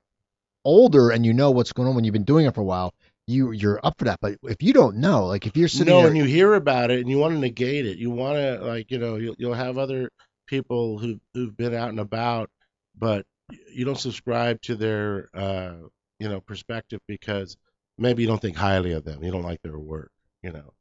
older 0.64 1.10
and 1.10 1.24
you 1.24 1.32
know 1.32 1.50
what's 1.50 1.72
going 1.72 1.88
on 1.88 1.94
when 1.94 2.04
you've 2.04 2.12
been 2.12 2.24
doing 2.24 2.46
it 2.46 2.54
for 2.54 2.60
a 2.60 2.64
while, 2.64 2.92
you 3.26 3.52
you're 3.52 3.80
up 3.82 3.94
for 3.98 4.04
that. 4.04 4.18
But 4.20 4.36
if 4.42 4.62
you 4.62 4.72
don't 4.72 4.96
know, 4.96 5.26
like 5.26 5.46
if 5.46 5.56
you're 5.56 5.68
sitting 5.68 5.94
no, 5.94 6.00
there, 6.00 6.08
and 6.08 6.16
you 6.16 6.24
hear 6.24 6.54
about 6.54 6.90
it 6.90 7.00
and 7.00 7.08
you 7.08 7.18
want 7.18 7.34
to 7.34 7.40
negate 7.40 7.86
it. 7.86 7.98
You 7.98 8.10
want 8.10 8.36
to 8.36 8.58
like 8.64 8.90
you 8.90 8.98
know 8.98 9.16
you'll 9.16 9.36
you'll 9.38 9.54
have 9.54 9.78
other 9.78 10.10
people 10.46 10.98
who 10.98 11.20
who've 11.34 11.56
been 11.56 11.74
out 11.74 11.90
and 11.90 12.00
about, 12.00 12.50
but 12.98 13.24
you 13.72 13.84
don't 13.84 13.98
subscribe 13.98 14.60
to 14.62 14.76
their 14.76 15.28
uh 15.34 15.74
you 16.18 16.28
know 16.28 16.40
perspective 16.40 17.00
because 17.06 17.56
maybe 18.00 18.22
you 18.22 18.28
don't 18.28 18.42
think 18.42 18.56
highly 18.56 18.92
of 18.92 19.04
them. 19.04 19.22
You 19.22 19.30
don't 19.30 19.42
like 19.42 19.62
their 19.62 19.78
work, 19.78 20.10
you 20.42 20.52
know, 20.52 20.72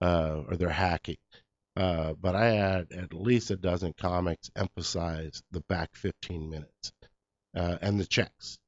uh, 0.00 0.42
or 0.48 0.56
they're 0.56 0.70
hacking. 0.70 1.18
Uh, 1.76 2.14
but 2.14 2.34
I 2.34 2.46
had 2.46 2.92
at 2.92 3.14
least 3.14 3.50
a 3.50 3.56
dozen 3.56 3.94
comics 3.98 4.50
emphasize 4.56 5.42
the 5.50 5.60
back 5.68 5.90
15 5.94 6.50
minutes 6.50 6.92
uh, 7.56 7.78
and 7.82 8.00
the 8.00 8.06
checks, 8.06 8.58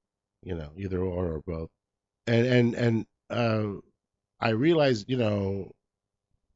you 0.43 0.55
know, 0.55 0.73
either 0.77 1.01
or 1.01 1.35
or 1.35 1.43
both. 1.47 1.71
And 2.27 2.47
and 2.47 2.75
and 2.75 3.07
uh, 3.31 3.81
I 4.41 4.51
realized, 4.51 5.09
you 5.09 5.17
know, 5.17 5.73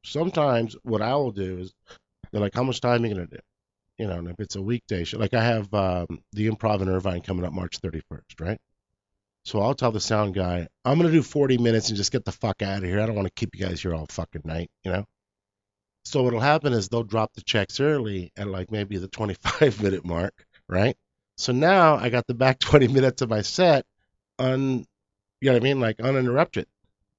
sometimes 0.05 0.75
what 0.83 1.01
I 1.01 1.15
will 1.15 1.31
do 1.31 1.59
is 1.59 1.73
they're 2.31 2.41
like, 2.41 2.53
how 2.55 2.63
much 2.63 2.81
time 2.81 3.03
are 3.03 3.07
you 3.07 3.15
gonna 3.15 3.27
do? 3.27 3.39
You 3.97 4.07
know, 4.07 4.19
and 4.19 4.29
if 4.29 4.39
it's 4.39 4.55
a 4.55 4.61
weekday 4.61 5.03
show, 5.05 5.19
like 5.19 5.33
I 5.33 5.43
have 5.43 5.73
um, 5.73 6.21
the 6.33 6.49
Improv 6.49 6.81
in 6.81 6.89
Irvine 6.89 7.21
coming 7.21 7.45
up 7.45 7.53
March 7.53 7.79
31st, 7.81 8.39
right? 8.39 8.59
So 9.45 9.61
I'll 9.61 9.75
tell 9.75 9.91
the 9.91 9.99
sound 9.99 10.33
guy, 10.33 10.67
I'm 10.83 10.97
gonna 10.97 11.11
do 11.11 11.21
40 11.21 11.59
minutes 11.59 11.89
and 11.89 11.97
just 11.97 12.11
get 12.11 12.25
the 12.25 12.31
fuck 12.31 12.61
out 12.63 12.79
of 12.79 12.89
here. 12.89 12.99
I 12.99 13.05
don't 13.05 13.15
want 13.15 13.27
to 13.27 13.33
keep 13.35 13.55
you 13.55 13.65
guys 13.65 13.81
here 13.81 13.93
all 13.93 14.07
fucking 14.09 14.41
night, 14.43 14.69
you 14.83 14.91
know. 14.91 15.05
So 16.03 16.23
what'll 16.23 16.39
happen 16.39 16.73
is 16.73 16.89
they'll 16.89 17.03
drop 17.03 17.33
the 17.33 17.41
checks 17.41 17.79
early 17.79 18.31
at 18.37 18.47
like 18.47 18.71
maybe 18.71 18.97
the 18.97 19.07
25 19.09 19.81
minute 19.83 20.05
mark, 20.05 20.33
right? 20.67 20.95
So 21.37 21.53
now 21.53 21.95
I 21.95 22.09
got 22.09 22.25
the 22.27 22.33
back 22.33 22.59
20 22.61 22.87
minutes 22.87 23.21
of 23.21 23.29
my 23.29 23.41
set 23.41 23.85
un, 24.39 24.85
you 25.41 25.49
know 25.49 25.53
what 25.53 25.61
I 25.61 25.63
mean, 25.63 25.79
like 25.79 25.99
uninterrupted, 25.99 26.67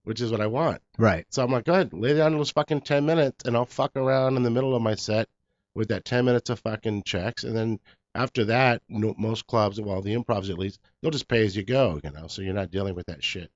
which 0.05 0.21
is 0.21 0.31
what 0.31 0.41
I 0.41 0.47
want. 0.49 0.83
right? 0.99 1.27
So 1.31 1.45
I'm 1.45 1.53
like, 1.53 1.65
go 1.65 1.75
ahead, 1.75 1.93
lay 1.93 2.15
down 2.15 2.33
those 2.37 2.51
fucking 2.51 2.83
10 2.83 3.07
minutes 3.07 3.45
and 3.45 3.57
I'll 3.57 3.67
fuck 3.67 3.93
around 3.97 4.37
in 4.37 4.43
the 4.43 4.51
middle 4.51 4.75
of 4.75 4.83
my 4.83 4.97
set 4.97 5.29
with 5.75 5.89
that 5.89 6.05
10 6.05 6.25
minutes 6.25 6.51
of 6.51 6.59
fucking 6.61 7.05
checks. 7.05 7.45
And 7.45 7.57
then 7.57 7.79
after 8.17 8.45
that, 8.47 8.83
no, 8.89 9.15
most 9.19 9.47
clubs, 9.47 9.81
well, 9.81 10.03
the 10.03 10.15
improvs 10.15 10.51
at 10.51 10.59
least, 10.59 10.81
they'll 11.01 11.11
just 11.11 11.29
pay 11.29 11.45
as 11.45 11.57
you 11.57 11.65
go, 11.65 12.01
you 12.03 12.11
know, 12.11 12.27
so 12.27 12.43
you're 12.43 12.55
not 12.55 12.71
dealing 12.71 12.95
with 12.95 13.07
that 13.07 13.23
shit. 13.23 13.51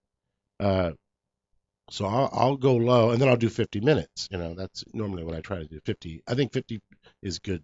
Uh, 0.58 0.92
so 1.90 2.04
I'll, 2.04 2.30
I'll 2.32 2.56
go 2.56 2.76
low 2.76 3.10
and 3.10 3.20
then 3.20 3.28
I'll 3.28 3.36
do 3.36 3.48
50 3.48 3.80
minutes. 3.80 4.28
You 4.30 4.38
know, 4.38 4.54
that's 4.54 4.84
normally 4.92 5.24
what 5.24 5.34
I 5.34 5.40
try 5.40 5.58
to 5.58 5.66
do. 5.66 5.80
50, 5.84 6.22
I 6.28 6.34
think 6.34 6.52
50 6.52 6.80
is 7.22 7.38
good 7.38 7.62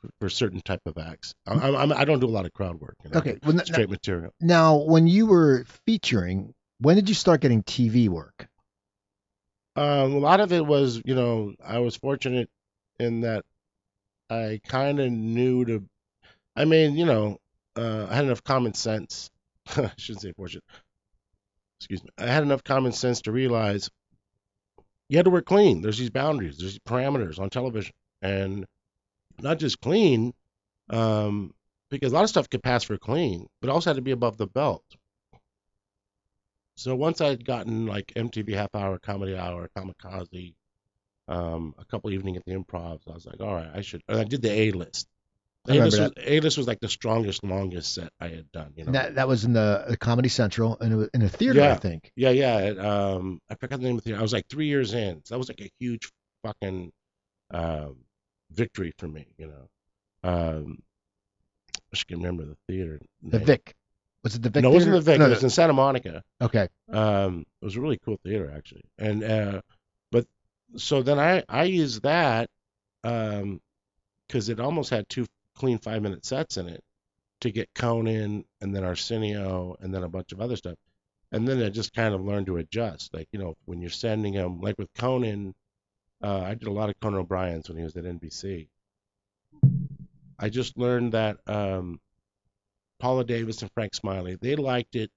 for, 0.00 0.10
for 0.20 0.28
certain 0.28 0.60
type 0.60 0.82
of 0.84 0.98
acts. 0.98 1.34
I, 1.46 1.54
I'm, 1.54 1.92
I 1.92 2.04
don't 2.04 2.20
do 2.20 2.26
a 2.26 2.28
lot 2.28 2.44
of 2.44 2.52
crowd 2.52 2.80
work. 2.80 2.96
You 3.04 3.10
know, 3.10 3.18
Okay. 3.20 3.38
Well, 3.44 3.58
straight 3.64 3.88
material. 3.88 4.32
now 4.40 4.76
when 4.76 5.06
you 5.06 5.26
were 5.26 5.64
featuring, 5.86 6.54
when 6.78 6.96
did 6.96 7.08
you 7.08 7.14
start 7.14 7.40
getting 7.40 7.62
TV 7.62 8.08
work? 8.08 8.48
Um, 9.74 10.14
a 10.14 10.18
lot 10.18 10.40
of 10.40 10.52
it 10.52 10.66
was, 10.66 11.00
you 11.04 11.14
know, 11.14 11.54
I 11.64 11.78
was 11.78 11.96
fortunate 11.96 12.50
in 12.98 13.22
that 13.22 13.44
I 14.28 14.60
kind 14.66 15.00
of 15.00 15.10
knew 15.10 15.64
to. 15.64 15.84
I 16.54 16.64
mean, 16.64 16.96
you 16.96 17.06
know, 17.06 17.38
uh, 17.76 18.06
I 18.08 18.14
had 18.14 18.24
enough 18.24 18.44
common 18.44 18.74
sense. 18.74 19.30
I 19.76 19.90
shouldn't 19.96 20.22
say 20.22 20.32
fortunate. 20.32 20.64
Excuse 21.80 22.02
me. 22.04 22.10
I 22.18 22.26
had 22.26 22.42
enough 22.42 22.62
common 22.62 22.92
sense 22.92 23.22
to 23.22 23.32
realize 23.32 23.90
you 25.08 25.18
had 25.18 25.24
to 25.24 25.30
work 25.30 25.46
clean. 25.46 25.82
There's 25.82 25.98
these 25.98 26.10
boundaries. 26.10 26.56
There's 26.58 26.72
these 26.72 26.80
parameters 26.80 27.38
on 27.38 27.50
television, 27.50 27.92
and 28.20 28.66
not 29.40 29.58
just 29.58 29.80
clean, 29.80 30.32
um, 30.90 31.52
because 31.90 32.12
a 32.12 32.14
lot 32.14 32.24
of 32.24 32.30
stuff 32.30 32.48
could 32.48 32.62
pass 32.62 32.84
for 32.84 32.96
clean, 32.96 33.46
but 33.60 33.70
also 33.70 33.90
had 33.90 33.96
to 33.96 34.02
be 34.02 34.12
above 34.12 34.36
the 34.36 34.46
belt. 34.46 34.84
So 36.76 36.94
once 36.96 37.20
I'd 37.20 37.44
gotten 37.44 37.86
like 37.86 38.12
MTV 38.16 38.54
Half 38.54 38.74
Hour, 38.74 38.98
Comedy 38.98 39.36
Hour, 39.36 39.68
Kamikaze, 39.76 40.54
um, 41.28 41.74
a 41.78 41.84
couple 41.84 42.10
evening 42.10 42.36
at 42.36 42.44
the 42.44 42.52
Improv, 42.52 43.00
I 43.08 43.12
was 43.12 43.26
like, 43.26 43.40
all 43.40 43.54
right, 43.54 43.70
I 43.74 43.82
should. 43.82 44.02
And 44.08 44.18
I 44.18 44.24
did 44.24 44.42
the 44.42 44.50
A 44.50 44.70
list. 44.70 45.06
I 45.68 45.72
A 45.72 45.74
remember 45.74 46.10
was 46.16 46.26
A 46.26 46.40
was 46.40 46.66
like 46.66 46.80
the 46.80 46.88
strongest, 46.88 47.44
longest 47.44 47.94
set 47.94 48.10
I 48.18 48.28
had 48.28 48.50
done. 48.50 48.72
You 48.76 48.84
know. 48.84 48.92
That 48.92 49.14
that 49.14 49.28
was 49.28 49.44
in 49.44 49.52
the, 49.52 49.84
the 49.88 49.96
Comedy 49.96 50.28
Central 50.28 50.76
and 50.80 50.92
it 50.92 50.96
was 50.96 51.08
in 51.14 51.22
a 51.22 51.28
theater, 51.28 51.62
I 51.62 51.76
think. 51.76 52.10
Yeah, 52.16 52.30
yeah. 52.30 52.58
it, 52.58 52.78
Um, 52.78 53.40
I 53.48 53.54
forgot 53.54 53.78
the 53.78 53.86
name 53.86 53.96
of 53.96 54.02
the. 54.02 54.10
Theater. 54.10 54.18
I 54.18 54.22
was 54.22 54.32
like 54.32 54.48
three 54.48 54.66
years 54.66 54.92
in. 54.92 55.22
So 55.24 55.34
that 55.34 55.38
was 55.38 55.48
like 55.48 55.60
a 55.60 55.70
huge 55.78 56.10
fucking 56.44 56.90
um, 57.52 57.96
victory 58.50 58.92
for 58.98 59.06
me. 59.06 59.26
You 59.38 59.48
know. 59.48 59.68
Um, 60.24 60.78
I 61.92 61.96
should 61.96 62.10
remember 62.10 62.44
the 62.44 62.56
theater. 62.68 63.00
The. 63.22 63.38
Vic. 63.38 63.74
Was 64.24 64.34
it 64.34 64.42
the 64.42 64.50
Vic? 64.50 64.62
no, 64.62 64.70
it 64.70 64.74
wasn't 64.74 64.94
the 64.94 65.00
Vic. 65.00 65.18
No, 65.18 65.26
it 65.26 65.30
was 65.30 65.44
in 65.44 65.50
Santa 65.50 65.72
Monica. 65.72 66.22
okay. 66.40 66.68
Um, 66.92 67.44
it 67.60 67.64
was 67.64 67.76
a 67.76 67.80
really 67.80 67.98
cool 68.04 68.18
theater 68.24 68.52
actually, 68.56 68.84
and 68.98 69.22
uh, 69.22 69.60
but 70.10 70.26
so 70.76 71.02
then 71.02 71.18
I 71.20 71.42
I 71.48 71.64
used 71.64 72.02
that 72.02 72.48
um, 73.04 73.60
because 74.26 74.48
it 74.48 74.60
almost 74.60 74.90
had 74.90 75.08
two 75.08 75.26
clean 75.56 75.78
five 75.78 76.02
minute 76.02 76.24
sets 76.24 76.56
in 76.56 76.68
it 76.68 76.82
to 77.40 77.50
get 77.50 77.68
Conan 77.74 78.44
and 78.60 78.74
then 78.74 78.84
Arsenio 78.84 79.76
and 79.80 79.94
then 79.94 80.04
a 80.04 80.08
bunch 80.08 80.32
of 80.32 80.40
other 80.40 80.56
stuff, 80.56 80.76
and 81.32 81.46
then 81.46 81.62
I 81.62 81.68
just 81.70 81.92
kind 81.92 82.14
of 82.14 82.24
learned 82.24 82.46
to 82.46 82.58
adjust. 82.58 83.12
Like 83.14 83.28
you 83.32 83.38
know 83.38 83.54
when 83.64 83.80
you're 83.80 83.90
sending 83.90 84.32
him, 84.32 84.60
like 84.60 84.78
with 84.78 84.92
Conan, 84.98 85.54
uh, 86.22 86.40
I 86.40 86.54
did 86.54 86.68
a 86.68 86.72
lot 86.72 86.88
of 86.88 86.98
Conan 87.00 87.20
O'Brien's 87.20 87.68
when 87.68 87.78
he 87.78 87.84
was 87.84 87.96
at 87.96 88.04
NBC. 88.04 88.68
I 90.38 90.48
just 90.48 90.76
learned 90.76 91.12
that 91.12 91.38
um, 91.46 92.00
Paula 92.98 93.24
Davis 93.24 93.62
and 93.62 93.70
Frank 93.72 93.94
Smiley 93.94 94.36
they 94.40 94.56
liked 94.56 94.96
it 94.96 95.10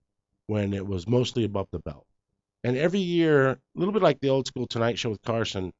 when 0.48 0.74
it 0.74 0.86
was 0.86 1.08
mostly 1.08 1.44
above 1.44 1.68
the 1.72 1.80
belt. 1.80 2.06
And 2.64 2.78
every 2.78 3.00
year, 3.00 3.50
a 3.50 3.60
little 3.76 3.94
bit 3.94 4.02
like 4.02 4.20
the 4.20 4.30
old 4.30 4.48
school 4.48 4.66
Tonight 4.68 4.98
Show 4.98 5.12
with 5.12 5.22
Carson, 5.22 5.72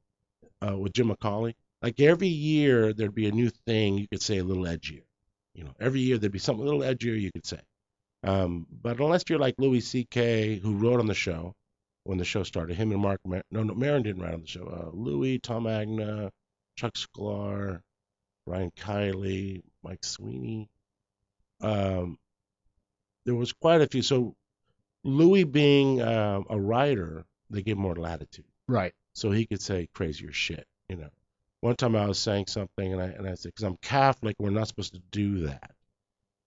uh, 0.66 0.76
with 0.76 0.92
Jim 0.92 1.08
McCawley, 1.08 1.54
like 1.82 2.00
every 2.00 2.28
year 2.28 2.92
there'd 2.92 3.14
be 3.14 3.28
a 3.28 3.32
new 3.32 3.50
thing 3.66 3.98
you 3.98 4.08
could 4.08 4.22
say 4.22 4.38
a 4.38 4.44
little 4.44 4.64
edgier. 4.64 5.02
You 5.54 5.64
know, 5.64 5.72
every 5.80 6.00
year 6.00 6.18
there'd 6.18 6.32
be 6.32 6.38
something 6.38 6.66
a 6.66 6.70
little 6.70 6.80
edgier 6.82 7.18
you 7.20 7.30
could 7.32 7.46
say. 7.46 7.60
Um, 8.22 8.66
but 8.82 8.98
unless 8.98 9.24
you're 9.28 9.38
like 9.38 9.54
Louis 9.58 9.80
C.K., 9.80 10.56
who 10.58 10.76
wrote 10.76 11.00
on 11.00 11.06
the 11.06 11.14
show 11.14 11.54
when 12.04 12.18
the 12.18 12.24
show 12.24 12.42
started, 12.42 12.76
him 12.76 12.92
and 12.92 13.00
Mark, 13.00 13.20
Mar- 13.24 13.42
no, 13.50 13.62
no, 13.62 13.74
Maron 13.74 14.02
didn't 14.02 14.22
write 14.22 14.34
on 14.34 14.40
the 14.42 14.46
show. 14.46 14.66
Uh, 14.66 14.90
Louis, 14.96 15.38
Tom 15.38 15.66
Agna, 15.66 16.30
Chuck 16.76 16.94
Sklar, 16.94 17.80
Brian 18.46 18.70
Kiley, 18.76 19.62
Mike 19.82 20.04
Sweeney. 20.04 20.68
Um, 21.60 22.18
there 23.24 23.34
was 23.34 23.52
quite 23.52 23.80
a 23.80 23.86
few. 23.86 24.02
So 24.02 24.34
Louis 25.04 25.44
being 25.44 26.00
uh, 26.00 26.40
a 26.50 26.58
writer, 26.58 27.24
they 27.50 27.62
give 27.62 27.78
more 27.78 27.94
latitude, 27.96 28.44
Right. 28.68 28.92
so 29.14 29.30
he 29.30 29.46
could 29.46 29.62
say 29.62 29.88
crazier 29.94 30.32
shit. 30.32 30.66
You 30.88 30.96
know, 30.96 31.08
one 31.60 31.76
time 31.76 31.96
I 31.96 32.06
was 32.06 32.18
saying 32.18 32.46
something, 32.48 32.92
and 32.92 33.00
I 33.00 33.06
and 33.06 33.28
I 33.28 33.34
said, 33.34 33.50
because 33.50 33.64
I'm 33.64 33.76
Catholic, 33.82 34.36
we're 34.38 34.50
not 34.50 34.68
supposed 34.68 34.94
to 34.94 35.02
do 35.10 35.46
that. 35.46 35.72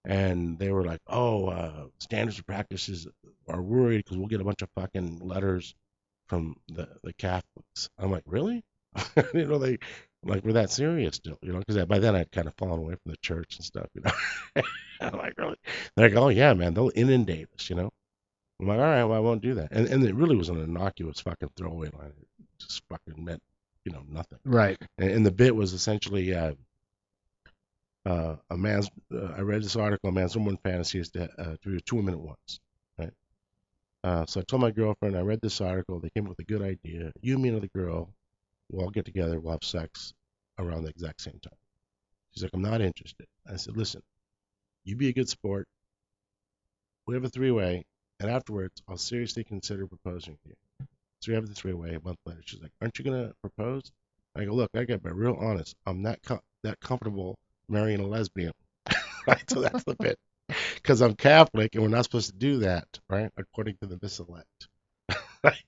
And 0.05 0.57
they 0.59 0.71
were 0.71 0.85
like, 0.85 1.01
"Oh, 1.07 1.47
uh, 1.47 1.87
standards 1.99 2.39
of 2.39 2.47
practices 2.47 3.07
are 3.47 3.61
worried 3.61 3.99
because 3.99 4.17
we'll 4.17 4.27
get 4.27 4.41
a 4.41 4.45
bunch 4.45 4.61
of 4.61 4.69
fucking 4.75 5.19
letters 5.19 5.75
from 6.27 6.55
the 6.69 6.87
the 7.03 7.13
Catholics." 7.13 7.89
I'm 7.97 8.11
like, 8.11 8.23
"Really? 8.25 8.63
you 9.33 9.45
know, 9.45 9.59
they 9.59 9.77
like 10.23 10.43
we're 10.43 10.53
that 10.53 10.71
serious 10.71 11.15
still, 11.17 11.37
you 11.41 11.53
know?" 11.53 11.59
Because 11.59 11.85
by 11.85 11.99
then 11.99 12.15
I'd 12.15 12.31
kind 12.31 12.47
of 12.47 12.55
fallen 12.55 12.79
away 12.79 12.95
from 12.95 13.11
the 13.11 13.17
church 13.17 13.57
and 13.57 13.65
stuff, 13.65 13.87
you 13.93 14.01
know. 14.01 14.63
I'm 15.01 15.17
like, 15.17 15.37
"Really?" 15.37 15.57
They're 15.95 16.09
like, 16.09 16.17
"Oh 16.17 16.29
yeah, 16.29 16.53
man, 16.53 16.73
they'll 16.73 16.91
inundate 16.95 17.49
us," 17.55 17.69
you 17.69 17.75
know. 17.75 17.91
I'm 18.59 18.67
like, 18.67 18.79
all 18.79 18.83
right, 18.83 19.03
well, 19.05 19.17
I 19.17 19.21
won't 19.21 19.41
do 19.41 19.53
that. 19.55 19.69
And 19.71 19.87
and 19.87 20.03
it 20.03 20.15
really 20.15 20.35
was 20.35 20.49
an 20.49 20.61
innocuous 20.61 21.19
fucking 21.21 21.51
throwaway 21.55 21.89
line. 21.97 22.13
It 22.39 22.45
just 22.59 22.83
fucking 22.89 23.23
meant, 23.23 23.41
you 23.85 23.91
know, 23.91 24.03
nothing. 24.09 24.39
Right. 24.45 24.77
And, 24.97 25.11
and 25.11 25.25
the 25.25 25.31
bit 25.31 25.55
was 25.55 25.73
essentially 25.73 26.33
uh, 26.35 26.53
uh, 28.05 28.35
a 28.49 28.57
man's. 28.57 28.89
Uh, 29.13 29.33
I 29.37 29.41
read 29.41 29.63
this 29.63 29.75
article. 29.75 30.09
A 30.09 30.13
man's 30.13 30.35
number 30.35 30.49
one 30.51 30.57
fantasy 30.57 30.99
is 30.99 31.09
to 31.11 31.29
uh, 31.37 31.55
to 31.63 31.69
be 31.69 31.81
two 31.81 31.97
women 31.97 32.15
at 32.15 32.19
once. 32.19 32.59
Right. 32.97 33.13
Uh, 34.03 34.25
so 34.25 34.39
I 34.39 34.43
told 34.43 34.61
my 34.61 34.71
girlfriend 34.71 35.17
I 35.17 35.21
read 35.21 35.41
this 35.41 35.61
article. 35.61 35.99
They 35.99 36.09
came 36.09 36.25
up 36.25 36.29
with 36.29 36.39
a 36.39 36.43
good 36.43 36.61
idea. 36.61 37.11
You, 37.21 37.37
me, 37.37 37.49
and 37.49 37.57
another 37.57 37.71
girl, 37.75 38.13
we'll 38.69 38.85
all 38.85 38.91
get 38.91 39.05
together. 39.05 39.39
We'll 39.39 39.53
have 39.53 39.63
sex 39.63 40.13
around 40.57 40.83
the 40.83 40.89
exact 40.89 41.21
same 41.21 41.39
time. 41.41 41.57
She's 42.31 42.43
like, 42.43 42.51
I'm 42.53 42.61
not 42.61 42.81
interested. 42.81 43.25
I 43.51 43.55
said, 43.55 43.75
listen, 43.75 44.01
you 44.83 44.95
be 44.95 45.09
a 45.09 45.13
good 45.13 45.29
sport. 45.29 45.67
We 47.07 47.15
have 47.15 47.23
a 47.23 47.29
three-way, 47.29 47.85
and 48.19 48.29
afterwards, 48.29 48.83
I'll 48.87 48.97
seriously 48.97 49.43
consider 49.43 49.87
proposing 49.87 50.35
to 50.43 50.49
you. 50.49 50.55
So 51.21 51.31
we 51.31 51.35
have 51.35 51.47
the 51.47 51.53
three-way. 51.53 51.95
A 51.95 51.99
month 52.01 52.17
later, 52.25 52.41
she's 52.45 52.61
like, 52.61 52.71
aren't 52.81 52.97
you 52.97 53.05
gonna 53.05 53.33
propose? 53.41 53.91
I 54.35 54.45
go, 54.45 54.53
look, 54.53 54.69
I 54.75 54.83
got 54.85 55.03
to 55.03 55.09
be 55.09 55.11
real 55.11 55.37
honest. 55.39 55.75
I'm 55.85 56.01
not 56.01 56.19
com- 56.23 56.39
that 56.63 56.79
comfortable 56.79 57.37
marrying 57.67 57.99
a 57.99 58.07
lesbian. 58.07 58.53
right? 59.27 59.43
So 59.49 59.61
that's 59.61 59.83
the 59.83 59.95
bit. 59.95 60.17
Because 60.75 61.01
I'm 61.01 61.15
Catholic 61.15 61.75
and 61.75 61.83
we're 61.83 61.89
not 61.89 62.05
supposed 62.05 62.29
to 62.31 62.35
do 62.37 62.59
that, 62.59 62.87
right? 63.09 63.29
According 63.37 63.77
to 63.81 63.87
the 63.87 63.97
missalette. 63.97 64.43
right? 65.43 65.61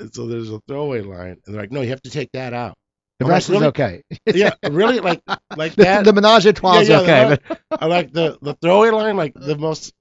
and 0.00 0.12
so 0.14 0.26
there's 0.26 0.50
a 0.50 0.60
throwaway 0.66 1.02
line, 1.02 1.40
and 1.46 1.54
they're 1.54 1.62
like, 1.62 1.72
no, 1.72 1.82
you 1.82 1.90
have 1.90 2.02
to 2.02 2.10
take 2.10 2.30
that 2.32 2.52
out. 2.52 2.74
The 3.20 3.26
I'm 3.26 3.28
like, 3.30 3.34
rest 3.36 3.48
really? 3.48 3.62
is 3.62 3.68
okay. 3.68 4.02
yeah, 4.34 4.50
really? 4.68 4.98
Like, 5.00 5.22
like 5.56 5.74
The, 5.76 5.84
that. 5.84 6.04
the 6.04 6.12
menage 6.12 6.46
a 6.46 6.52
trois 6.52 6.80
is 6.80 6.88
Yeah, 6.88 7.02
yeah, 7.02 7.26
okay, 7.28 7.42
the- 7.48 7.76
I 7.80 7.86
like 7.86 8.12
the 8.12 8.38
the 8.42 8.54
throwaway 8.54 8.90
line, 8.90 9.16
like 9.16 9.34
the 9.34 9.56
most 9.56 9.94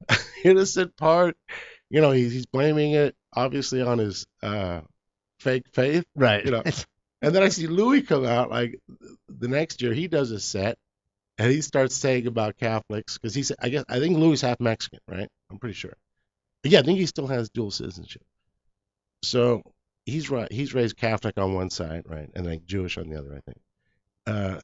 innocent 0.44 0.96
part. 0.98 1.38
You 1.90 2.02
know, 2.02 2.12
he's 2.12 2.32
he's 2.34 2.46
blaming 2.48 2.94
it 2.94 3.16
obviously 3.36 3.82
on 3.82 3.98
his 3.98 4.26
uh, 4.42 4.82
fake 5.40 5.66
faith. 5.74 6.06
right. 6.16 6.44
you 6.46 6.52
know. 6.52 6.64
And 7.24 7.34
then 7.34 7.42
I 7.42 7.48
see 7.48 7.68
Louis 7.68 8.02
come 8.02 8.26
out 8.26 8.50
like 8.50 8.82
the 9.30 9.48
next 9.48 9.82
year. 9.82 9.94
He 9.94 10.10
does 10.10 10.32
a 10.32 10.42
set, 10.42 10.78
and 11.38 11.50
he 11.50 11.62
starts 11.62 11.96
saying 11.96 12.28
about 12.28 12.58
Catholics 12.58 13.18
because 13.18 13.34
he's 13.34 13.50
I 13.58 13.70
guess 13.70 13.86
I 13.88 14.00
think 14.00 14.18
Louis 14.18 14.34
is 14.34 14.42
half 14.42 14.60
Mexican, 14.60 15.00
right? 15.08 15.30
I'm 15.50 15.58
pretty 15.58 15.76
sure. 15.76 15.94
Yeah, 16.66 16.80
I 16.80 16.82
think 16.82 17.00
he 17.00 17.06
still 17.06 17.28
has 17.28 17.50
dual 17.50 17.72
citizenship. 17.72 18.24
So 19.24 19.64
he's 20.06 20.30
right. 20.30 20.52
He's 20.52 20.74
raised 20.74 20.98
Catholic 20.98 21.38
on 21.38 21.54
one 21.54 21.70
side, 21.70 22.04
right, 22.10 22.30
and 22.36 22.46
like 22.46 22.66
Jewish 22.66 22.98
on 22.98 23.10
the 23.10 23.18
other, 23.18 23.34
I 23.38 23.40
think. 23.40 23.62
Uh, 24.28 24.60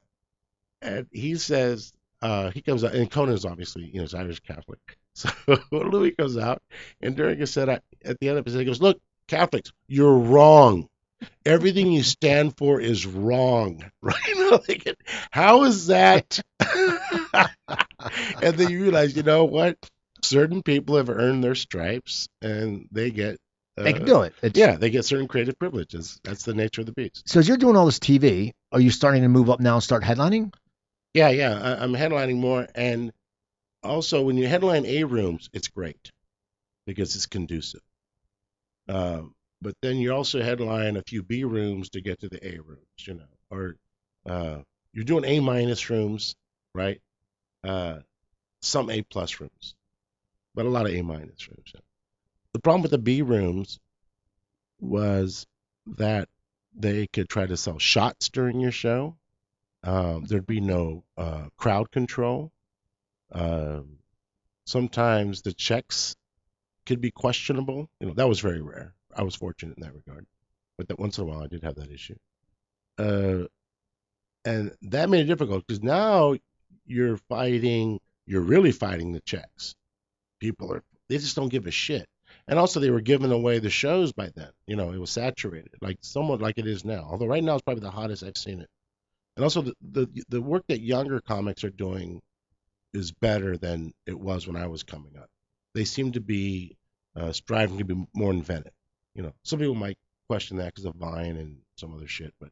and 0.82 1.08
he 1.14 1.36
says 1.36 1.94
uh, 2.22 2.52
he 2.52 2.62
comes 2.62 2.84
out, 2.84 2.94
and 2.94 3.10
Conan's 3.10 3.46
obviously 3.46 3.86
you 3.86 4.00
know 4.00 4.04
is 4.04 4.14
Irish 4.14 4.42
Catholic. 4.42 4.99
So 5.20 5.30
Louis 5.72 6.12
goes 6.12 6.38
out, 6.38 6.62
and 7.02 7.16
during 7.16 7.42
a 7.42 7.48
set, 7.48 7.70
I- 7.70 7.82
at 8.06 8.20
the 8.20 8.30
end 8.30 8.38
of 8.38 8.46
his 8.46 8.54
set, 8.54 8.60
he 8.62 8.66
goes, 8.66 8.82
"Look, 8.82 9.00
Catholics, 9.28 9.72
you're 9.88 10.18
wrong. 10.18 10.88
Everything 11.46 11.92
you 11.92 12.04
stand 12.04 12.56
for 12.58 12.80
is 12.80 13.06
wrong." 13.06 13.84
Right? 14.02 14.62
Thinking, 14.66 14.96
How 15.32 15.64
is 15.64 15.88
that? 15.88 16.40
and 18.42 18.56
then 18.58 18.70
you 18.70 18.82
realize, 18.82 19.16
you 19.16 19.24
know 19.24 19.46
what? 19.46 19.78
Certain 20.24 20.64
people 20.64 20.98
have 20.98 21.10
earned 21.10 21.44
their 21.44 21.56
stripes, 21.56 22.28
and 22.42 22.88
they 22.92 23.12
get. 23.12 23.38
Uh, 23.78 23.84
they 23.84 23.94
can 23.94 24.06
do 24.06 24.22
it. 24.22 24.34
It's, 24.42 24.58
Yeah, 24.58 24.76
they 24.76 24.90
get 24.90 25.06
certain 25.06 25.28
creative 25.28 25.58
privileges. 25.60 26.20
That's 26.24 26.44
the 26.44 26.54
nature 26.54 26.82
of 26.82 26.88
the 26.88 26.94
beast. 26.94 27.24
So 27.28 27.40
as 27.40 27.48
you're 27.48 27.58
doing 27.58 27.76
all 27.78 27.86
this 27.86 28.00
TV, 28.00 28.52
are 28.72 28.80
you 28.82 28.92
starting 28.92 29.22
to 29.24 29.30
move 29.30 29.50
up 29.50 29.60
now 29.60 29.76
and 29.76 29.84
start 29.84 30.04
headlining? 30.04 30.54
Yeah, 31.14 31.30
yeah. 31.30 31.60
I, 31.60 31.84
I'm 31.84 31.94
headlining 31.94 32.38
more, 32.38 32.68
and 32.76 33.12
also 33.84 34.22
when 34.22 34.38
you 34.38 34.48
headline 34.48 34.86
A 34.86 35.04
rooms, 35.04 35.50
it's 35.54 35.68
great 35.68 36.12
because 36.86 37.16
it's 37.16 37.26
conducive. 37.26 37.82
Um, 38.88 39.36
but 39.62 39.76
then 39.82 39.98
you 39.98 40.14
also 40.14 40.42
headline 40.42 40.98
a 40.98 41.04
few 41.04 41.22
B 41.22 41.44
rooms 41.44 41.90
to 41.90 42.02
get 42.02 42.20
to 42.22 42.30
the 42.30 42.46
A 42.46 42.60
rooms, 42.60 42.80
you 43.00 43.16
know, 43.16 43.24
or 43.52 43.76
uh, 44.26 44.60
you're 44.94 45.06
doing 45.06 45.26
A 45.26 45.40
minus 45.40 45.90
rooms, 45.90 46.36
right? 46.74 47.02
Uh, 47.64 48.00
some 48.62 48.90
A 48.90 49.02
plus 49.04 49.40
rooms, 49.40 49.76
but 50.56 50.66
a 50.66 50.70
lot 50.70 50.86
of 50.86 50.94
A 50.94 51.02
minus 51.02 51.48
rooms. 51.48 51.74
The 52.54 52.60
problem 52.60 52.82
with 52.82 52.92
the 52.92 52.98
B 52.98 53.22
rooms 53.22 53.80
was 54.80 55.46
that 55.98 56.30
they 56.76 57.08
could 57.08 57.30
try 57.30 57.46
to 57.46 57.58
sell 57.58 57.80
shots 57.80 58.30
during 58.30 58.60
your 58.60 58.72
show. 58.72 59.16
Um, 59.84 60.26
there'd 60.26 60.48
be 60.48 60.62
no 60.62 61.04
uh, 61.18 61.48
crowd 61.58 61.92
control. 61.92 62.52
Um, 63.32 63.98
sometimes 64.66 65.42
the 65.42 65.54
checks 65.54 66.16
could 66.86 67.02
be 67.02 67.12
questionable. 67.12 67.90
You 68.00 68.08
know, 68.08 68.14
that 68.16 68.30
was 68.30 68.40
very 68.40 68.62
rare. 68.62 68.94
I 69.16 69.24
was 69.24 69.36
fortunate 69.36 69.78
in 69.78 69.84
that 69.84 69.94
regard, 69.94 70.26
but 70.78 70.88
that 70.88 71.00
once 71.00 71.18
in 71.18 71.24
a 71.24 71.28
while 71.28 71.44
I 71.44 71.48
did 71.48 71.64
have 71.64 71.76
that 71.76 71.92
issue. 71.92 72.16
Uh, 72.98 73.46
and 74.46 74.76
that 74.84 75.10
made 75.10 75.22
it 75.22 75.26
difficult 75.28 75.66
because 75.66 75.84
now 75.84 76.36
you're 76.86 77.18
fighting. 77.18 78.00
You're 78.26 78.42
really 78.42 78.72
fighting 78.72 79.12
the 79.12 79.22
checks. 79.22 79.76
People 80.40 80.74
are 80.74 80.84
they 81.08 81.18
just 81.18 81.36
don't 81.36 81.50
give 81.50 81.68
a 81.68 81.72
shit. 81.72 82.08
And 82.48 82.60
also 82.60 82.80
they 82.80 82.92
were 82.92 83.02
giving 83.02 83.32
away 83.32 83.60
the 83.60 83.70
shows 83.70 84.12
by 84.12 84.30
then. 84.36 84.52
You 84.68 84.76
know, 84.76 84.92
it 84.92 85.00
was 85.00 85.12
saturated, 85.12 85.76
like 85.82 85.98
somewhat 86.02 86.42
like 86.42 86.58
it 86.58 86.68
is 86.68 86.86
now. 86.86 87.08
Although 87.10 87.28
right 87.28 87.44
now 87.44 87.56
it's 87.56 87.64
probably 87.64 87.82
the 87.82 87.92
hottest 87.92 88.24
I've 88.24 88.38
seen 88.38 88.62
it. 88.62 88.70
And 89.36 89.44
also 89.44 89.62
the 89.62 89.74
the, 89.82 90.24
the 90.30 90.42
work 90.42 90.66
that 90.68 90.82
younger 90.82 91.22
comics 91.22 91.64
are 91.64 91.70
doing 91.70 92.22
is 92.94 93.12
better 93.12 93.58
than 93.58 93.94
it 94.06 94.20
was 94.20 94.48
when 94.48 94.56
I 94.56 94.68
was 94.68 94.84
coming 94.84 95.18
up. 95.18 95.30
They 95.74 95.86
seem 95.86 96.14
to 96.14 96.22
be 96.22 96.78
uh, 97.16 97.32
striving 97.32 97.78
to 97.78 97.84
be 97.84 98.06
more 98.14 98.32
inventive. 98.32 98.74
You 99.14 99.24
know, 99.24 99.34
some 99.44 99.60
people 99.60 99.76
might 99.76 99.98
question 100.28 100.58
that 100.58 100.74
because 100.74 100.86
of 100.86 100.96
Vine 100.96 101.38
and 101.38 101.58
some 101.78 101.94
other 101.94 102.08
shit, 102.08 102.34
but 102.40 102.50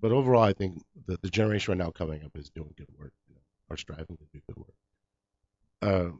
but 0.00 0.12
overall, 0.12 0.42
I 0.42 0.54
think 0.54 0.82
the, 1.06 1.18
the 1.20 1.28
generation 1.28 1.72
right 1.72 1.84
now 1.84 1.90
coming 1.90 2.24
up 2.24 2.30
is 2.34 2.48
doing 2.50 2.72
good 2.76 2.88
work, 2.98 3.12
you 3.28 3.34
know, 3.34 3.40
or 3.68 3.76
striving 3.76 4.16
to 4.16 4.24
do 4.32 4.40
good 4.48 4.56
work. 4.56 4.74
Uh, 5.82 6.16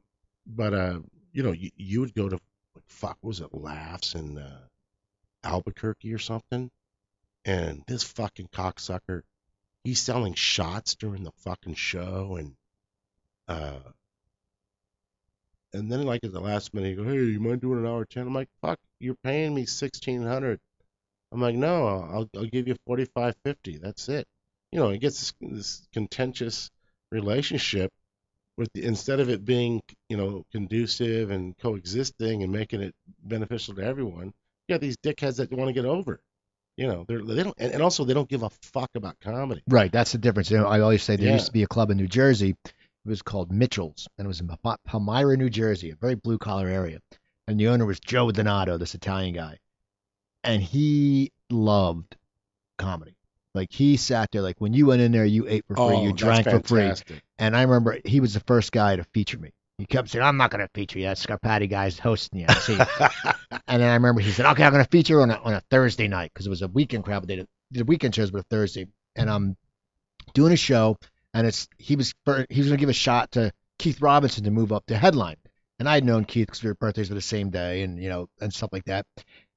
but 0.47 0.75
uh, 0.75 0.99
you 1.33 1.43
know, 1.43 1.53
you, 1.53 1.71
you 1.77 2.01
would 2.01 2.15
go 2.15 2.29
to 2.29 2.39
like 2.75 2.85
fuck, 2.89 3.19
was 3.23 3.41
it 3.41 3.55
laughs 3.55 4.15
in 4.15 4.39
uh, 4.39 4.61
Albuquerque 5.45 6.13
or 6.13 6.19
something, 6.19 6.71
and 7.45 7.83
this 7.87 8.03
fucking 8.03 8.49
cocksucker, 8.49 9.23
he's 9.85 10.01
selling 10.01 10.35
shots 10.35 10.95
during 10.97 11.25
the 11.25 11.33
fucking 11.39 11.75
show, 11.75 12.37
and 12.37 12.55
uh, 13.51 13.81
and 15.73 15.91
then 15.91 16.03
like 16.03 16.25
at 16.25 16.33
the 16.33 16.41
last 16.41 16.75
minute, 16.75 16.89
he 16.91 16.95
go, 16.97 17.05
hey, 17.05 17.15
you 17.17 17.41
mind 17.41 17.61
doing 17.61 17.79
an 17.79 17.87
hour 17.87 18.05
ten? 18.05 18.27
I'm 18.27 18.35
like, 18.35 18.49
fuck, 18.61 18.79
you're 18.99 19.17
paying 19.25 19.55
me 19.55 19.67
sixteen 19.67 20.23
hundred. 20.23 20.59
I'm 21.33 21.41
like, 21.41 21.55
no, 21.55 21.87
I'll 21.87 22.29
I'll 22.37 22.45
give 22.47 22.67
you 22.69 22.77
forty 22.87 23.05
five 23.05 23.35
fifty. 23.45 23.79
That's 23.79 24.09
it. 24.09 24.27
You 24.73 24.81
know, 24.81 24.91
it 24.91 24.99
gets 24.99 25.19
this, 25.21 25.35
this 25.41 25.89
contentious 25.93 26.71
relationship 27.13 27.93
with 28.57 28.69
the, 28.75 28.85
instead 28.85 29.21
of 29.21 29.29
it 29.29 29.45
being 29.45 29.81
you 30.09 30.17
know 30.17 30.45
conducive 30.53 31.31
and 31.31 31.57
coexisting 31.59 32.43
and 32.43 32.53
making 32.53 32.83
it 32.83 32.95
beneficial 33.23 33.75
to 33.77 33.83
everyone. 33.83 34.33
You 34.69 34.75
got 34.75 34.81
these 34.81 34.97
dickheads 34.99 35.37
that 35.37 35.53
want 35.53 35.69
to 35.69 35.73
get 35.73 35.85
over. 35.85 36.21
You 36.77 36.89
know, 36.89 37.05
they're 37.07 37.23
they 37.23 37.43
don't 37.43 37.55
and, 37.59 37.73
and 37.73 37.83
also 37.83 38.05
they 38.05 38.15
don't 38.15 38.29
give 38.29 38.43
a 38.43 38.51
fuck 38.73 38.91
about 38.97 39.17
comedy. 39.21 39.63
Right, 39.69 39.93
that's 39.93 40.13
the 40.13 40.19
difference. 40.19 40.51
You 40.51 40.59
know, 40.59 40.67
I 40.67 40.81
always 40.81 41.03
say 41.03 41.17
there 41.17 41.27
Yeah. 41.27 41.35
used 41.35 41.47
to 41.47 41.53
be 41.53 41.63
a 41.63 41.69
club 41.69 41.91
in 41.91 41.97
New 41.97 42.09
Jersey. 42.09 42.57
It 43.05 43.09
was 43.09 43.23
called 43.23 43.51
Mitchell's, 43.51 44.09
and 44.19 44.27
it 44.27 44.29
was 44.29 44.41
in 44.41 44.51
Palmyra, 44.87 45.37
New 45.37 45.51
Jersey, 45.51 45.91
a 45.91 45.97
very 45.97 46.15
blue 46.15 46.39
collar 46.39 46.69
area. 46.69 47.01
And 47.49 47.59
the 47.59 47.69
owner 47.69 47.87
was 47.87 47.99
Joe 47.99 48.31
Donato, 48.31 48.79
this 48.79 48.95
Italian 48.95 49.35
guy, 49.35 49.59
and 50.45 50.63
he 50.63 51.33
loved 51.51 52.17
comedy. 52.79 53.17
Like 53.55 53.73
he 53.73 53.97
sat 53.97 54.31
there, 54.31 54.43
like 54.43 54.61
when 54.61 54.75
you 54.75 54.87
went 54.87 55.03
in 55.03 55.13
there, 55.13 55.25
you 55.25 55.49
ate 55.49 55.65
for 55.67 55.75
free, 55.75 55.85
Oh, 55.85 56.05
you 56.05 56.13
drank 56.13 56.49
for 56.49 56.61
free. 56.61 56.93
And 57.39 57.57
I 57.57 57.63
remember 57.63 57.99
he 58.05 58.21
was 58.21 58.35
the 58.35 58.41
first 58.41 58.71
guy 58.71 58.95
to 58.97 59.05
feature 59.05 59.39
me. 59.39 59.53
He 59.79 59.87
kept 59.87 60.11
saying, 60.11 60.23
"I'm 60.23 60.37
not 60.37 60.51
going 60.51 60.61
to 60.61 60.71
feature 60.75 60.99
you. 60.99 61.07
That 61.07 61.17
Scarpati 61.17 61.69
guy's 61.69 61.99
hosting 61.99 62.41
you." 62.41 62.49
See? 62.49 62.75
and 63.67 63.83
then 63.83 63.89
I 63.89 63.95
remember 63.95 64.21
he 64.21 64.31
said, 64.31 64.47
"Okay, 64.47 64.63
I'm 64.63 64.73
going 64.73 64.85
to 64.85 64.91
feature 64.91 65.23
on 65.23 65.31
a, 65.31 65.37
on 65.37 65.55
a 65.55 65.63
Thursday 65.71 66.07
night 66.07 66.31
because 66.33 66.47
it 66.47 66.51
was 66.51 66.63
a 66.63 66.69
weekend 66.69 67.05
crowd. 67.05 67.21
But 67.21 67.29
they 67.29 67.37
did, 67.37 67.49
did 67.73 67.89
weekend 67.89 68.15
shows, 68.15 68.31
but 68.31 68.41
a 68.41 68.45
Thursday." 68.45 68.87
And 69.17 69.29
I'm 69.29 69.57
doing 70.35 70.53
a 70.53 70.57
show, 70.57 70.99
and 71.35 71.47
it's 71.47 71.69
he 71.79 71.97
was 71.97 72.15
he 72.49 72.61
was 72.61 72.69
going 72.69 72.77
to 72.79 72.81
give 72.81 72.89
a 72.89 72.93
shot 72.95 73.33
to 73.33 73.53
Keith 73.79 74.01
Robinson 74.01 74.45
to 74.45 74.51
move 74.51 74.73
up 74.73 74.87
to 74.87 74.97
headline. 74.97 75.37
And 75.79 75.89
I'd 75.89 76.05
known 76.05 76.27
Keith 76.27 76.47
because 76.47 76.61
their 76.61 76.75
birthdays 76.75 77.09
were 77.09 77.15
the 77.15 77.23
same 77.23 77.49
day, 77.51 77.83
and 77.83 78.03
you 78.03 78.11
know, 78.11 78.29
and 78.41 78.53
stuff 78.53 78.71
like 78.73 78.85
that. 78.85 79.07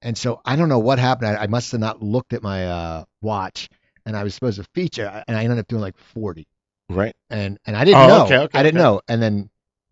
And 0.01 0.17
so 0.17 0.39
I 0.45 0.55
don't 0.55 0.69
know 0.69 0.79
what 0.79 0.97
happened. 0.99 1.35
I, 1.37 1.43
I 1.43 1.47
must 1.47 1.71
have 1.73 1.81
not 1.81 2.01
looked 2.01 2.31
at 2.33 2.41
my 2.41 2.65
uh, 2.65 3.03
watch, 3.21 3.67
and 4.05 4.15
I 4.15 4.23
was 4.23 4.33
supposed 4.33 4.57
to 4.61 4.67
feature, 4.73 5.23
and 5.27 5.35
I 5.37 5.43
ended 5.43 5.59
up 5.59 5.67
doing 5.67 5.81
like 5.81 5.97
40 5.97 6.47
right? 6.89 7.13
and 7.29 7.57
and 7.65 7.75
I 7.75 7.83
didn't 7.83 8.01
Oh, 8.01 8.07
know. 8.07 8.23
okay, 8.25 8.37
okay, 8.37 8.59
I 8.59 8.63
didn't 8.63 8.79
okay. 8.79 8.83
know. 8.83 9.01
And 9.09 9.21
then 9.21 9.49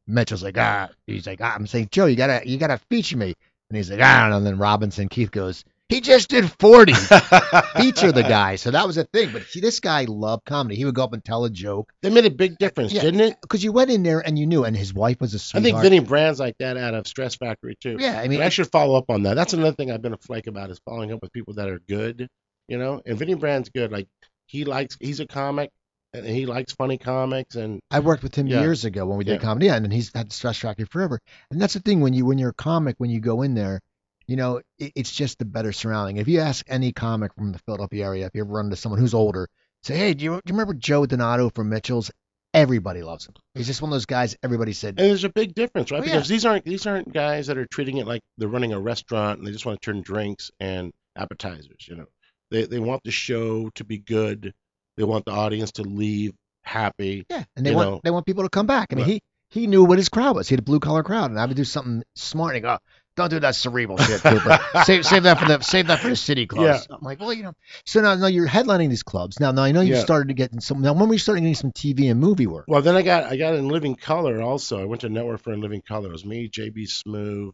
Mitchell's 0.08 0.44
like, 0.44 0.58
ah, 0.58 0.90
he's 1.06 1.28
like, 1.28 1.42
ah, 1.42 1.54
I'm 1.54 1.68
saying, 1.68 1.90
Joe, 1.92 2.06
you 2.06 2.16
gotta 2.16 2.48
you 2.48 2.58
gotta 2.58 2.78
feature 2.90 3.18
me. 3.18 3.34
And 3.70 3.78
he's 3.78 3.90
like, 3.92 4.00
ah, 4.02 4.32
and 4.32 4.46
then 4.46 4.58
Robinson 4.58 5.10
Keith 5.10 5.32
goes, 5.32 5.64
he 5.92 6.02
just 6.02 6.30
did 6.30 6.52
40. 6.60 6.94
feature 7.76 8.12
the 8.12 8.24
guy. 8.28 8.56
So 8.56 8.72
that 8.72 8.88
was 8.88 8.98
a 8.98 9.04
thing. 9.04 9.30
But 9.32 9.44
see, 9.44 9.60
this 9.60 9.80
guy 9.80 10.06
loved 10.08 10.46
comedy. 10.46 10.76
He 10.76 10.86
would 10.86 10.96
go 10.96 11.04
up 11.04 11.14
and 11.14 11.24
tell 11.24 11.46
a 11.46 11.50
joke 11.50 11.92
They 12.02 12.10
made 12.10 12.26
a 12.26 12.30
big 12.32 12.58
difference, 12.58 12.94
Yeah. 12.94 13.02
didn't 13.02 13.20
it? 13.22 13.36
because 13.42 13.64
you 13.64 13.72
went 13.72 13.92
in 13.92 14.04
there 14.04 14.20
and 14.20 14.38
you 14.40 14.48
knew. 14.48 14.64
And 14.64 14.76
his 14.76 14.94
wife 14.94 15.20
was 15.22 15.34
a 15.34 15.38
I 15.38 15.40
sweetheart. 15.40 15.62
I 15.62 15.82
think 15.82 15.82
Vinnie 15.94 16.08
Brand's 16.08 16.40
like 16.40 16.58
that 16.60 16.78
out 16.78 16.94
of 16.94 17.08
Stress 17.08 17.36
Factory 17.36 17.76
too. 17.80 17.98
Yeah, 18.00 18.14
I 18.18 18.20
I 18.20 18.22
mean, 18.24 18.32
mean, 18.32 18.42
I 18.42 18.50
should 18.50 18.72
follow 18.72 18.96
up 18.98 19.10
on 19.10 19.24
that. 19.24 19.36
That's 19.36 19.54
another 19.54 19.76
thing 19.76 19.92
I've 19.92 20.02
been 20.02 20.14
a 20.14 20.18
flake 20.18 20.48
about 20.48 20.70
is 20.72 20.80
following 20.86 21.12
up 21.12 21.22
with 21.22 21.32
people 21.34 21.56
that 21.56 21.68
are 21.70 21.80
good, 21.80 22.28
you 22.68 22.78
know. 22.78 23.02
And 23.06 23.18
Vinnie 23.18 23.34
Brand's 23.36 23.70
good. 23.70 23.92
Like 23.92 24.08
he 24.48 24.66
likes, 24.66 24.98
he's 25.00 25.20
a 25.20 25.28
comic, 25.28 25.70
and 26.14 26.26
he 26.26 26.46
likes 26.46 26.74
funny 26.74 26.98
comics, 26.98 27.56
and 27.56 27.80
I 27.90 28.00
worked 28.00 28.24
with 28.24 28.36
him 28.36 28.48
Yeah. 28.48 28.62
years 28.62 28.86
ago 28.86 29.06
when 29.06 29.18
we 29.18 29.24
did 29.24 29.34
Yeah. 29.34 29.38
comedy, 29.48 29.66
yeah, 29.68 29.76
and 29.78 29.92
he's 29.92 30.12
had 30.14 30.32
stress 30.34 30.58
factory 30.58 30.86
forever. 30.86 31.20
And 31.50 31.62
that's 31.62 31.74
the 31.74 31.80
thing 31.80 32.02
when 32.02 32.14
you 32.14 32.26
when 32.26 32.38
you're 32.38 32.50
a 32.50 32.54
comic, 32.54 32.96
when 32.98 33.10
you 33.10 33.20
go 33.20 33.42
in 33.42 33.54
there, 33.56 33.82
you 34.28 34.36
know, 34.36 34.62
it, 34.80 34.92
it's 34.96 35.12
just 35.12 35.40
the 35.40 35.46
better 35.46 35.72
surrounding. 35.72 36.18
If 36.18 36.28
you 36.28 36.40
ask 36.40 36.66
any 36.70 36.92
comic 36.92 37.34
from 37.36 37.52
the 37.52 37.60
Philadelphia 37.60 38.06
area, 38.06 38.26
if 38.26 38.32
you 38.34 38.42
ever 38.42 38.52
run 38.52 38.66
into 38.66 38.76
someone 38.78 39.00
who's 39.00 39.14
older, 39.14 39.48
say, 39.84 39.98
hey, 39.98 40.14
do 40.14 40.24
you, 40.24 40.32
do 40.32 40.42
you 40.46 40.54
remember 40.54 40.74
Joe 40.74 41.06
Donato 41.06 41.50
from 41.50 41.70
Mitchell's? 41.70 42.12
Everybody 42.54 43.02
loves 43.02 43.26
him. 43.28 43.34
He's 43.56 43.68
just 43.68 43.82
one 43.82 43.90
of 43.92 43.94
those 43.94 44.06
guys. 44.06 44.36
Everybody 44.44 44.74
said, 44.74 45.00
and 45.00 45.10
there's 45.10 45.24
a 45.24 45.30
big 45.30 45.56
difference, 45.56 45.90
right? 45.90 46.02
Oh, 46.02 46.06
yeah. 46.06 46.16
because 46.16 46.28
these 46.28 46.46
aren't 46.46 46.66
these 46.66 46.86
aren't 46.86 47.14
guys 47.14 47.48
that 47.48 47.58
are 47.58 47.66
treating 47.66 47.98
it 47.98 48.06
like 48.08 48.22
they're 48.38 48.50
running 48.50 48.74
a 48.74 48.80
restaurant 48.80 49.40
and 49.40 49.48
they 49.48 49.52
just 49.54 49.66
want 49.66 49.82
to 49.82 49.86
turn 49.86 50.02
drinks 50.02 50.52
and 50.60 50.92
appetizers. 51.16 51.88
You 51.88 51.96
know, 51.96 52.06
they 52.50 52.66
they 52.66 52.80
want 52.80 53.04
the 53.06 53.12
show 53.12 53.70
to 53.76 53.86
be 53.86 54.00
good. 54.00 54.54
They 54.98 55.06
want 55.06 55.24
the 55.24 55.32
audience 55.32 55.72
to 55.74 55.84
leave 55.84 56.34
happy. 56.64 57.26
yeah, 57.30 57.46
and 57.56 57.66
they 57.66 57.74
want 57.74 57.90
know. 57.90 58.02
they 58.04 58.12
want 58.12 58.26
people 58.26 58.44
to 58.44 58.50
come 58.50 58.68
back. 58.68 58.90
I 58.92 58.96
mean, 58.96 59.06
Right. 59.06 59.24
he 59.50 59.62
he 59.62 59.68
knew 59.68 59.86
what 59.86 59.98
his 59.98 60.10
crowd 60.10 60.36
was. 60.36 60.50
He 60.50 60.54
had 60.54 60.60
a 60.60 60.64
blue 60.64 60.82
collar 60.82 61.04
crowd, 61.04 61.32
and 61.32 61.40
I 61.40 61.46
would 61.46 61.56
do 61.56 61.64
something 61.64 62.04
smart. 62.18 62.56
And 62.56 62.64
go, 62.64 62.78
Don't 63.18 63.30
do 63.30 63.40
that 63.42 63.56
cerebral 63.56 63.98
shit, 63.98 64.22
Cooper. 64.22 64.58
save 64.86 65.06
save 65.06 65.24
that 65.24 65.38
for 65.38 65.46
the 65.46 65.60
save 65.62 65.88
that 65.88 66.00
for 66.00 66.08
the 66.08 66.16
city 66.16 66.48
clubs. 66.48 66.88
I'm 66.90 67.02
like, 67.02 67.20
well, 67.20 67.34
you 67.34 67.44
know. 67.44 67.54
So 67.86 68.00
now, 68.02 68.16
now 68.16 68.28
you're 68.28 68.48
headlining 68.48 68.90
these 68.90 69.04
clubs. 69.04 69.38
Now, 69.40 69.52
now 69.52 69.64
I 69.64 69.74
know 69.74 69.82
you 69.82 69.96
Yeah. 69.96 70.00
started 70.04 70.30
to 70.30 70.34
get 70.34 70.54
in 70.54 70.62
some. 70.62 70.82
Now, 70.82 70.94
when 70.94 71.08
were 71.10 71.16
you 71.16 71.20
starting 71.20 71.44
getting 71.44 71.56
some 71.56 71.72
TV 71.74 72.10
and 72.10 72.20
movie 72.22 72.48
work? 72.48 72.66
Well, 72.70 72.82
then 72.82 72.96
I 72.96 73.02
got 73.02 73.26
I 73.26 73.36
got 73.36 73.56
in 73.56 73.68
Living 73.68 73.96
Color 73.96 74.42
also. 74.42 74.82
I 74.82 74.86
went 74.86 75.02
to 75.02 75.10
Network 75.10 75.42
for 75.42 75.52
in 75.52 75.60
Living 75.60 75.82
Color. 75.86 76.08
It 76.08 76.12
was 76.14 76.26
me, 76.26 76.50
JB 76.50 76.88
Smoove, 76.88 77.52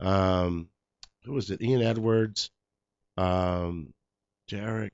um, 0.00 0.68
who 1.24 1.32
was 1.34 1.50
it? 1.50 1.60
Ian 1.60 1.82
Edwards, 1.82 2.50
um, 3.18 3.92
Derek. 4.48 4.92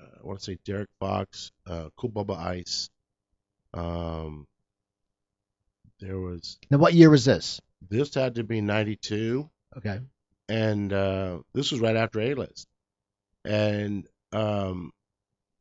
Uh, 0.00 0.06
I 0.22 0.26
want 0.26 0.40
to 0.40 0.44
say 0.44 0.58
Derek 0.64 0.88
Fox, 0.98 1.52
uh, 1.68 1.90
Kool 1.96 2.10
Bubba 2.10 2.36
Ice. 2.36 2.90
Um, 3.74 4.46
there 6.00 6.18
was 6.18 6.58
Now, 6.70 6.78
what 6.78 6.94
year 6.94 7.10
was 7.10 7.24
this? 7.24 7.60
this 7.88 8.14
had 8.14 8.36
to 8.36 8.44
be 8.44 8.60
'92. 8.60 9.48
Okay. 9.76 10.00
and 10.48 10.92
uh, 10.92 11.38
this 11.52 11.70
was 11.70 11.80
right 11.80 11.96
after 11.96 12.20
A-list. 12.20 12.66
And 13.44 14.06
um, 14.32 14.92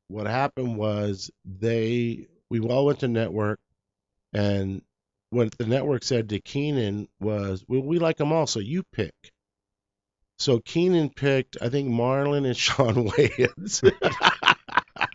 what 0.07 0.27
happened 0.27 0.77
was 0.77 1.29
they 1.43 2.27
we 2.49 2.59
all 2.61 2.85
went 2.85 2.99
to 2.99 3.07
network, 3.07 3.59
and 4.33 4.81
what 5.29 5.55
the 5.57 5.65
network 5.65 6.03
said 6.03 6.29
to 6.29 6.39
Keenan 6.39 7.07
was, 7.19 7.63
"Well, 7.67 7.81
we 7.81 7.99
like 7.99 8.17
them 8.17 8.31
all, 8.31 8.47
so 8.47 8.59
you 8.59 8.83
pick." 8.91 9.13
So 10.37 10.59
Keenan 10.59 11.11
picked, 11.11 11.57
I 11.61 11.69
think, 11.69 11.89
Marlon 11.89 12.45
and 12.45 12.57
Shawn 12.57 13.07
Wayans, 13.09 13.83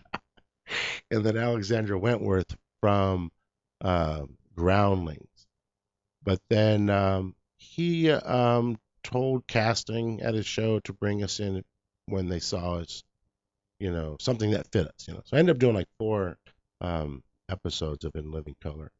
and 1.11 1.23
then 1.25 1.37
Alexandra 1.37 1.99
Wentworth 1.99 2.55
from 2.81 3.31
uh, 3.81 4.23
Groundlings. 4.55 5.47
But 6.23 6.39
then 6.49 6.89
um, 6.89 7.35
he 7.57 8.11
um, 8.11 8.77
told 9.03 9.47
casting 9.47 10.21
at 10.21 10.33
his 10.33 10.45
show 10.45 10.79
to 10.81 10.93
bring 10.93 11.23
us 11.23 11.39
in 11.39 11.63
when 12.05 12.27
they 12.27 12.39
saw 12.39 12.75
us, 12.75 13.03
you 13.79 13.91
know, 13.91 14.17
something 14.19 14.51
that 14.51 14.71
fit 14.71 14.87
us, 14.87 15.07
you 15.07 15.13
know. 15.13 15.21
So 15.25 15.35
I 15.35 15.39
ended 15.39 15.55
up 15.55 15.59
doing 15.59 15.75
like 15.75 15.87
four 15.97 16.37
um, 16.81 17.23
episodes 17.49 18.05
of 18.05 18.15
In 18.15 18.31
Living 18.31 18.55
Color. 18.61 18.91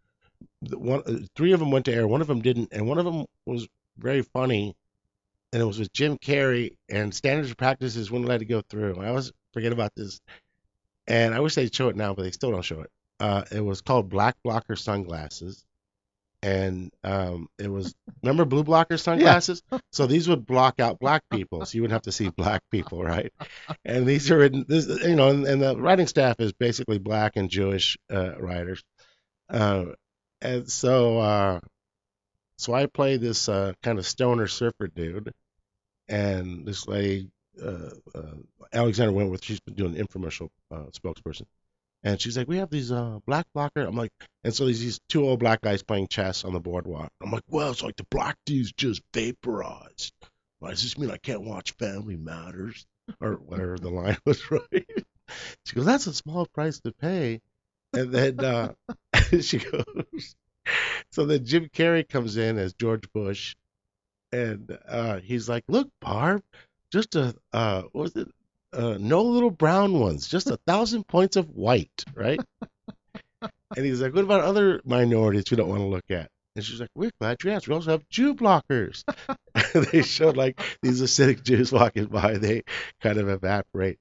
One, 0.71 1.03
uh, 1.05 1.25
three 1.35 1.51
of 1.51 1.59
them 1.59 1.71
went 1.71 1.85
to 1.85 1.93
air. 1.93 2.07
One 2.07 2.21
of 2.21 2.27
them 2.27 2.41
didn't, 2.41 2.69
and 2.71 2.87
one 2.87 2.97
of 2.97 3.05
them 3.05 3.25
was 3.45 3.67
very 3.97 4.23
funny, 4.23 4.75
and 5.53 5.61
it 5.61 5.65
was 5.65 5.77
with 5.77 5.93
Jim 5.93 6.17
Carrey. 6.17 6.77
And 6.89 7.13
standards 7.13 7.51
of 7.51 7.57
practices 7.57 8.09
wouldn't 8.09 8.29
let 8.29 8.41
it 8.41 8.45
go 8.45 8.61
through. 8.61 8.99
I 8.99 9.09
always 9.09 9.31
forget 9.53 9.71
about 9.71 9.91
this, 9.95 10.19
and 11.07 11.35
I 11.35 11.39
wish 11.39 11.55
they'd 11.55 11.73
show 11.73 11.89
it 11.89 11.95
now, 11.95 12.13
but 12.15 12.23
they 12.23 12.31
still 12.31 12.51
don't 12.51 12.63
show 12.63 12.81
it. 12.81 12.89
Uh, 13.21 13.43
it 13.51 13.61
was 13.61 13.81
called 13.81 14.09
Black 14.09 14.35
Blocker 14.43 14.75
Sunglasses, 14.75 15.63
and 16.41 16.91
um, 17.03 17.47
it 17.59 17.67
was 17.67 17.93
remember 18.23 18.45
blue 18.45 18.63
blocker 18.63 18.97
sunglasses. 18.97 19.61
So 19.91 20.07
these 20.07 20.27
would 20.27 20.45
block 20.45 20.79
out 20.79 20.99
black 20.99 21.23
people, 21.29 21.65
so 21.65 21.75
you 21.75 21.83
wouldn't 21.83 21.93
have 21.93 22.01
to 22.03 22.11
see 22.11 22.29
black 22.29 22.63
people, 22.71 23.03
right? 23.03 23.31
And 23.85 24.07
these 24.07 24.31
are 24.31 24.39
written, 24.39 24.65
this, 24.67 24.87
you 25.03 25.15
know, 25.15 25.29
and, 25.29 25.45
and 25.45 25.61
the 25.61 25.77
writing 25.77 26.07
staff 26.07 26.39
is 26.39 26.51
basically 26.53 26.97
black 26.97 27.33
and 27.35 27.49
Jewish 27.49 27.97
uh, 28.11 28.39
writers. 28.39 28.83
Uh, 29.49 29.85
and 30.41 30.67
so, 30.69 31.19
uh, 31.19 31.59
so 32.57 32.73
I 32.73 32.87
play 32.87 33.17
this 33.17 33.47
uh, 33.49 33.73
kind 33.83 33.99
of 33.99 34.07
stoner 34.07 34.47
surfer 34.47 34.87
dude, 34.87 35.31
and 36.07 36.65
this 36.65 36.87
lady, 36.87 37.29
uh, 37.63 37.89
uh, 38.15 38.35
Alexandra 38.73 39.13
Wentworth, 39.13 39.43
she's 39.43 39.59
been 39.59 39.75
doing 39.75 39.93
infomercial 39.93 40.49
uh, 40.71 40.85
spokesperson. 40.91 41.45
And 42.03 42.19
she's 42.19 42.37
like, 42.37 42.47
we 42.47 42.57
have 42.57 42.69
these 42.69 42.91
uh, 42.91 43.19
black 43.27 43.45
blocker. 43.53 43.81
I'm 43.81 43.95
like, 43.95 44.11
and 44.43 44.53
so 44.53 44.65
there's 44.65 44.79
these 44.79 44.99
two 45.07 45.23
old 45.23 45.39
black 45.39 45.61
guys 45.61 45.83
playing 45.83 46.07
chess 46.07 46.43
on 46.43 46.53
the 46.53 46.59
boardwalk. 46.59 47.11
I'm 47.21 47.31
like, 47.31 47.43
well, 47.47 47.71
it's 47.71 47.83
like 47.83 47.95
the 47.95 48.07
black 48.09 48.37
dude's 48.45 48.73
just 48.73 49.01
vaporized. 49.13 50.11
Why 50.59 50.71
does 50.71 50.83
this 50.83 50.97
mean 50.97 51.11
I 51.11 51.17
can't 51.17 51.43
watch 51.43 51.73
Family 51.73 52.17
Matters 52.17 52.85
or 53.19 53.33
whatever 53.33 53.77
the 53.77 53.89
line 53.89 54.17
was, 54.25 54.49
right? 54.49 55.05
She 55.65 55.75
goes, 55.75 55.85
that's 55.85 56.07
a 56.07 56.13
small 56.13 56.47
price 56.47 56.79
to 56.81 56.91
pay. 56.91 57.39
And 57.93 58.11
then 58.11 58.39
uh, 58.39 58.73
she 59.41 59.59
goes, 59.59 60.35
so 61.11 61.25
then 61.25 61.45
Jim 61.45 61.67
Carrey 61.73 62.07
comes 62.07 62.37
in 62.37 62.57
as 62.57 62.73
George 62.73 63.11
Bush, 63.13 63.55
and 64.31 64.77
uh, 64.87 65.19
he's 65.19 65.49
like, 65.49 65.63
look, 65.67 65.89
Barb, 65.99 66.41
just 66.91 67.15
a 67.15 67.35
uh, 67.51 67.83
what 67.91 68.01
was 68.03 68.15
it? 68.15 68.29
Uh, 68.73 68.97
no 68.99 69.23
little 69.23 69.51
brown 69.51 69.99
ones, 69.99 70.27
just 70.27 70.49
a 70.49 70.57
thousand 70.67 71.07
points 71.07 71.35
of 71.35 71.49
white, 71.49 72.03
right? 72.15 72.39
and 73.41 73.85
he's 73.85 74.01
like, 74.01 74.13
what 74.13 74.23
about 74.23 74.41
other 74.41 74.81
minorities 74.85 75.49
we 75.51 75.57
don't 75.57 75.69
want 75.69 75.81
to 75.81 75.87
look 75.87 76.09
at? 76.09 76.29
And 76.55 76.65
she's 76.65 76.79
like, 76.79 76.89
we're 76.95 77.11
glad 77.19 77.43
you 77.43 77.51
asked. 77.51 77.67
We 77.67 77.75
also 77.75 77.91
have 77.91 78.07
Jew 78.09 78.33
blockers. 78.35 79.03
they 79.91 80.01
showed 80.01 80.37
like 80.37 80.61
these 80.81 81.01
Hasidic 81.01 81.43
Jews 81.43 81.71
walking 81.71 82.05
by. 82.05 82.37
They 82.37 82.63
kind 83.01 83.17
of 83.17 83.29
evaporate. 83.29 83.99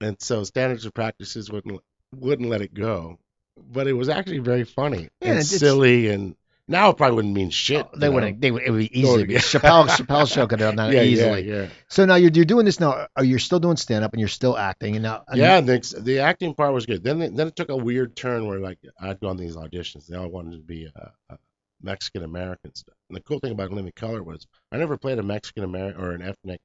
And 0.00 0.20
so 0.20 0.44
standards 0.44 0.84
of 0.84 0.94
practices 0.94 1.50
wouldn't 1.50 1.80
wouldn't 2.14 2.48
let 2.48 2.62
it 2.62 2.74
go. 2.74 3.18
But 3.56 3.86
it 3.86 3.94
was 3.94 4.08
actually 4.08 4.38
very 4.38 4.64
funny 4.64 5.08
Yeah, 5.20 5.32
and 5.32 5.46
silly. 5.46 6.08
And 6.08 6.36
now 6.68 6.90
it 6.90 6.96
probably 6.96 7.16
wouldn't 7.16 7.34
mean 7.34 7.50
shit. 7.50 7.86
They 7.96 8.08
wouldn't. 8.08 8.40
They 8.40 8.50
would. 8.50 8.62
It 8.62 8.70
would 8.70 8.78
be 8.78 9.00
easy. 9.00 9.26
yeah. 9.28 9.38
Chappelle 9.38 9.86
Chappelle's 9.86 10.30
show 10.30 10.46
could 10.46 10.60
have 10.60 10.74
done 10.74 10.88
that 10.88 10.94
yeah, 10.94 11.02
easily. 11.02 11.48
Yeah, 11.48 11.62
yeah. 11.62 11.68
So 11.88 12.04
now 12.04 12.16
you're, 12.16 12.30
you're 12.32 12.44
doing 12.44 12.64
this 12.64 12.80
now. 12.80 13.06
Are 13.14 13.24
you 13.24 13.38
still 13.38 13.60
doing 13.60 13.76
stand 13.76 14.04
up 14.04 14.12
and 14.12 14.20
you're 14.20 14.28
still 14.28 14.58
acting? 14.58 14.96
And 14.96 15.04
now, 15.04 15.24
and 15.28 15.38
Yeah, 15.38 15.60
the, 15.60 16.00
the 16.00 16.18
acting 16.20 16.54
part 16.54 16.72
was 16.72 16.84
good. 16.84 17.04
Then 17.04 17.18
then 17.18 17.46
it 17.46 17.54
took 17.54 17.68
a 17.68 17.76
weird 17.76 18.16
turn 18.16 18.46
where 18.48 18.58
like 18.58 18.78
I'd 19.00 19.20
gone 19.20 19.36
these 19.36 19.56
auditions. 19.56 20.06
They 20.06 20.16
all 20.16 20.28
wanted 20.28 20.56
to 20.56 20.62
be 20.62 20.88
uh, 20.94 21.08
uh, 21.30 21.36
Mexican 21.82 22.24
American 22.24 22.74
stuff. 22.74 22.96
And 23.08 23.16
the 23.16 23.22
cool 23.22 23.38
thing 23.38 23.52
about 23.52 23.70
Living 23.70 23.92
Color 23.94 24.22
was 24.22 24.46
I 24.72 24.76
never 24.76 24.96
played 24.96 25.18
a 25.18 25.22
Mexican 25.22 25.62
American 25.62 26.02
or 26.02 26.12
an 26.12 26.22
ethnic 26.22 26.60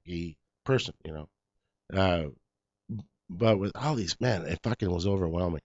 person, 0.65 0.93
you 1.05 1.13
know. 1.13 1.29
Uh, 1.93 2.29
but 3.29 3.59
with 3.59 3.71
all 3.75 3.95
these, 3.95 4.19
man, 4.19 4.45
it 4.45 4.59
fucking 4.63 4.89
was 4.89 5.07
overwhelming. 5.07 5.61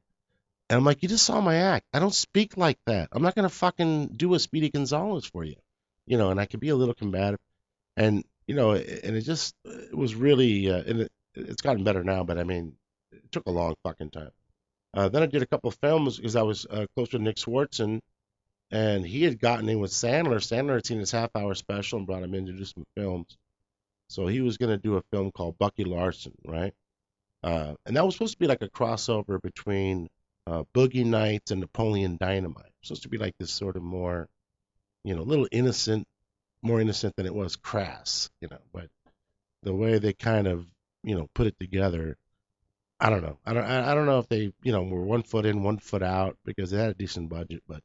And 0.69 0.79
I'm 0.79 0.85
like, 0.85 1.03
you 1.03 1.09
just 1.09 1.25
saw 1.25 1.41
my 1.41 1.57
act. 1.57 1.87
I 1.93 2.01
don't 2.01 2.15
speak 2.15 2.57
like 2.57 2.79
that. 2.87 3.09
I'm 3.13 3.23
not 3.23 3.35
gonna 3.35 3.49
fucking 3.49 4.09
do 4.09 4.35
a 4.35 4.39
Speedy 4.39 4.71
Gonzalez 4.71 5.25
for 5.25 5.45
you, 5.45 5.57
you 6.07 6.19
know. 6.19 6.31
And 6.31 6.41
I 6.41 6.47
could 6.47 6.61
be 6.61 6.71
a 6.71 6.77
little 6.77 6.95
combative, 6.95 7.39
and 7.97 8.25
you 8.47 8.55
know, 8.55 8.73
and 8.73 9.17
it 9.17 9.23
just 9.23 9.55
it 9.65 9.97
was 9.97 10.15
really, 10.15 10.71
uh, 10.71 10.83
and 10.87 11.01
it, 11.03 11.13
it's 11.35 11.63
gotten 11.63 11.85
better 11.85 12.03
now. 12.03 12.25
But 12.25 12.39
I 12.39 12.45
mean, 12.45 12.75
it 13.13 13.31
took 13.31 13.47
a 13.47 13.51
long 13.51 13.77
fucking 13.85 14.11
time. 14.11 14.33
Uh, 14.95 15.09
then 15.09 15.23
I 15.23 15.27
did 15.27 15.43
a 15.43 15.47
couple 15.47 15.69
of 15.69 15.77
films 15.77 16.17
because 16.17 16.37
I 16.37 16.43
was 16.43 16.67
uh, 16.69 16.87
close 16.95 17.13
with 17.13 17.23
Nick 17.23 17.37
Swardson, 17.37 18.01
and 18.71 19.07
he 19.07 19.23
had 19.23 19.39
gotten 19.39 19.69
in 19.69 19.79
with 19.79 19.93
Sandler. 19.93 20.39
Sandler 20.39 20.75
had 20.75 20.87
seen 20.87 20.99
his 20.99 21.13
half 21.13 21.31
hour 21.37 21.55
special 21.55 21.99
and 21.99 22.07
brought 22.07 22.23
him 22.23 22.35
in 22.35 22.47
to 22.47 22.53
do 22.53 22.65
some 22.65 22.85
films. 22.97 23.37
So 24.09 24.27
he 24.27 24.41
was 24.41 24.57
going 24.57 24.71
to 24.71 24.79
do 24.79 24.97
a 24.97 25.03
film 25.13 25.33
called 25.33 25.59
Bucky 25.59 25.85
Larson, 25.85 26.33
right? 26.45 26.73
Uh, 27.43 27.75
and 27.85 27.97
that 27.97 28.05
was 28.05 28.15
supposed 28.15 28.35
to 28.35 28.39
be 28.39 28.47
like 28.47 28.63
a 28.63 28.69
crossover 28.69 29.41
between 29.43 30.09
uh, 30.47 30.65
Boogie 30.75 31.05
Nights 31.05 31.51
and 31.51 31.61
Napoleon 31.61 32.17
Dynamite. 32.19 32.73
supposed 32.83 33.03
to 33.03 33.09
be 33.09 33.19
like 33.19 33.35
this 33.39 33.51
sort 33.51 33.77
of 33.77 33.83
more, 33.83 34.29
you 35.05 35.15
know, 35.15 35.23
a 35.23 35.25
little 35.25 35.49
innocent, 35.51 36.07
more 36.63 36.81
innocent 36.81 37.17
than 37.17 37.27
it 37.27 37.35
was 37.35 37.57
crass, 37.57 38.31
you 38.41 38.49
know. 38.49 38.61
But 38.73 38.89
the 39.63 39.75
way 39.75 39.99
they 39.99 40.13
kind 40.13 40.47
of, 40.47 40.67
you 41.03 41.17
know, 41.17 41.29
put 41.35 41.47
it 41.47 41.57
together, 41.59 42.17
I 43.01 43.11
don't 43.11 43.23
know. 43.23 43.39
I 43.45 43.53
don't. 43.53 43.65
I 43.65 43.95
don't 43.95 44.07
know 44.07 44.21
if 44.21 44.29
they, 44.29 44.53
you 44.63 44.73
know, 44.73 44.83
were 44.83 45.05
one 45.05 45.23
foot 45.23 45.47
in, 45.47 45.63
one 45.63 45.79
foot 45.79 46.03
out 46.03 46.37
because 46.45 46.71
they 46.71 46.79
had 46.79 46.91
a 46.91 46.95
decent 46.95 47.29
budget, 47.29 47.63
but 47.69 47.83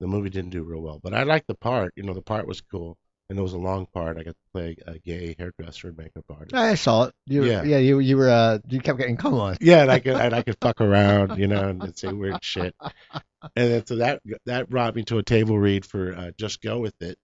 the 0.00 0.06
movie 0.06 0.30
didn't 0.30 0.50
do 0.50 0.64
real 0.64 0.80
well. 0.80 1.00
But 1.02 1.14
I 1.14 1.22
liked 1.22 1.46
the 1.46 1.54
part. 1.54 1.92
You 1.96 2.02
know, 2.02 2.14
the 2.14 2.22
part 2.22 2.48
was 2.48 2.60
cool, 2.60 2.96
and 3.30 3.38
it 3.38 3.42
was 3.42 3.52
a 3.52 3.58
long 3.58 3.86
part. 3.86 4.18
I 4.18 4.24
got 4.24 4.32
to 4.32 4.36
play 4.52 4.76
a 4.86 4.98
gay 4.98 5.36
hairdresser 5.38 5.88
and 5.88 5.96
makeup 5.96 6.24
artist. 6.28 6.52
I 6.52 6.74
saw 6.74 7.04
it. 7.04 7.14
You, 7.26 7.44
Yeah. 7.44 7.62
yeah. 7.62 7.78
You 7.78 8.00
you 8.00 8.16
were 8.16 8.28
uh 8.28 8.58
you 8.68 8.80
kept 8.80 8.98
getting 8.98 9.16
come 9.16 9.34
on. 9.34 9.56
Yeah, 9.60 9.82
and 9.82 9.90
I 9.90 10.00
could 10.00 10.16
and 10.16 10.34
I 10.34 10.42
could 10.42 10.56
fuck 10.60 10.80
around, 10.80 11.38
you 11.38 11.46
know, 11.46 11.68
and 11.68 11.96
say 11.96 12.12
weird 12.12 12.38
shit. 12.44 12.74
And 12.82 13.22
then 13.54 13.86
so 13.86 13.96
that 13.96 14.20
that 14.46 14.68
brought 14.68 14.96
me 14.96 15.04
to 15.04 15.18
a 15.18 15.22
table 15.22 15.58
read 15.58 15.86
for 15.86 16.12
uh, 16.14 16.30
Just 16.36 16.60
Go 16.60 16.80
with 16.80 17.00
It. 17.00 17.16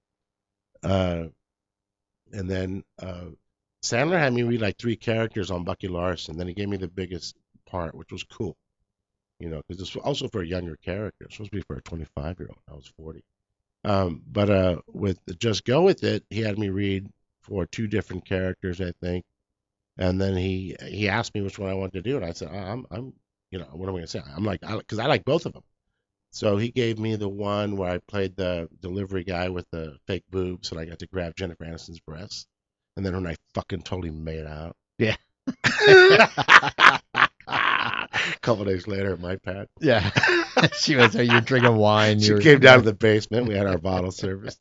Uh, 0.82 1.24
and 2.32 2.48
then 2.48 2.84
uh, 3.02 3.26
Sandler 3.82 4.18
had 4.18 4.32
me 4.32 4.44
read 4.44 4.60
like 4.60 4.78
three 4.78 4.96
characters 4.96 5.50
on 5.50 5.64
Bucky 5.64 5.88
Larson. 5.88 6.38
Then 6.38 6.46
he 6.46 6.54
gave 6.54 6.68
me 6.68 6.76
the 6.76 6.88
biggest 6.88 7.34
part, 7.68 7.96
which 7.96 8.12
was 8.12 8.22
cool, 8.22 8.56
you 9.40 9.48
know, 9.48 9.60
because 9.66 9.80
this 9.80 9.94
was 9.94 10.04
also 10.04 10.28
for 10.28 10.40
a 10.40 10.46
younger 10.46 10.76
character. 10.76 11.24
It's 11.24 11.34
supposed 11.34 11.50
to 11.50 11.56
be 11.56 11.62
for 11.62 11.76
a 11.76 11.82
25 11.82 12.38
year 12.38 12.48
old. 12.48 12.58
I 12.70 12.74
was 12.74 12.86
40. 12.96 13.24
Um, 13.86 14.20
but 14.26 14.50
uh, 14.50 14.76
with 14.92 15.18
Just 15.38 15.64
Go 15.64 15.82
with 15.82 16.02
It, 16.02 16.24
he 16.28 16.40
had 16.40 16.58
me 16.58 16.70
read 16.70 17.08
for 17.42 17.66
two 17.66 17.86
different 17.86 18.26
characters, 18.26 18.80
I 18.80 18.92
think. 19.00 19.24
And 19.96 20.20
then 20.20 20.36
he 20.36 20.76
he 20.82 21.08
asked 21.08 21.34
me 21.34 21.40
which 21.40 21.58
one 21.58 21.70
I 21.70 21.74
wanted 21.74 21.94
to 21.94 22.02
do, 22.02 22.16
and 22.16 22.24
I 22.24 22.32
said, 22.32 22.48
I'm 22.48 22.84
I'm 22.90 23.14
you 23.50 23.60
know 23.60 23.66
what 23.72 23.88
am 23.88 23.94
I 23.94 23.98
gonna 23.98 24.08
say? 24.08 24.20
I'm 24.36 24.44
like 24.44 24.60
because 24.60 24.98
I, 24.98 25.06
like 25.06 25.24
both 25.24 25.46
of 25.46 25.52
them. 25.54 25.62
So 26.32 26.58
he 26.58 26.70
gave 26.70 26.98
me 26.98 27.16
the 27.16 27.28
one 27.28 27.76
where 27.76 27.90
I 27.90 27.98
played 27.98 28.36
the 28.36 28.68
delivery 28.80 29.24
guy 29.24 29.48
with 29.48 29.66
the 29.70 29.96
fake 30.06 30.24
boobs, 30.30 30.72
and 30.72 30.80
I 30.80 30.84
got 30.84 30.98
to 30.98 31.06
grab 31.06 31.36
Jennifer 31.36 31.64
Aniston's 31.64 32.00
breasts, 32.00 32.46
and 32.96 33.06
then 33.06 33.14
when 33.14 33.26
I 33.26 33.36
fucking 33.54 33.82
totally 33.82 34.10
made 34.10 34.46
out. 34.46 34.76
Yeah. 34.98 35.16
A 37.46 38.08
couple 38.42 38.64
days 38.64 38.86
later, 38.88 39.16
my 39.16 39.36
pad. 39.36 39.68
Yeah. 39.80 40.10
she 40.78 40.96
was. 40.96 41.14
You're 41.14 41.40
drinking 41.40 41.76
wine. 41.76 42.20
She 42.20 42.28
you 42.28 42.38
came 42.40 42.60
down 42.60 42.78
to 42.78 42.84
the 42.84 42.92
basement. 42.94 43.46
We 43.46 43.54
had 43.54 43.66
our 43.66 43.78
bottle 43.78 44.10
service. 44.10 44.58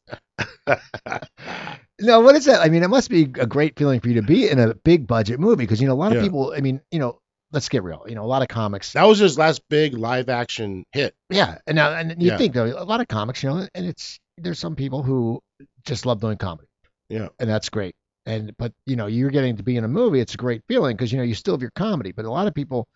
No, 2.01 2.19
what 2.19 2.35
is 2.35 2.45
that? 2.45 2.59
I 2.61 2.67
mean, 2.69 2.83
it 2.83 2.89
must 2.89 3.09
be 3.09 3.23
a 3.23 3.45
great 3.45 3.77
feeling 3.79 4.01
for 4.01 4.09
you 4.09 4.15
to 4.15 4.21
be 4.21 4.49
in 4.49 4.59
a 4.59 4.73
big 4.73 5.07
budget 5.07 5.39
movie 5.39 5.63
because 5.63 5.79
you 5.81 5.87
know 5.87 5.93
a 5.93 5.95
lot 5.95 6.11
of 6.11 6.17
Yeah. 6.17 6.23
people. 6.23 6.53
I 6.55 6.59
mean, 6.59 6.81
you 6.91 6.99
know, 6.99 7.19
let's 7.53 7.69
get 7.69 7.83
real. 7.83 8.03
You 8.07 8.15
know, 8.15 8.23
a 8.23 8.27
lot 8.27 8.41
of 8.41 8.49
comics. 8.49 8.93
That 8.93 9.03
was 9.03 9.19
his 9.19 9.37
last 9.37 9.61
big 9.69 9.93
live 9.97 10.27
action 10.27 10.83
hit. 10.91 11.15
Yeah, 11.29 11.57
and 11.65 11.75
now 11.77 11.93
and 11.93 12.21
you 12.21 12.31
Yeah. 12.31 12.37
think 12.37 12.53
though 12.53 12.65
a 12.65 12.83
lot 12.83 12.99
of 12.99 13.07
comics, 13.07 13.41
you 13.43 13.49
know, 13.49 13.65
and 13.73 13.85
it's 13.85 14.19
there's 14.37 14.59
some 14.59 14.75
people 14.75 15.03
who 15.03 15.41
just 15.85 16.05
love 16.05 16.19
doing 16.19 16.37
comedy. 16.37 16.67
Yeah. 17.07 17.27
and 17.39 17.49
that's 17.49 17.69
great. 17.69 17.95
And 18.25 18.55
but 18.57 18.73
you 18.85 18.95
know, 18.95 19.07
you're 19.07 19.29
getting 19.29 19.57
to 19.57 19.63
be 19.63 19.77
in 19.77 19.83
a 19.83 19.87
movie. 19.87 20.19
It's 20.19 20.33
a 20.33 20.37
great 20.37 20.63
feeling 20.67 20.95
because 20.95 21.11
you 21.11 21.17
know 21.17 21.23
you 21.23 21.35
still 21.35 21.53
have 21.53 21.61
your 21.61 21.71
comedy. 21.75 22.11
But 22.11 22.25
a 22.25 22.31
lot 22.31 22.47
of 22.47 22.53
people, 22.53 22.87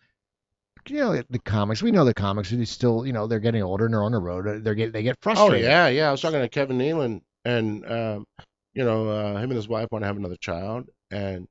you 0.88 0.98
know, 0.98 1.22
the 1.30 1.40
comics. 1.40 1.84
We 1.84 1.92
know 1.92 2.06
the 2.06 2.14
comics. 2.14 2.50
They 2.50 2.66
still, 2.66 3.06
you 3.06 3.14
know, 3.14 3.28
they're 3.28 3.40
getting 3.40 3.62
older 3.62 3.86
and 3.86 3.94
they're 3.94 4.04
on 4.04 4.12
the 4.12 4.20
road. 4.20 4.64
They're 4.64 4.76
get 4.76 4.92
they 4.92 5.04
get 5.04 5.18
frustrated 5.22 5.66
Oh 5.66 5.70
yeah, 5.70 5.88
yeah. 5.88 6.10
I 6.10 6.12
was 6.12 6.22
talking 6.22 6.40
to 6.40 6.50
Kevin 6.50 6.80
Nealon, 6.80 7.22
and 7.46 7.86
um, 7.92 8.26
you 8.74 8.84
know, 8.84 9.10
uh, 9.10 9.36
him 9.36 9.52
and 9.52 9.54
his 9.54 9.68
wife 9.68 9.90
want 9.92 10.04
to 10.04 10.08
have 10.08 10.18
another 10.18 10.38
child, 10.38 10.90
and 11.12 11.48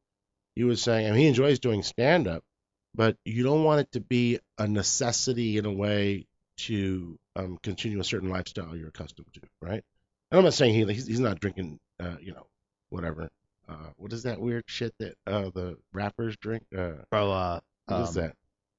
he 0.55 0.65
was 0.65 0.83
saying, 0.83 1.07
I 1.07 1.11
mean, 1.11 1.21
he 1.21 1.27
enjoys 1.29 1.61
doing 1.61 1.83
stand 1.85 2.27
up, 2.27 2.43
but 2.95 3.17
you 3.25 3.45
don't 3.45 3.63
want 3.63 3.81
it 3.81 3.93
to 3.93 4.01
be 4.01 4.41
a 4.59 4.67
necessity 4.67 5.57
in 5.57 5.67
a 5.67 5.73
way 5.73 6.27
to 6.59 7.17
um, 7.37 7.59
continue 7.63 8.01
a 8.01 8.05
certain 8.05 8.29
lifestyle 8.29 8.75
you're 8.77 8.89
accustomed 8.89 9.29
to, 9.35 9.41
right? 9.63 9.85
And 10.31 10.39
I'm 10.39 10.45
not 10.45 10.55
saying 10.55 10.75
he 10.75 10.93
he's, 10.93 11.07
he's 11.07 11.21
not 11.21 11.39
drinking, 11.41 11.79
uh, 12.01 12.17
you 12.21 12.33
know, 12.33 12.47
whatever. 12.91 13.29
Uh, 13.69 13.91
what 13.97 14.13
is 14.13 14.23
that 14.23 14.41
weird 14.41 14.65
shit 14.67 14.95
that 14.99 15.15
uh, 15.27 15.51
the 15.55 15.77
rappers 15.93 16.37
drink? 16.39 16.65
Uh, 16.77 16.93
Oh, 17.13 17.31
uh, 17.31 17.61
what 17.87 18.01
is 18.03 18.17
um, 18.17 18.23
that? 18.25 18.35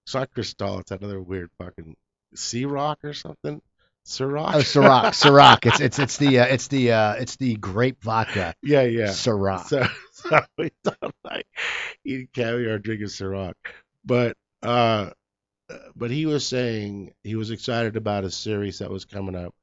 It's 0.05 0.15
not 0.15 0.33
Cristal. 0.33 0.79
It's 0.79 0.91
another 0.91 1.21
weird 1.21 1.51
fucking 1.59 1.95
Ciroc 2.35 2.97
or 3.03 3.13
something. 3.13 3.61
Ciroc. 4.05 4.55
Oh, 4.55 4.59
Ciroc, 4.59 5.13
Ciroc. 5.13 5.65
It's 5.67 5.79
it's 5.79 5.99
it's 5.99 6.17
the 6.17 6.39
uh, 6.39 6.45
it's 6.45 6.67
the 6.67 6.91
uh, 6.91 7.13
it's 7.13 7.35
the 7.35 7.55
grape 7.55 8.03
vodka. 8.03 8.55
yeah, 8.63 8.83
yeah. 8.83 9.07
Ciroc. 9.09 9.65
So, 9.65 9.85
so 10.13 10.39
we 10.57 10.71
don't 10.83 11.15
like 11.23 11.45
eating 12.03 12.29
caviar, 12.33 12.75
or 12.75 12.79
drinking 12.79 13.07
Ciroc, 13.07 13.53
but 14.03 14.35
uh, 14.63 15.11
but 15.95 16.09
he 16.09 16.25
was 16.25 16.47
saying 16.47 17.13
he 17.23 17.35
was 17.35 17.51
excited 17.51 17.95
about 17.95 18.23
a 18.23 18.31
series 18.31 18.79
that 18.79 18.89
was 18.89 19.05
coming 19.05 19.35
up 19.35 19.53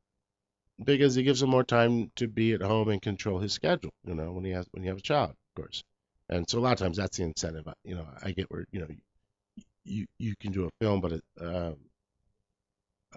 because 0.82 1.16
it 1.16 1.22
gives 1.22 1.42
him 1.42 1.50
more 1.50 1.64
time 1.64 2.10
to 2.16 2.28
be 2.28 2.52
at 2.52 2.62
home 2.62 2.88
and 2.88 3.00
control 3.00 3.38
his 3.38 3.52
schedule. 3.52 3.92
You 4.04 4.14
know, 4.14 4.32
when 4.32 4.44
he 4.44 4.50
has 4.52 4.66
when 4.72 4.82
you 4.82 4.90
have 4.90 4.98
a 4.98 5.02
child, 5.02 5.30
of 5.30 5.62
course. 5.62 5.82
And 6.28 6.48
so 6.48 6.58
a 6.58 6.60
lot 6.60 6.72
of 6.72 6.78
times 6.78 6.96
that's 6.96 7.16
the 7.16 7.24
incentive. 7.24 7.68
You 7.84 7.96
know, 7.96 8.06
I 8.22 8.32
get 8.32 8.50
where 8.50 8.66
you 8.72 8.80
know 8.80 8.88
you 9.84 10.06
you 10.18 10.34
can 10.36 10.52
do 10.52 10.66
a 10.66 10.84
film, 10.84 11.00
but 11.00 11.20
um, 11.40 11.76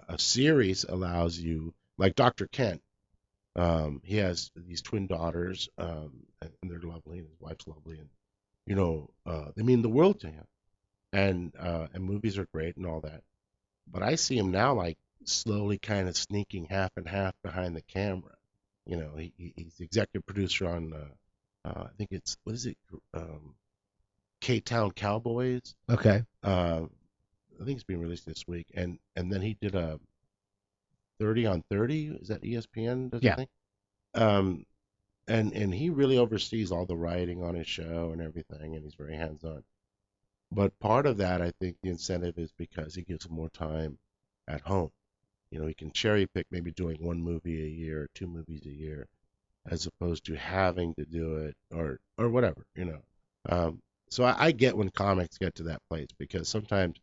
a 0.08 0.18
series 0.18 0.84
allows 0.84 1.38
you, 1.38 1.74
like 1.98 2.14
Dr. 2.14 2.46
Ken. 2.46 2.80
Um, 3.56 4.00
he 4.04 4.16
has 4.18 4.50
these 4.54 4.80
twin 4.80 5.06
daughters, 5.06 5.68
um, 5.76 6.12
and 6.40 6.50
and 6.62 6.70
they're 6.70 6.80
lovely, 6.80 7.18
and 7.18 7.28
his 7.28 7.40
wife's 7.40 7.66
lovely, 7.66 7.98
and 7.98 8.08
you 8.66 8.76
know, 8.76 9.10
uh, 9.26 9.46
they 9.56 9.62
mean 9.62 9.82
the 9.82 9.88
world 9.88 10.20
to 10.20 10.28
him. 10.28 10.44
And 11.12 11.52
uh, 11.58 11.88
and 11.92 12.04
movies 12.04 12.38
are 12.38 12.46
great 12.54 12.76
and 12.76 12.86
all 12.86 13.00
that, 13.00 13.24
but 13.90 14.04
I 14.04 14.14
see 14.14 14.38
him 14.38 14.52
now 14.52 14.74
like 14.74 14.96
slowly 15.24 15.78
kind 15.78 16.08
of 16.08 16.16
sneaking 16.16 16.66
half 16.66 16.90
and 16.96 17.08
half 17.08 17.34
behind 17.42 17.76
the 17.76 17.82
camera. 17.82 18.34
You 18.86 18.96
know, 18.96 19.16
he, 19.16 19.32
he- 19.36 19.52
he's 19.56 19.74
the 19.76 19.84
executive 19.84 20.26
producer 20.26 20.68
on, 20.68 20.92
uh, 20.92 21.68
uh, 21.68 21.84
I 21.84 21.90
think 21.98 22.10
it's 22.12 22.36
what 22.44 22.54
is 22.54 22.66
it, 22.66 22.76
um, 23.14 23.54
K 24.40 24.60
Town 24.60 24.90
Cowboys. 24.92 25.74
Okay. 25.88 26.22
Uh, 26.42 26.84
I 27.60 27.64
think 27.64 27.76
it's 27.76 27.84
being 27.84 28.00
released 28.00 28.24
this 28.24 28.46
week, 28.48 28.66
and 28.74 28.98
and 29.16 29.30
then 29.30 29.42
he 29.42 29.54
did 29.60 29.74
a 29.74 30.00
30 31.18 31.46
on 31.46 31.62
30. 31.70 32.06
Is 32.22 32.28
that 32.28 32.42
ESPN? 32.42 33.10
Does 33.10 33.22
Yeah. 33.22 33.36
Think? 33.36 33.50
Um, 34.14 34.64
and 35.28 35.52
and 35.52 35.72
he 35.74 35.90
really 35.90 36.16
oversees 36.16 36.72
all 36.72 36.86
the 36.86 36.96
writing 36.96 37.42
on 37.44 37.54
his 37.54 37.66
show 37.68 38.10
and 38.12 38.22
everything, 38.22 38.74
and 38.74 38.82
he's 38.82 38.94
very 38.94 39.14
hands 39.14 39.44
on. 39.44 39.62
But 40.50 40.76
part 40.80 41.04
of 41.06 41.18
that, 41.18 41.42
I 41.42 41.52
think, 41.60 41.76
the 41.82 41.90
incentive 41.90 42.38
is 42.38 42.50
because 42.52 42.94
he 42.94 43.02
gives 43.02 43.28
more 43.28 43.50
time 43.50 43.98
at 44.48 44.62
home. 44.62 44.90
You 45.50 45.60
know, 45.60 45.66
he 45.66 45.74
can 45.74 45.90
cherry 45.92 46.26
pick 46.26 46.46
maybe 46.50 46.70
doing 46.72 46.96
one 47.02 47.20
movie 47.20 47.62
a 47.64 47.68
year, 47.68 48.02
or 48.02 48.08
two 48.14 48.26
movies 48.26 48.62
a 48.66 48.70
year, 48.70 49.06
as 49.66 49.86
opposed 49.86 50.24
to 50.26 50.36
having 50.36 50.94
to 50.94 51.04
do 51.04 51.36
it 51.36 51.56
or 51.74 51.98
or 52.18 52.28
whatever. 52.28 52.64
You 52.76 52.84
know. 52.86 53.00
Um, 53.48 53.80
so 54.10 54.24
I, 54.24 54.46
I 54.46 54.52
get 54.52 54.76
when 54.76 54.90
comics 54.90 55.38
get 55.38 55.54
to 55.56 55.64
that 55.64 55.80
place 55.88 56.08
because 56.18 56.48
sometimes 56.48 56.98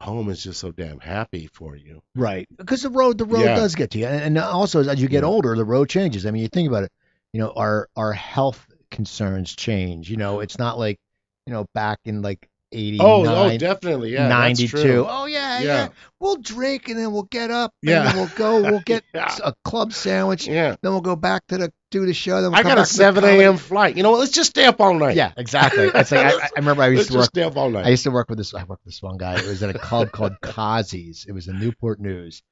home 0.00 0.30
is 0.30 0.42
just 0.42 0.60
so 0.60 0.72
damn 0.72 0.98
happy 0.98 1.46
for 1.52 1.76
you. 1.76 2.02
Right. 2.14 2.48
Because 2.56 2.82
the 2.82 2.90
road, 2.90 3.18
the 3.18 3.24
road 3.24 3.40
Yeah. 3.42 3.54
does 3.54 3.74
get 3.74 3.90
to 3.92 3.98
you, 3.98 4.06
and, 4.06 4.22
and 4.36 4.38
also 4.38 4.80
as 4.80 5.00
you 5.00 5.08
get 5.08 5.22
Yeah. 5.22 5.28
older, 5.28 5.54
the 5.56 5.64
road 5.64 5.88
changes. 5.88 6.26
I 6.26 6.30
mean, 6.30 6.42
you 6.42 6.48
think 6.48 6.68
about 6.68 6.84
it. 6.84 6.92
You 7.32 7.40
know, 7.40 7.52
our 7.54 7.88
our 7.96 8.12
health 8.12 8.66
concerns 8.90 9.54
change. 9.54 10.10
You 10.10 10.16
know, 10.16 10.40
it's 10.40 10.58
not 10.58 10.78
like 10.78 10.98
you 11.46 11.52
know 11.52 11.66
back 11.74 12.00
in 12.04 12.22
like 12.22 12.48
eighty 12.72 12.98
Oh, 13.00 13.22
nine. 13.22 13.54
oh, 13.54 13.58
definitely, 13.58 14.12
yeah, 14.12 14.28
that's 14.28 14.60
92. 14.60 14.82
true. 14.82 15.06
Oh 15.08 15.26
yeah, 15.26 15.58
yeah, 15.58 15.64
Yeah. 15.64 15.88
We'll 16.20 16.36
drink 16.36 16.88
and 16.88 16.98
then 16.98 17.12
we'll 17.12 17.22
get 17.24 17.50
up. 17.50 17.72
Yeah. 17.82 18.00
And 18.00 18.08
then 18.08 18.16
we'll 18.16 18.36
go. 18.36 18.62
We'll 18.70 18.80
get 18.86 19.04
Yeah. 19.14 19.34
a 19.42 19.54
club 19.64 19.92
sandwich. 19.92 20.46
Yeah, 20.46 20.76
Then 20.82 20.92
we'll 20.92 21.00
go 21.00 21.16
back 21.16 21.46
to 21.48 21.58
the 21.58 21.72
do 21.90 22.04
the 22.06 22.12
show. 22.14 22.42
Then 22.42 22.50
we'll 22.52 22.60
I 22.60 22.62
got 22.62 22.72
a 22.72 22.82
back 22.82 22.86
to 22.88 22.92
7 22.94 23.24
a.m. 23.24 23.56
flight. 23.56 23.96
You 23.96 24.02
know 24.02 24.10
what? 24.12 24.20
Let's 24.20 24.32
just 24.32 24.50
stay 24.50 24.64
up 24.66 24.80
all 24.80 24.94
night. 24.94 25.16
Yeah, 25.16 25.32
exactly. 25.36 25.90
It's 25.94 26.12
like 26.12 26.26
I, 26.34 26.38
I 26.38 26.48
remember 26.56 26.82
I 26.82 26.88
used 26.88 26.98
Let's 26.98 27.06
to 27.08 27.12
just 27.14 27.18
work. 27.22 27.30
stay 27.30 27.42
up 27.42 27.56
all 27.56 27.70
night. 27.70 27.86
I 27.86 27.88
used 27.90 28.04
to 28.04 28.10
work 28.10 28.28
with 28.28 28.38
this. 28.38 28.54
I 28.54 28.64
worked 28.64 28.84
with 28.84 28.92
this 28.94 29.02
one 29.02 29.16
guy. 29.16 29.38
It 29.38 29.46
was 29.46 29.62
at 29.62 29.74
a 29.74 29.78
club 29.78 30.12
called 30.12 30.34
Kazi's. 30.42 31.24
It 31.28 31.32
was 31.32 31.46
the 31.46 31.54
Newport 31.54 32.00
News, 32.00 32.42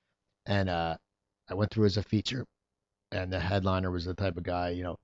and 0.46 0.68
uh, 0.70 0.96
I 1.50 1.54
went 1.54 1.70
through 1.70 1.86
as 1.86 1.96
a 1.98 2.02
feature, 2.02 2.44
and 3.12 3.32
the 3.32 3.38
headliner 3.38 3.90
was 3.90 4.04
the 4.06 4.14
type 4.14 4.36
of 4.38 4.42
guy, 4.42 4.70
you 4.70 4.82
know, 4.82 4.96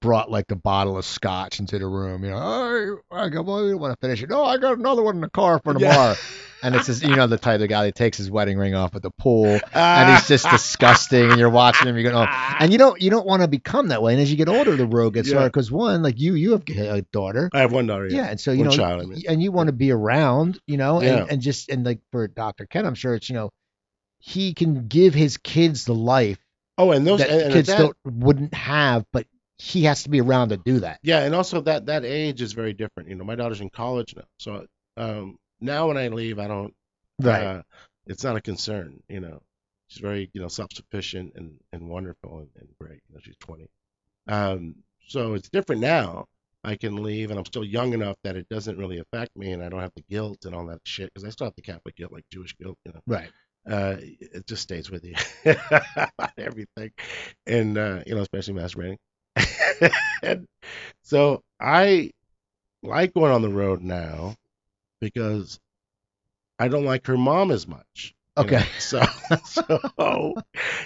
brought 0.00 0.30
like 0.30 0.46
the 0.46 0.56
bottle 0.56 0.96
of 0.98 1.04
scotch 1.04 1.60
into 1.60 1.78
the 1.78 1.86
room. 1.86 2.24
You 2.24 2.30
know, 2.30 2.38
oh, 2.40 2.98
I 3.16 3.28
go, 3.28 3.42
well, 3.42 3.66
you 3.66 3.76
want 3.76 3.92
to 3.98 4.00
finish 4.06 4.22
it? 4.22 4.30
No, 4.30 4.44
I 4.44 4.56
got 4.58 4.78
another 4.78 5.02
one 5.02 5.16
in 5.16 5.20
the 5.20 5.30
car 5.30 5.60
for 5.62 5.74
tomorrow. 5.74 6.14
And 6.62 6.74
it's 6.74 6.86
just, 6.86 7.02
you 7.02 7.16
know, 7.16 7.26
the 7.26 7.38
type 7.38 7.62
of 7.62 7.68
guy 7.70 7.84
that 7.86 7.94
takes 7.94 8.18
his 8.18 8.30
wedding 8.30 8.58
ring 8.58 8.74
off 8.74 8.94
at 8.94 9.00
the 9.00 9.10
pool, 9.10 9.58
and 9.72 10.10
he's 10.10 10.28
just 10.28 10.46
disgusting. 10.50 11.30
And 11.30 11.38
you're 11.40 11.48
watching 11.48 11.88
him, 11.88 11.96
you're 11.96 12.12
going, 12.12 12.28
oh. 12.28 12.54
And 12.58 12.70
you 12.70 12.76
don't, 12.76 13.00
you 13.00 13.08
don't 13.08 13.26
want 13.26 13.40
to 13.40 13.48
become 13.48 13.88
that 13.88 14.02
way. 14.02 14.12
And 14.12 14.20
as 14.20 14.30
you 14.30 14.36
get 14.36 14.48
older, 14.50 14.76
the 14.76 14.84
road 14.86 15.14
gets 15.14 15.28
Yeah. 15.28 15.36
harder 15.36 15.48
because 15.48 15.72
one, 15.72 16.02
like 16.02 16.20
you, 16.20 16.34
you 16.34 16.52
have 16.52 16.64
a 16.68 17.00
daughter. 17.12 17.48
I 17.54 17.60
have 17.60 17.72
one 17.72 17.86
daughter. 17.86 18.08
Yeah, 18.08 18.16
Yeah. 18.24 18.26
and 18.32 18.40
so 18.40 18.52
you 18.52 18.64
know, 18.64 18.70
child, 18.70 19.00
I 19.02 19.04
mean. 19.06 19.22
and 19.26 19.42
you 19.42 19.52
want 19.52 19.68
to 19.68 19.72
be 19.72 19.90
around, 19.90 20.58
you 20.66 20.76
know, 20.76 21.00
Yeah. 21.02 21.22
and, 21.22 21.30
and 21.32 21.40
just 21.42 21.70
and 21.70 21.84
like 21.84 22.00
for 22.12 22.28
Dr. 22.28 22.66
Ken, 22.66 22.84
I'm 22.84 22.94
sure 22.94 23.14
it's 23.14 23.30
you 23.30 23.36
know, 23.36 23.48
he 24.18 24.52
can 24.52 24.86
give 24.86 25.14
his 25.14 25.38
kids 25.38 25.86
the 25.86 25.94
life 25.94 26.38
Oh, 26.76 26.90
and 26.92 27.06
those 27.06 27.20
that 27.20 27.30
and, 27.30 27.40
and 27.42 27.52
kids 27.54 27.68
that, 27.68 27.78
don't 27.78 27.96
wouldn't 28.04 28.52
have, 28.52 29.06
but 29.14 29.26
he 29.60 29.84
has 29.84 30.04
to 30.04 30.08
be 30.08 30.22
around 30.22 30.48
to 30.48 30.56
do 30.56 30.80
that. 30.80 30.98
Yeah, 31.02 31.20
and 31.20 31.34
also 31.34 31.60
that 31.60 31.86
that 31.86 32.04
age 32.04 32.40
is 32.40 32.54
very 32.54 32.72
different. 32.72 33.10
You 33.10 33.16
know, 33.16 33.24
my 33.24 33.34
daughter's 33.34 33.60
in 33.60 33.68
college 33.68 34.16
now, 34.16 34.24
so 34.38 34.66
um, 34.96 35.36
now 35.60 35.88
when 35.88 35.98
I 35.98 36.08
leave, 36.08 36.38
I 36.38 36.48
don't. 36.48 36.74
Uh, 37.22 37.60
it's 38.06 38.24
not 38.24 38.36
a 38.36 38.40
concern. 38.40 39.02
You 39.08 39.20
know, 39.20 39.42
she's 39.88 40.00
very 40.00 40.30
you 40.32 40.40
know 40.40 40.48
self-sufficient 40.48 41.34
and 41.34 41.58
and 41.74 41.90
wonderful 41.90 42.38
and, 42.38 42.48
and 42.58 42.68
great. 42.80 43.00
You 43.08 43.14
know, 43.14 43.20
she's 43.22 43.36
20. 43.40 43.68
Um, 44.28 44.76
so 45.08 45.34
it's 45.34 45.50
different 45.50 45.82
now. 45.82 46.24
I 46.64 46.76
can 46.76 47.02
leave, 47.02 47.30
and 47.30 47.38
I'm 47.38 47.44
still 47.44 47.64
young 47.64 47.92
enough 47.92 48.16
that 48.24 48.36
it 48.36 48.48
doesn't 48.48 48.78
really 48.78 48.98
affect 48.98 49.36
me, 49.36 49.52
and 49.52 49.62
I 49.62 49.68
don't 49.68 49.80
have 49.80 49.94
the 49.94 50.04
guilt 50.08 50.46
and 50.46 50.54
all 50.54 50.66
that 50.66 50.80
shit 50.84 51.12
because 51.12 51.26
I 51.26 51.30
still 51.30 51.46
have 51.46 51.54
the 51.54 51.62
Catholic 51.62 51.96
guilt, 51.96 52.12
like 52.12 52.24
Jewish 52.30 52.56
guilt. 52.56 52.78
You 52.86 52.92
know, 52.92 53.00
right. 53.06 53.30
uh, 53.70 53.96
it 54.00 54.46
just 54.46 54.62
stays 54.62 54.90
with 54.90 55.04
you 55.04 55.14
about 55.44 56.32
everything, 56.38 56.92
and 57.46 57.76
uh, 57.76 58.02
you 58.06 58.14
know, 58.14 58.22
especially 58.22 58.54
masturbating. 58.54 58.96
and 60.22 60.46
so 61.02 61.42
I 61.60 62.10
like 62.82 63.14
going 63.14 63.32
on 63.32 63.42
the 63.42 63.48
road 63.48 63.82
now 63.82 64.34
because 65.00 65.58
I 66.58 66.68
don't 66.68 66.84
like 66.84 67.06
her 67.06 67.16
mom 67.16 67.50
as 67.50 67.66
much. 67.66 68.14
you 68.38 68.46
know. 68.50 68.58
Okay. 68.58 68.66
So 68.78 69.02
so 69.44 70.34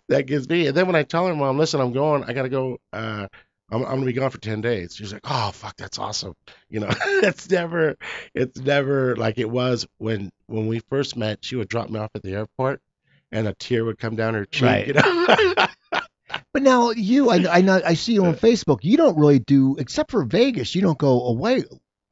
that 0.09 0.27
gives 0.27 0.49
me. 0.49 0.67
And 0.69 0.77
then 0.77 0.87
when 0.87 0.97
I 0.97 1.03
tell 1.03 1.27
her, 1.27 1.35
mom, 1.35 1.59
listen, 1.59 1.81
I'm 1.81 1.93
going. 1.93 2.25
I 2.25 2.33
gotta 2.33 2.49
go. 2.49 2.79
Uh, 2.93 3.29
I'm, 3.71 3.83
I'm 3.83 3.95
gonna 3.95 4.07
be 4.07 4.13
gone 4.13 4.31
for 4.31 4.39
ten 4.39 4.61
days. 4.61 4.95
She's 4.95 5.13
like, 5.13 5.23
oh 5.25 5.51
fuck, 5.53 5.77
that's 5.77 5.99
awesome. 5.99 6.35
You 6.69 6.81
know, 6.81 6.91
it's 7.07 7.51
never, 7.51 7.97
it's 8.35 8.61
never 8.61 9.17
like 9.17 9.39
it 9.39 9.51
was 9.51 9.87
when 9.99 10.31
when 10.47 10.67
we 10.67 10.81
first 10.81 11.17
met. 11.17 11.45
She 11.45 11.57
would 11.57 11.69
drop 11.69 11.91
me 11.91 11.99
off 11.99 12.11
at 12.15 12.23
the 12.23 12.33
airport, 12.33 12.81
and 13.33 13.49
a 13.49 13.55
tear 13.55 13.85
would 13.85 13.99
come 13.99 14.17
down 14.17 14.35
her 14.35 14.45
cheek. 14.45 14.63
Right. 14.63 14.87
You 14.89 14.95
know. 14.95 15.67
But 16.55 16.63
now 16.63 16.91
you, 16.91 17.31
I, 17.31 17.59
I 17.59 17.61
know, 17.63 17.81
I 17.85 17.95
see 17.95 18.13
you 18.15 18.25
on 18.25 18.37
Facebook. 18.37 18.79
You 18.83 18.97
don't 18.97 19.19
really 19.19 19.41
do, 19.41 19.77
except 19.79 20.13
for 20.13 20.25
Vegas. 20.25 20.73
You 20.77 20.83
don't 20.83 20.97
go 20.97 21.27
away 21.27 21.65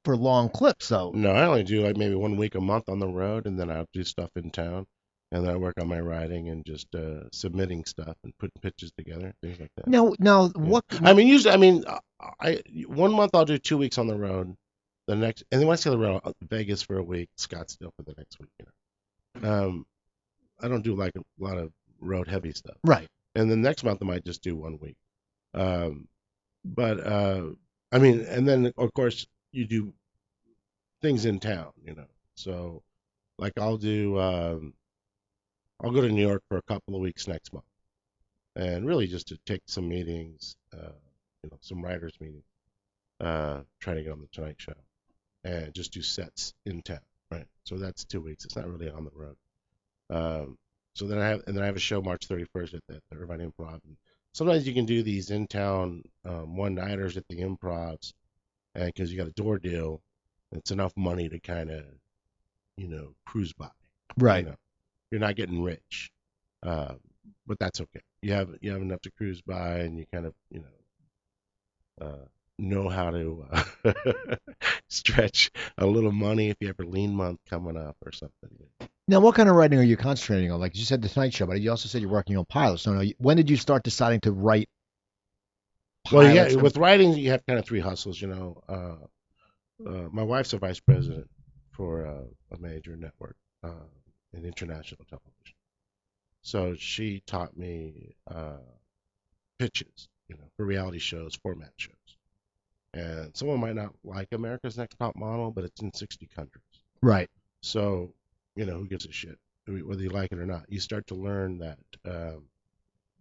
for 0.05 0.16
long 0.16 0.49
clips, 0.49 0.88
though. 0.88 1.12
No, 1.14 1.30
I 1.30 1.47
only 1.47 1.62
do 1.62 1.80
like 1.80 1.97
maybe 1.97 2.16
one 2.16 2.36
week 2.36 2.57
a 2.57 2.61
month 2.61 2.88
on 2.88 2.99
the 2.99 3.07
road, 3.07 3.47
and 3.47 3.57
then 3.59 3.70
I'll 3.70 3.86
do 3.93 4.03
stuff 4.03 4.30
in 4.34 4.51
town, 4.51 4.84
and 5.30 5.47
then 5.47 5.55
I 5.55 5.57
work 5.57 5.74
on 5.80 5.86
my 5.86 6.01
writing 6.01 6.49
and 6.49 6.64
just 6.66 6.93
uh, 6.93 7.30
submitting 7.32 7.84
stuff 7.84 8.16
and 8.24 8.36
putting 8.38 8.61
pitches 8.61 8.90
together, 8.99 9.32
things 9.43 9.61
like 9.61 9.70
that. 9.76 9.86
Now, 9.86 10.12
now, 10.18 10.47
Yeah. 10.47 10.51
what? 10.57 10.84
I 10.90 11.12
mean, 11.12 11.28
usually, 11.28 11.55
I 11.55 11.57
mean, 11.57 11.84
I 12.40 12.62
one 12.88 13.12
month 13.12 13.36
I'll 13.36 13.45
do 13.45 13.59
two 13.59 13.78
weeks 13.78 13.97
on 13.97 14.09
the 14.09 14.16
road, 14.16 14.57
the 15.07 15.14
next, 15.14 15.45
and 15.53 15.61
then 15.61 15.68
when 15.68 15.74
I 15.74 15.76
say 15.76 15.90
the 15.90 15.99
road, 15.99 16.20
uh, 16.24 16.32
Vegas 16.49 16.82
for 16.82 16.99
a 16.99 17.03
week, 17.05 17.28
Scottsdale 17.38 17.93
for 17.97 18.03
the 18.05 18.14
next 18.18 18.40
week. 18.40 18.51
You 18.59 18.66
know, 19.40 19.66
um, 19.66 19.86
I 20.61 20.66
don't 20.66 20.82
do 20.82 20.97
like 20.97 21.12
a 21.14 21.22
lot 21.38 21.59
of 21.59 21.70
road 22.01 22.26
heavy 22.26 22.51
stuff. 22.53 22.76
Right. 22.82 23.07
And 23.35 23.51
the 23.51 23.57
next 23.57 23.85
month 23.85 23.99
I 24.03 24.07
might 24.07 24.24
just 24.24 24.43
do 24.43 24.57
one 24.57 24.78
week. 24.80 24.97
Um, 25.55 26.09
but 26.64 27.01
uh, 27.01 27.43
I 27.91 27.99
mean, 27.99 28.20
and 28.20 28.49
then 28.49 28.72
of 28.76 28.93
course 28.95 29.26
you 29.53 29.66
do 29.66 29.93
things 31.01 31.24
in 31.24 31.41
town, 31.41 31.72
you 31.85 31.95
know. 31.95 32.07
So 32.37 32.83
like 33.39 33.53
I'll 33.59 33.76
do, 33.76 34.18
um, 34.18 34.74
I'll 35.83 35.91
go 35.91 36.01
to 36.01 36.09
New 36.09 36.26
York 36.26 36.43
for 36.49 36.59
a 36.59 36.62
couple 36.62 36.95
of 36.95 37.01
weeks 37.01 37.26
next 37.26 37.53
month, 37.53 37.64
and 38.55 38.87
really 38.87 39.07
just 39.07 39.28
to 39.28 39.39
take 39.47 39.62
some 39.66 39.89
meetings, 39.89 40.57
uh, 40.72 40.93
you 41.43 41.51
know, 41.51 41.59
some 41.61 41.83
writers 41.83 42.14
meetings, 42.20 42.45
uh, 43.20 43.61
trying 43.80 43.97
to 43.97 44.03
get 44.03 44.12
on 44.12 44.20
the 44.20 44.28
Tonight 44.33 44.57
Show, 44.59 44.74
and 45.45 45.74
just 45.74 45.93
do 45.93 46.03
sets 46.03 46.55
in 46.64 46.83
town, 46.83 47.01
right? 47.30 47.47
So 47.64 47.76
that's 47.76 48.05
two 48.05 48.20
weeks. 48.20 48.45
It's 48.45 48.57
not 48.57 48.68
really 48.68 48.91
on 48.91 49.05
the 49.05 49.11
road. 49.14 49.37
Um, 50.11 50.59
so 50.95 51.07
then 51.07 51.18
I 51.18 51.28
have, 51.28 51.43
and 51.47 51.57
then 51.57 51.62
I 51.62 51.66
have 51.66 51.76
a 51.76 51.80
show 51.80 52.03
March 52.03 52.28
31st 52.28 52.74
at 52.74 52.80
the, 52.88 53.01
the 53.11 53.16
Irvine 53.16 53.40
Improv. 53.40 53.80
And 53.84 53.97
sometimes 54.32 54.66
you 54.66 54.74
can 54.74 54.84
do 54.84 55.03
these 55.03 55.30
in-town 55.30 56.03
um, 56.24 56.57
one-nighters 56.57 57.16
at 57.16 57.26
the 57.28 57.40
Improvs, 57.40 58.12
and 58.74 58.86
because 58.86 59.11
you 59.11 59.18
got 59.18 59.28
a 59.28 59.32
door 59.32 59.59
deal, 59.59 60.03
it's 60.53 60.70
enough 60.70 60.93
money 60.97 61.28
to 61.28 61.38
kind 61.40 61.70
of, 61.70 61.84
you 62.76 62.88
know, 62.88 63.14
cruise 63.26 63.53
by. 63.53 63.70
Right. 64.18 64.45
You 64.45 64.51
know, 64.51 64.57
you're 65.11 65.20
not 65.20 65.36
getting 65.36 65.62
rich, 65.62 66.11
uh, 66.62 66.95
but 67.47 67.59
that's 67.59 67.80
okay. 67.80 68.01
You 68.22 68.32
have 68.34 68.51
you 68.61 68.70
have 68.72 68.82
enough 68.82 69.01
to 69.03 69.11
cruise 69.11 69.43
by, 69.43 69.78
and 69.78 69.99
you 69.99 70.07
kind 70.12 70.26
of, 70.26 70.34
you 70.51 70.61
know, 70.61 72.07
uh, 72.07 72.24
know 72.59 72.88
how 72.88 73.11
to 73.11 73.47
uh, 73.51 73.93
stretch 74.88 75.51
a 75.78 75.86
little 75.86 76.12
money 76.12 76.51
if 76.51 76.57
you 76.61 76.68
have 76.68 76.80
a 76.80 76.84
lean 76.84 77.14
month 77.14 77.40
coming 77.49 77.76
up 77.76 77.97
or 78.05 78.12
something. 78.12 78.51
Now, 79.13 79.21
what 79.21 79.35
kind 79.35 79.51
of 79.51 79.57
writing 79.57 79.79
are 79.79 79.83
you 79.83 79.99
concentrating 79.99 80.51
on? 80.51 80.59
Like 80.59 80.75
you 80.75 80.85
said, 80.85 81.03
the 81.03 81.09
Tonight 81.11 81.35
Show, 81.35 81.45
but 81.45 81.61
you 81.61 81.69
also 81.71 81.87
said 81.87 82.01
you're 82.01 82.11
working 82.11 82.39
on 82.39 82.47
pilots. 82.47 82.85
So, 82.85 82.95
now, 82.95 83.07
when 83.19 83.37
did 83.37 83.51
you 83.51 83.59
start 83.59 83.83
deciding 83.83 84.21
to 84.21 84.33
write? 84.33 84.71
Well, 86.11 86.35
yeah, 86.35 86.55
with 86.55 86.79
writing, 86.79 87.13
you 87.13 87.31
have 87.33 87.45
kind 87.45 87.59
of 87.59 87.67
three 87.67 87.81
hustles. 87.81 88.23
You 88.23 88.29
know, 88.29 88.63
uh, 88.67 89.87
uh, 89.87 90.09
my 90.11 90.23
wife's 90.23 90.55
a 90.55 90.59
vice 90.59 90.81
president 90.81 91.29
for 91.73 92.07
uh, 92.07 92.55
a 92.55 92.59
major 92.59 92.97
network 92.97 93.37
uh, 93.63 93.85
in 94.33 94.47
international 94.47 95.05
television, 95.05 95.57
so 96.41 96.75
she 96.75 97.23
taught 97.27 97.55
me 97.55 98.17
uh, 98.35 98.65
pitches, 99.59 100.09
you 100.27 100.37
know, 100.37 100.45
for 100.57 100.65
reality 100.65 100.99
shows, 100.99 101.35
format 101.35 101.73
shows. 101.77 101.93
And 102.95 103.37
someone 103.37 103.61
might 103.61 103.75
not 103.75 103.93
like 104.05 104.29
America's 104.33 104.79
Next 104.79 104.97
Top 104.99 105.17
Model, 105.17 105.51
but 105.51 105.65
it's 105.65 105.83
in 105.83 105.93
60 105.93 106.31
countries. 106.35 106.65
right. 107.03 107.29
So, 107.61 108.15
you 108.57 108.66
know, 108.66 108.78
who 108.78 108.86
gives 108.86 109.07
a 109.07 109.12
shit 109.12 109.38
whether 109.66 110.03
you 110.03 110.11
like 110.11 110.32
it 110.32 110.38
or 110.38 110.46
not? 110.46 110.64
You 110.68 110.80
start 110.80 111.07
to 111.09 111.14
learn 111.14 111.59
that 111.59 111.78
um, 112.05 112.44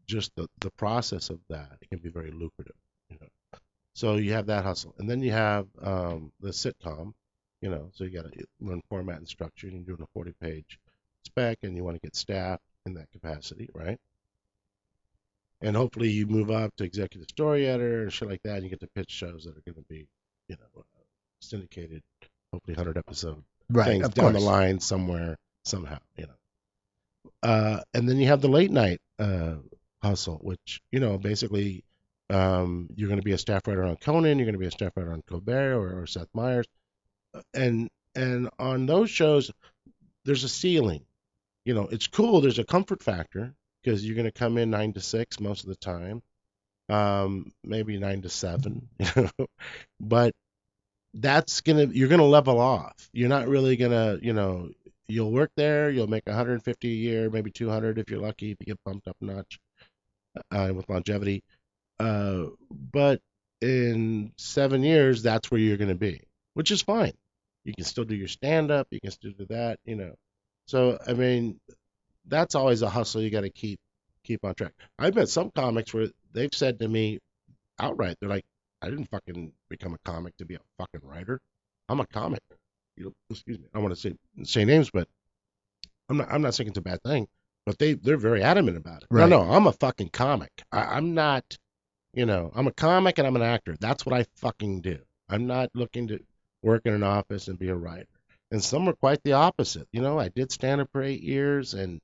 just 0.07 0.31
the 0.35 0.47
the 0.59 0.71
process 0.71 1.29
of 1.29 1.39
that 1.49 1.77
it 1.81 1.89
can 1.89 1.99
be 1.99 2.09
very 2.09 2.31
lucrative. 2.31 2.75
You 3.09 3.17
know, 3.21 3.27
so 3.93 4.15
you 4.15 4.33
have 4.33 4.47
that 4.47 4.63
hustle, 4.63 4.95
and 4.97 5.09
then 5.09 5.21
you 5.21 5.31
have 5.31 5.67
um, 5.81 6.31
the 6.39 6.49
sitcom. 6.49 7.13
You 7.61 7.69
know, 7.69 7.89
so 7.93 8.05
you 8.05 8.09
got 8.09 8.31
to 8.31 8.45
learn 8.59 8.81
format 8.89 9.17
and 9.17 9.27
structure, 9.27 9.67
and 9.67 9.75
you're 9.75 9.95
doing 9.95 10.01
a 10.01 10.11
40 10.15 10.33
page 10.41 10.79
spec, 11.25 11.59
and 11.61 11.75
you 11.75 11.83
want 11.83 11.95
to 11.95 12.01
get 12.01 12.15
staff 12.15 12.59
in 12.87 12.95
that 12.95 13.11
capacity, 13.11 13.69
right? 13.75 13.99
And 15.61 15.75
hopefully 15.75 16.09
you 16.09 16.25
move 16.25 16.49
up 16.49 16.75
to 16.77 16.83
executive 16.83 17.29
story 17.29 17.67
editor 17.67 18.01
and 18.01 18.11
shit 18.11 18.27
like 18.27 18.41
that, 18.45 18.55
and 18.55 18.63
you 18.63 18.71
get 18.71 18.79
to 18.79 18.87
pitch 18.95 19.11
shows 19.11 19.43
that 19.43 19.55
are 19.55 19.61
going 19.61 19.75
to 19.75 19.87
be, 19.87 20.07
you 20.47 20.55
know, 20.59 20.83
syndicated, 21.39 22.01
hopefully 22.51 22.75
100 22.75 22.97
episode 22.97 23.43
Right. 23.71 23.87
things 23.87 24.09
down 24.09 24.33
course. 24.33 24.43
the 24.43 24.49
line 24.49 24.79
somewhere 24.79 25.37
somehow, 25.65 25.99
you 26.17 26.27
know. 26.27 27.29
Uh, 27.43 27.81
and 27.93 28.07
then 28.07 28.17
you 28.17 28.27
have 28.27 28.41
the 28.41 28.47
late 28.47 28.71
night 28.71 28.99
uh, 29.19 29.55
hustle, 30.01 30.39
which 30.41 30.81
you 30.91 30.99
know 30.99 31.17
basically 31.17 31.83
um, 32.29 32.87
you're 32.95 33.09
going 33.09 33.19
to 33.19 33.25
be 33.25 33.33
a 33.33 33.37
staff 33.37 33.67
writer 33.67 33.83
on 33.83 33.97
Conan, 33.97 34.37
you're 34.37 34.45
going 34.45 34.53
to 34.53 34.59
be 34.59 34.67
a 34.67 34.71
staff 34.71 34.93
writer 34.95 35.13
on 35.13 35.23
Colbert 35.27 35.75
or, 35.75 36.01
or 36.01 36.07
Seth 36.07 36.29
Meyers, 36.33 36.67
Uh, 37.33 37.41
and 37.53 37.89
and 38.15 38.49
on 38.59 38.85
those 38.85 39.09
shows 39.09 39.51
there's 40.25 40.43
a 40.43 40.49
ceiling. 40.49 41.05
You 41.65 41.73
know, 41.73 41.87
it's 41.91 42.07
cool. 42.07 42.41
There's 42.41 42.59
a 42.59 42.63
comfort 42.63 43.03
factor 43.03 43.53
because 43.81 44.05
you're 44.05 44.15
going 44.15 44.25
to 44.25 44.31
come 44.31 44.57
in 44.57 44.69
nine 44.69 44.93
to 44.93 45.01
six 45.01 45.39
most 45.39 45.63
of 45.63 45.69
the 45.69 45.75
time, 45.75 46.21
um, 46.89 47.51
maybe 47.63 47.97
nine 47.97 48.21
to 48.23 48.29
seven, 48.29 48.89
you 48.99 49.07
know, 49.15 49.47
but 49.99 50.33
that's 51.13 51.61
gonna 51.61 51.85
you're 51.85 52.09
gonna 52.09 52.25
level 52.25 52.59
off. 52.59 53.09
You're 53.13 53.29
not 53.29 53.47
really 53.47 53.75
gonna, 53.75 54.17
you 54.21 54.33
know, 54.33 54.69
you'll 55.07 55.31
work 55.31 55.51
there, 55.55 55.89
you'll 55.89 56.07
make 56.07 56.25
150 56.25 56.87
a 56.87 56.91
year, 56.91 57.29
maybe 57.29 57.51
200 57.51 57.97
if 57.97 58.09
you're 58.09 58.21
lucky, 58.21 58.51
if 58.51 58.57
you 58.59 58.67
get 58.67 58.79
bumped 58.85 59.07
up 59.07 59.17
a 59.21 59.25
notch 59.25 59.59
uh, 60.51 60.71
with 60.73 60.89
longevity. 60.89 61.43
Uh, 61.99 62.45
but 62.69 63.21
in 63.61 64.31
seven 64.37 64.83
years, 64.83 65.21
that's 65.21 65.51
where 65.51 65.59
you're 65.59 65.77
gonna 65.77 65.95
be, 65.95 66.21
which 66.53 66.71
is 66.71 66.81
fine. 66.81 67.13
You 67.63 67.73
can 67.73 67.85
still 67.85 68.05
do 68.05 68.15
your 68.15 68.27
stand 68.27 68.71
up, 68.71 68.87
you 68.91 68.99
can 68.99 69.11
still 69.11 69.33
do 69.37 69.45
that, 69.49 69.79
you 69.85 69.95
know. 69.95 70.15
So 70.67 70.97
I 71.05 71.13
mean, 71.13 71.59
that's 72.27 72.55
always 72.55 72.81
a 72.81 72.89
hustle 72.89 73.21
you 73.21 73.29
got 73.29 73.41
to 73.41 73.49
keep 73.49 73.79
keep 74.23 74.43
on 74.45 74.53
track. 74.55 74.73
I've 74.99 75.15
met 75.15 75.29
some 75.29 75.51
comics 75.51 75.93
where 75.93 76.07
they've 76.33 76.53
said 76.53 76.79
to 76.79 76.87
me 76.87 77.19
outright, 77.79 78.15
they're 78.19 78.29
like, 78.29 78.45
I 78.81 78.89
didn't 78.89 79.09
fucking 79.09 79.53
become 79.69 79.93
a 79.93 80.09
comic 80.09 80.35
to 80.37 80.45
be 80.45 80.55
a 80.55 80.59
fucking 80.77 81.07
writer. 81.07 81.39
I'm 81.89 81.99
a 81.99 82.07
comic. 82.07 82.41
You 82.95 83.05
know, 83.05 83.13
excuse 83.29 83.59
me. 83.59 83.65
I 83.73 83.77
don't 83.77 83.83
want 83.83 83.95
to 83.95 84.01
say 84.01 84.13
say 84.43 84.65
names, 84.65 84.89
but 84.89 85.07
I'm 86.09 86.17
not 86.17 86.31
I'm 86.31 86.41
not 86.41 86.53
saying 86.53 86.69
it's 86.69 86.77
a 86.77 86.81
bad 86.81 87.01
thing. 87.03 87.27
But 87.65 87.77
they 87.77 87.93
they're 87.93 88.17
very 88.17 88.41
adamant 88.41 88.77
about 88.77 89.03
it. 89.03 89.07
Right. 89.11 89.29
No, 89.29 89.43
no, 89.43 89.51
I'm 89.51 89.67
a 89.67 89.73
fucking 89.73 90.09
comic. 90.09 90.51
I, 90.71 90.97
I'm 90.97 91.13
not. 91.13 91.57
You 92.13 92.25
know, 92.25 92.51
I'm 92.53 92.67
a 92.67 92.73
comic 92.73 93.17
and 93.17 93.27
I'm 93.27 93.37
an 93.37 93.41
actor. 93.41 93.77
That's 93.79 94.05
what 94.05 94.13
I 94.13 94.25
fucking 94.35 94.81
do. 94.81 94.99
I'm 95.29 95.47
not 95.47 95.69
looking 95.73 96.07
to 96.09 96.19
work 96.61 96.81
in 96.85 96.93
an 96.93 97.03
office 97.03 97.47
and 97.47 97.57
be 97.57 97.69
a 97.69 97.75
writer. 97.75 98.07
And 98.51 98.61
some 98.61 98.89
are 98.89 98.93
quite 98.93 99.23
the 99.23 99.33
opposite. 99.33 99.87
You 99.93 100.01
know, 100.01 100.19
I 100.19 100.27
did 100.27 100.51
stand 100.51 100.81
up 100.81 100.89
for 100.91 101.01
eight 101.01 101.21
years, 101.21 101.73
and 101.73 102.01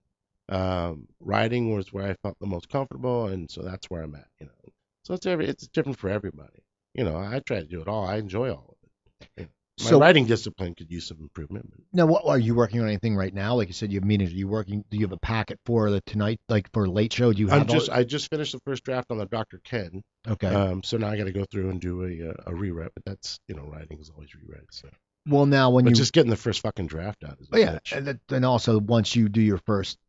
um, 0.47 1.07
writing 1.19 1.75
was 1.75 1.91
where 1.91 2.07
I 2.07 2.15
felt 2.23 2.39
the 2.39 2.47
most 2.47 2.69
comfortable, 2.69 3.27
and 3.27 3.51
so 3.51 3.63
that's 3.63 3.89
where 3.89 4.01
I'm 4.03 4.15
at. 4.15 4.27
You 4.39 4.45
know, 4.45 4.71
so 5.03 5.13
it's 5.13 5.25
every 5.25 5.47
it's 5.47 5.67
different 5.67 5.99
for 5.99 6.09
everybody. 6.09 6.63
You 6.97 7.03
know, 7.05 7.17
I 7.17 7.39
try 7.39 7.59
to 7.59 7.65
do 7.67 7.81
it 7.81 7.87
all. 7.87 8.05
I 8.05 8.15
enjoy 8.17 8.49
all 8.49 8.75
of 9.17 9.27
it. 9.37 9.49
My 9.79 9.85
So- 9.85 9.99
writing 9.99 10.25
discipline 10.25 10.73
could 10.73 10.89
use 10.89 11.05
some 11.07 11.19
improvement. 11.21 11.71
Now, 11.93 12.07
what 12.07 12.25
are 12.25 12.39
you 12.39 12.55
working 12.55 12.79
on 12.81 12.87
anything 12.87 13.15
right 13.15 13.31
now? 13.33 13.53
Like 13.55 13.67
you 13.67 13.75
said, 13.75 13.91
you 13.91 13.99
have 13.99 14.07
meetings. 14.07 14.31
Are 14.31 14.35
you 14.35 14.47
working? 14.47 14.83
Do 14.89 14.97
you 14.97 15.05
have 15.05 15.11
a 15.11 15.17
packet 15.19 15.59
for 15.65 15.91
the 15.91 16.01
tonight, 16.01 16.39
like 16.49 16.67
for 16.73 16.89
late 16.89 17.13
show? 17.13 17.31
Do 17.31 17.39
you 17.39 17.47
have? 17.49 17.61
I'm 17.61 17.67
just 17.67 17.89
I 17.91 18.03
just 18.03 18.29
finished 18.31 18.53
the 18.53 18.59
first 18.65 18.83
draft 18.83 19.11
on 19.11 19.19
the 19.19 19.27
Dr. 19.27 19.59
Ken. 19.63 20.01
okay. 20.27 20.47
Um, 20.47 20.81
so 20.81 20.97
now 20.97 21.09
I 21.09 21.17
got 21.17 21.25
to 21.25 21.31
go 21.31 21.45
through 21.51 21.69
and 21.69 21.79
do 21.79 22.03
a 22.03 22.49
a 22.51 22.55
rewrite. 22.55 22.89
But 22.95 23.05
that's 23.05 23.39
you 23.47 23.53
know, 23.55 23.65
writing 23.65 23.99
is 23.99 24.09
always 24.09 24.29
rewrite. 24.33 24.65
So, 24.71 24.89
well, 25.27 25.45
now 25.45 25.69
when 25.69 25.85
you. 25.85 25.91
but 25.91 25.97
you 25.97 26.01
just 26.01 26.13
getting 26.13 26.31
the 26.31 26.37
first 26.37 26.61
fucking 26.61 26.87
draft 26.87 27.23
out 27.23 27.37
is 27.39 27.47
a 27.51 27.55
Oh, 27.55 27.59
yeah, 27.59 27.75
bitch. 27.75 27.95
and, 27.95 28.07
that, 28.07 28.19
and 28.31 28.43
also 28.45 28.79
once 28.79 29.15
you 29.15 29.29
do 29.29 29.41
your 29.41 29.59
first 29.59 29.99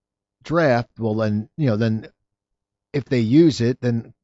draft, 0.44 0.88
well 0.98 1.14
then 1.16 1.50
you 1.58 1.66
know 1.66 1.76
then 1.76 2.08
if 2.94 3.04
they 3.04 3.20
use 3.20 3.60
it, 3.60 3.78
then 3.82 4.14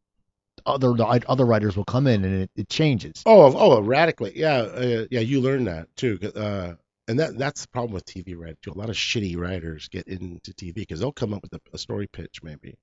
other 0.67 0.95
other 1.29 1.45
writers 1.45 1.77
will 1.77 1.85
come 1.85 2.07
in 2.07 2.25
and 2.25 2.43
it, 2.43 2.51
it 2.57 2.69
changes. 2.69 3.23
Oh, 3.27 3.55
oh, 3.57 3.81
radically. 3.81 4.33
Yeah, 4.35 4.57
uh, 4.57 5.07
yeah. 5.11 5.21
You 5.21 5.41
learn 5.41 5.65
that 5.65 5.95
too. 5.97 6.19
Uh, 6.35 6.75
and 7.09 7.19
that 7.19 7.37
that's 7.39 7.63
the 7.63 7.69
problem 7.69 7.93
with 7.93 8.07
TV 8.07 8.37
writing 8.37 8.57
too. 8.63 8.73
A 8.73 8.79
lot 8.79 8.91
of 8.91 8.97
shitty 8.97 9.37
writers 9.37 9.89
get 9.89 10.09
into 10.09 10.53
TV 10.53 10.75
because 10.75 11.01
they'll 11.01 11.13
come 11.13 11.35
up 11.35 11.43
with 11.43 11.53
a, 11.53 11.61
a 11.73 11.79
story 11.79 12.07
pitch 12.07 12.43
maybe, 12.43 12.77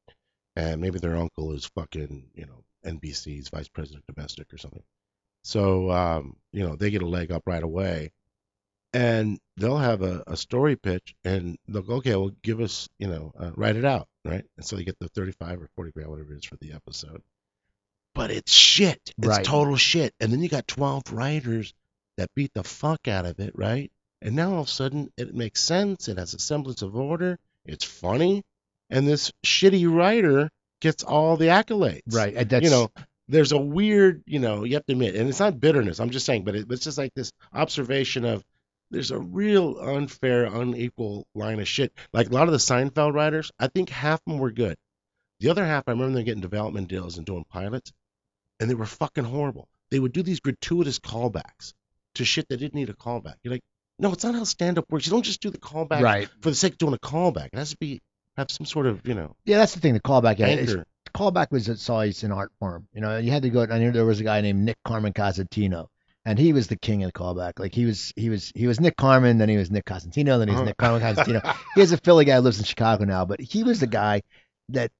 and 0.55 0.81
maybe 0.81 0.99
their 0.99 1.17
uncle 1.17 1.53
is 1.53 1.65
fucking 1.65 2.29
you 2.35 2.45
know 2.45 2.63
NBC's 2.85 3.49
vice 3.49 3.67
president 3.67 4.05
domestic 4.13 4.53
or 4.53 4.57
something. 4.57 4.83
So 5.43 5.91
um, 5.91 6.35
you 6.51 6.63
know 6.67 6.75
they 6.75 6.91
get 6.91 7.01
a 7.01 7.07
leg 7.07 7.31
up 7.31 7.43
right 7.47 7.63
away, 7.63 8.11
and 8.93 9.39
they'll 9.57 9.77
have 9.77 10.03
a, 10.03 10.23
a 10.27 10.37
story 10.37 10.75
pitch 10.75 11.15
and 11.23 11.57
they'll 11.67 11.81
go, 11.81 11.95
okay, 11.95 12.15
well 12.15 12.31
give 12.43 12.59
us 12.59 12.89
you 12.99 13.07
know 13.07 13.33
uh, 13.39 13.51
write 13.55 13.75
it 13.75 13.85
out, 13.85 14.07
right? 14.25 14.45
And 14.57 14.65
so 14.65 14.77
you 14.77 14.85
get 14.85 14.99
the 14.99 15.09
35 15.09 15.61
or 15.63 15.69
40 15.75 15.91
grand 15.91 16.09
whatever 16.09 16.33
it 16.33 16.37
is 16.37 16.45
for 16.45 16.57
the 16.57 16.73
episode. 16.73 17.21
But 18.13 18.31
it's 18.31 18.51
shit. 18.51 18.99
It's 19.17 19.27
Right. 19.27 19.45
total 19.45 19.77
shit. 19.77 20.13
And 20.19 20.31
then 20.31 20.41
you 20.41 20.49
got 20.49 20.67
12 20.67 21.11
writers 21.11 21.73
that 22.17 22.33
beat 22.35 22.53
the 22.53 22.63
fuck 22.63 23.07
out 23.07 23.25
of 23.25 23.39
it, 23.39 23.53
right? 23.55 23.91
And 24.21 24.35
now 24.35 24.53
all 24.53 24.61
of 24.61 24.67
a 24.67 24.71
sudden 24.71 25.11
it 25.17 25.33
makes 25.33 25.61
sense. 25.61 26.07
It 26.07 26.17
has 26.17 26.33
a 26.33 26.39
semblance 26.39 26.81
of 26.81 26.95
order. 26.95 27.39
It's 27.65 27.85
funny. 27.85 28.43
And 28.89 29.07
this 29.07 29.31
shitty 29.45 29.89
writer 29.91 30.49
gets 30.81 31.03
all 31.03 31.37
the 31.37 31.47
accolades. 31.47 32.01
Right. 32.13 32.35
and 32.35 32.49
That's 32.49 32.63
You 32.65 32.69
know, 32.69 32.91
there's 33.27 33.53
a 33.53 33.57
weird, 33.57 34.23
you 34.25 34.39
know, 34.39 34.65
you 34.65 34.73
have 34.75 34.85
to 34.87 34.91
admit, 34.91 35.15
and 35.15 35.29
it's 35.29 35.39
not 35.39 35.59
bitterness. 35.59 35.99
I'm 35.99 36.09
just 36.09 36.25
saying, 36.25 36.43
but 36.43 36.55
it, 36.55 36.69
it's 36.69 36.83
just 36.83 36.97
like 36.97 37.13
this 37.13 37.31
observation 37.53 38.25
of 38.25 38.43
there's 38.89 39.11
a 39.11 39.19
real 39.19 39.77
unfair, 39.79 40.43
unequal 40.45 41.25
line 41.33 41.61
of 41.61 41.67
shit. 41.67 41.93
Like 42.11 42.29
a 42.29 42.33
lot 42.33 42.49
of 42.49 42.51
the 42.51 42.57
Seinfeld 42.57 43.13
writers, 43.13 43.49
I 43.57 43.67
think 43.67 43.89
half 43.89 44.19
of 44.27 44.33
them 44.33 44.39
were 44.39 44.51
good. 44.51 44.75
The 45.39 45.49
other 45.49 45.65
half, 45.65 45.85
I 45.87 45.91
remember 45.91 46.15
them 46.17 46.25
getting 46.25 46.41
development 46.41 46.89
deals 46.89 47.17
and 47.17 47.25
doing 47.25 47.45
pilots, 47.49 47.93
and 48.61 48.69
they 48.69 48.75
were 48.75 48.85
fucking 48.85 49.25
horrible. 49.25 49.67
They 49.89 49.99
would 49.99 50.13
do 50.13 50.23
these 50.23 50.39
gratuitous 50.39 50.99
callbacks. 50.99 51.73
to 52.15 52.25
shit 52.25 52.47
that 52.49 52.57
didn't 52.57 52.75
need 52.75 52.89
a 52.89 52.93
callback. 52.93 53.35
You're 53.43 53.53
like, 53.53 53.63
no, 53.97 54.11
it's 54.13 54.23
not 54.23 54.35
how 54.35 54.43
stand 54.43 54.77
up 54.77 54.85
works. 54.89 55.05
You 55.05 55.11
don't 55.11 55.23
just 55.23 55.41
do 55.41 55.49
the 55.49 55.57
callback 55.57 56.01
Right. 56.01 56.29
for 56.41 56.49
the 56.49 56.55
sake 56.55 56.73
of 56.73 56.77
doing 56.77 56.93
a 56.93 56.97
callback. 56.99 57.47
It 57.53 57.55
has 57.57 57.71
to 57.71 57.77
be 57.77 58.01
have 58.37 58.49
some 58.51 58.65
sort 58.65 58.85
of 58.85 59.05
you 59.07 59.13
know 59.13 59.35
Yeah, 59.45 59.57
that's 59.57 59.73
the 59.73 59.79
thing. 59.81 59.93
The 59.93 59.99
callback. 60.01 60.37
Yeah, 60.39 60.47
it's- 60.47 60.75
callback 61.15 61.51
was 61.51 61.67
it's 61.69 61.89
always 61.89 62.23
an 62.23 62.31
art 62.31 62.51
form. 62.59 62.87
You 62.93 63.01
know, 63.01 63.17
you 63.17 63.31
had 63.31 63.43
to 63.43 63.49
go. 63.49 63.65
I 63.69 63.79
knew 63.79 63.91
there 63.91 64.05
was 64.05 64.19
a 64.21 64.23
guy 64.23 64.39
named 64.41 64.59
Nick 64.65 64.77
Carmen 64.85 65.11
Casatino, 65.13 65.87
and 66.25 66.37
he 66.39 66.53
was 66.53 66.67
the 66.67 66.75
king 66.77 67.03
of 67.03 67.11
the 67.13 67.17
callback. 67.19 67.59
Like 67.59 67.73
he 67.75 67.85
was, 67.85 68.11
he 68.15 68.29
was, 68.29 68.51
he 68.55 68.67
was 68.67 68.79
Nick 68.79 68.95
Carmen, 68.97 69.37
then 69.37 69.47
he 69.49 69.57
was 69.57 69.69
Nick 69.71 69.85
Casatino, 69.85 70.37
then 70.39 70.47
he 70.47 70.53
was 70.53 70.61
Uh-huh. 70.61 70.65
Nick 70.65 70.77
Carmen 70.77 71.01
Casatino. 71.15 71.55
He's 71.75 71.91
a 71.93 71.97
Philly 71.97 72.25
guy 72.25 72.35
who 72.35 72.41
lives 72.41 72.59
in 72.59 72.65
Chicago 72.65 73.03
now, 73.05 73.23
but 73.25 73.39
he 73.41 73.63
was 73.63 73.79
the 73.81 73.87
guy 73.87 74.21
that 74.69 74.91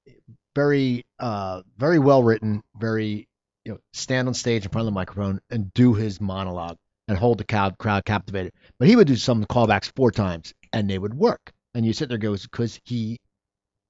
very, 0.56 1.06
uh, 1.20 1.62
very 1.78 2.00
well 2.00 2.24
written, 2.24 2.62
very, 2.78 3.28
you 3.66 3.74
know, 3.74 3.80
stand 3.94 4.28
on 4.28 4.34
stage 4.34 4.66
in 4.66 4.72
front 4.72 4.88
of 4.88 4.94
the 4.94 4.96
microphone 4.96 5.40
and 5.50 5.74
do 5.74 5.94
his 5.94 6.20
monologue 6.20 6.78
and 7.08 7.18
hold 7.18 7.38
the 7.38 7.44
crowd 7.44 7.78
crowd 7.78 8.06
captivated. 8.06 8.54
But 8.80 8.88
he 8.88 8.96
would 8.96 9.08
do 9.08 9.16
some 9.16 9.46
callbacks 9.46 9.92
four 9.96 10.12
times 10.12 10.54
and 10.74 10.90
they 10.90 10.98
would 10.98 11.14
work. 11.14 11.52
And 11.74 11.86
you 11.86 11.94
sit 11.94 12.10
there 12.10 12.16
and 12.16 12.22
goes 12.24 12.44
because 12.44 12.80
he 12.86 13.20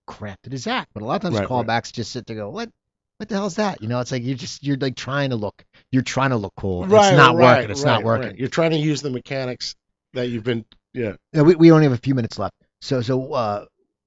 crafted 0.10 0.52
his 0.52 0.68
act. 0.68 0.90
But 0.94 1.04
a 1.04 1.06
lot 1.06 1.16
of 1.16 1.22
times 1.22 1.36
Right, 1.40 1.50
right. 1.50 1.68
callbacks 1.68 1.92
just 1.92 2.12
sit 2.12 2.26
there 2.26 2.36
and 2.36 2.46
go, 2.46 2.50
what? 2.50 2.70
What 3.18 3.30
the 3.30 3.36
hell 3.36 3.46
is 3.46 3.56
that? 3.58 3.84
You 3.84 3.88
know, 3.88 4.00
it's 4.00 4.12
like 4.12 4.24
you're 4.24 4.36
just 4.36 4.64
you're 4.64 4.78
like 4.78 4.96
trying 4.96 5.30
to 5.30 5.36
look, 5.36 5.64
you're 5.92 6.02
trying 6.02 6.32
to 6.32 6.38
look 6.38 6.54
cool. 6.58 6.88
Right, 6.88 7.10
it's 7.10 7.18
not 7.18 7.36
right, 7.36 7.58
working. 7.58 7.72
It's 7.72 7.84
right, 7.84 7.92
not 7.92 8.04
working. 8.04 8.28
right. 8.30 8.38
You're 8.38 8.48
trying 8.50 8.72
to 8.72 8.78
use 8.78 9.04
the 9.04 9.12
mechanics 9.12 9.76
that 10.14 10.30
you've 10.30 10.44
been 10.44 10.66
yeah. 10.94 11.18
Yeah, 11.32 11.44
we, 11.44 11.54
we 11.56 11.72
only 11.72 11.84
have 11.84 11.94
a 11.94 11.98
few 11.98 12.16
minutes 12.16 12.40
left. 12.40 12.56
So 12.82 13.02
so 13.02 13.32
uh, 13.34 13.66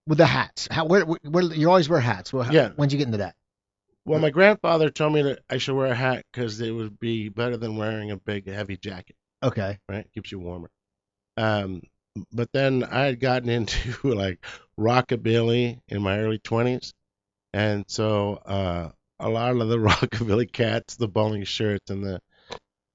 with 0.09 0.19
the 0.19 0.27
hats, 0.27 0.67
how 0.69 0.87
where, 0.87 1.07
where, 1.07 1.19
where 1.23 1.45
you 1.45 1.69
always 1.69 1.89
wear 1.89 2.01
hats? 2.01 2.33
Well, 2.33 2.43
how, 2.43 2.53
Yeah. 2.53 2.71
When'd 2.71 2.93
you 2.93 2.99
get 2.99 3.07
into 3.07 3.19
that? 3.19 3.37
Well, 4.07 4.21
my 4.21 4.31
grandfather 4.31 4.91
told 4.91 5.15
me 5.15 5.23
that 5.23 5.41
I 5.49 5.59
should 5.59 5.75
wear 5.77 5.87
a 5.87 5.95
hat 5.95 6.25
because 6.31 6.61
it 6.61 6.71
would 6.71 6.99
be 7.01 7.31
better 7.31 7.57
than 7.57 7.77
wearing 7.77 8.11
a 8.11 8.17
big 8.17 8.47
heavy 8.47 8.77
jacket. 8.77 9.17
Okay. 9.43 9.79
right? 9.89 10.07
Keeps 10.15 10.31
you 10.31 10.39
warmer. 10.39 10.71
Um, 11.37 11.83
but 12.33 12.51
then 12.53 12.85
I 12.85 13.05
had 13.05 13.21
gotten 13.21 13.49
into 13.51 13.95
like 14.03 14.45
rockabilly 14.79 15.81
in 15.89 16.03
my 16.03 16.19
early 16.19 16.39
20s, 16.39 16.93
and 17.53 17.85
so 17.89 18.35
uh, 18.45 18.91
a 19.21 19.29
lot 19.29 19.57
of 19.57 19.69
the 19.69 19.79
rockabilly 19.79 20.51
cats, 20.51 20.97
the 20.97 21.09
bowling 21.09 21.45
shirts 21.45 21.91
and 21.91 22.05
the 22.05 22.21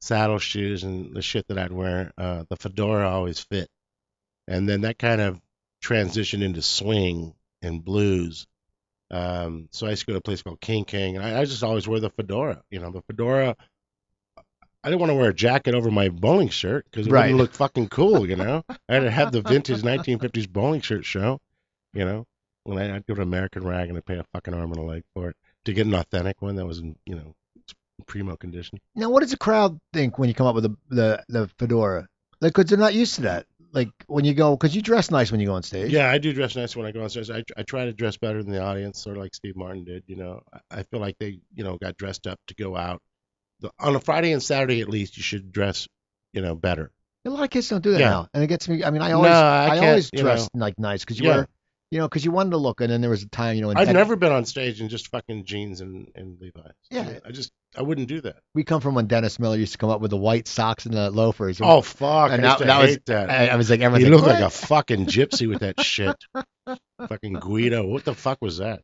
saddle 0.01 0.39
shoes 0.39 0.83
and 0.83 1.15
the 1.15 1.21
shit 1.21 1.47
that 1.47 1.57
I'd 1.57 1.71
wear, 1.71 2.11
uh, 2.17 2.43
the 2.49 2.55
fedora 2.55 3.09
always 3.09 3.39
fit, 3.39 3.67
and 4.47 4.69
then 4.69 4.81
that 4.81 4.99
kind 4.99 5.21
of 5.21 5.41
transitioned 5.83 6.43
into 6.43 6.61
swing 6.61 7.33
and 7.61 7.83
blues. 7.83 8.45
Um, 9.11 9.67
so 9.71 9.87
I 9.87 9.91
used 9.91 10.01
to 10.01 10.05
go 10.07 10.13
to 10.13 10.19
a 10.19 10.21
place 10.21 10.41
called 10.41 10.61
King 10.61 10.85
King, 10.85 11.15
and 11.15 11.25
I, 11.25 11.41
I 11.41 11.45
just 11.45 11.63
always 11.63 11.87
wear 11.87 11.99
the 11.99 12.09
fedora. 12.11 12.61
You 12.69 12.79
know, 12.79 12.91
the 12.91 13.01
fedora. 13.01 13.55
I 14.83 14.89
didn't 14.89 15.01
want 15.01 15.09
to 15.11 15.15
wear 15.15 15.29
a 15.31 15.33
jacket 15.33 15.75
over 15.75 15.91
my 15.91 16.07
bowling 16.09 16.49
shirt 16.49 16.85
because 16.89 17.05
it 17.05 17.11
Right. 17.11 17.23
wouldn't 17.23 17.37
look 17.39 17.53
fucking 17.53 17.89
cool. 17.89 18.27
You 18.29 18.37
know, 18.37 18.63
I 18.89 18.93
had 18.93 18.99
to 19.01 19.11
have 19.11 19.31
the 19.31 19.41
vintage 19.41 19.81
1950s 19.81 20.47
bowling 20.49 20.81
shirt 20.81 21.05
show. 21.05 21.39
You 21.93 22.05
know, 22.05 22.25
when 22.63 22.77
I, 22.77 22.95
I'd 22.95 23.05
go 23.05 23.15
to 23.15 23.21
American 23.21 23.65
Rag 23.65 23.89
and 23.89 23.97
I'd 23.97 24.05
pay 24.05 24.17
a 24.19 24.25
fucking 24.31 24.53
arm 24.53 24.71
and 24.71 24.79
a 24.79 24.83
leg 24.83 25.03
for 25.13 25.29
it 25.31 25.35
to 25.65 25.73
get 25.73 25.85
an 25.87 25.95
authentic 25.95 26.41
one 26.41 26.55
that 26.55 26.65
was 26.65 26.79
in 26.79 26.95
you 27.05 27.15
know 27.15 27.35
primo 28.05 28.37
condition. 28.37 28.79
Now, 28.95 29.09
what 29.09 29.19
does 29.21 29.31
the 29.31 29.37
crowd 29.37 29.79
think 29.91 30.17
when 30.17 30.29
you 30.29 30.35
come 30.35 30.47
up 30.47 30.55
with 30.55 30.63
the 30.63 30.77
the, 30.89 31.23
the 31.27 31.47
fedora? 31.57 32.07
Like, 32.39 32.53
because 32.53 32.69
they're 32.69 32.77
not 32.79 32.93
used 32.93 33.15
to 33.15 33.21
that. 33.23 33.47
Like 33.71 33.89
when 34.07 34.25
you 34.25 34.33
go, 34.33 34.55
because 34.55 34.75
you 34.75 34.81
dress 34.81 35.11
nice 35.11 35.31
when 35.31 35.39
you 35.39 35.47
go 35.47 35.53
on 35.53 35.63
stage. 35.63 35.91
Yeah, 35.91 36.09
I 36.09 36.17
do 36.17 36.33
dress 36.33 36.55
nice 36.55 36.75
when 36.75 36.85
I 36.85 36.91
go 36.91 37.03
on 37.03 37.09
stage. 37.09 37.29
I, 37.29 37.43
I 37.55 37.63
try 37.63 37.85
to 37.85 37.93
dress 37.93 38.17
better 38.17 38.41
than 38.41 38.51
the 38.51 38.61
audience, 38.61 39.01
sort 39.03 39.17
of 39.17 39.21
like 39.23 39.35
Steve 39.35 39.55
Martin 39.55 39.83
did. 39.83 40.03
You 40.07 40.15
know, 40.15 40.41
I, 40.53 40.79
I 40.79 40.83
feel 40.83 40.99
like 40.99 41.15
they, 41.19 41.39
you 41.53 41.63
know, 41.63 41.77
got 41.77 41.97
dressed 41.97 42.25
up 42.25 42.39
to 42.47 42.55
go 42.55 42.75
out. 42.75 43.01
The, 43.59 43.71
on 43.79 43.95
a 43.95 43.99
Friday 43.99 44.31
and 44.31 44.41
Saturday, 44.41 44.81
at 44.81 44.89
least, 44.89 45.17
you 45.17 45.23
should 45.23 45.51
dress, 45.51 45.87
you 46.33 46.41
know, 46.41 46.55
better. 46.55 46.91
A 47.25 47.29
lot 47.29 47.43
of 47.43 47.49
kids 47.49 47.69
don't 47.69 47.83
do 47.83 47.91
that 47.91 47.99
Yeah. 47.99 48.09
now, 48.09 48.27
and 48.33 48.43
it 48.43 48.47
gets 48.47 48.67
me. 48.67 48.83
I 48.83 48.89
mean, 48.89 49.01
I 49.01 49.09
No, 49.09 49.17
always, 49.17 49.33
I 49.33 49.65
I, 49.65 49.69
can't, 49.69 49.83
always 49.83 50.09
you 50.13 50.19
dress 50.21 50.49
like 50.55 50.79
nice 50.79 51.01
because 51.01 51.19
you 51.19 51.25
Yeah. 51.25 51.35
wear, 51.35 51.47
you 51.91 51.97
know, 51.99 52.07
because 52.07 52.23
you 52.23 52.31
wanted 52.31 52.51
to 52.51 52.57
look, 52.57 52.81
and 52.81 52.91
then 52.91 53.01
there 53.01 53.09
was 53.09 53.23
a 53.23 53.29
time, 53.29 53.55
you 53.55 53.61
know, 53.61 53.73
I've 53.75 53.91
never 53.91 54.15
been 54.15 54.31
on 54.31 54.45
stage 54.45 54.79
in 54.79 54.89
just 54.89 55.07
fucking 55.07 55.45
jeans 55.45 55.81
and, 55.81 56.11
and 56.15 56.39
Levi's. 56.39 56.73
Yeah. 56.91 57.19
I 57.25 57.31
just, 57.31 57.51
I 57.75 57.81
wouldn't 57.81 58.07
do 58.07 58.21
that. 58.21 58.37
we 58.53 58.63
come 58.63 58.79
from 58.81 58.95
when 58.95 59.07
Dennis 59.07 59.39
Miller 59.39 59.57
used 59.57 59.71
to 59.71 59.77
come 59.79 59.89
up 59.89 59.99
with 60.01 60.11
the 60.11 60.17
white 60.17 60.47
socks 60.47 60.85
and 60.85 60.93
the 60.93 61.09
loafers. 61.09 61.59
Oh, 61.61 61.81
fuck. 61.81 62.31
And 62.31 62.45
I 62.45 62.57
that- 62.57 62.67
that 62.67 62.81
was- 62.81 62.99
that. 63.07 63.29
I, 63.31 63.47
I 63.47 63.55
was 63.55 63.69
like, 63.69 63.79
everyone's 63.81 64.03
he 64.05 64.09
like, 64.11 64.21
looked 64.21 64.33
like 64.33 64.43
a 64.43 64.49
fucking 64.51 65.07
gypsy 65.07 65.47
with 65.49 65.59
that 65.61 65.79
shit. 65.81 66.15
fucking 67.07 67.33
Guido. 67.33 67.85
What 67.87 68.05
the 68.05 68.13
fuck 68.13 68.37
was 68.41 68.57
that? 68.57 68.81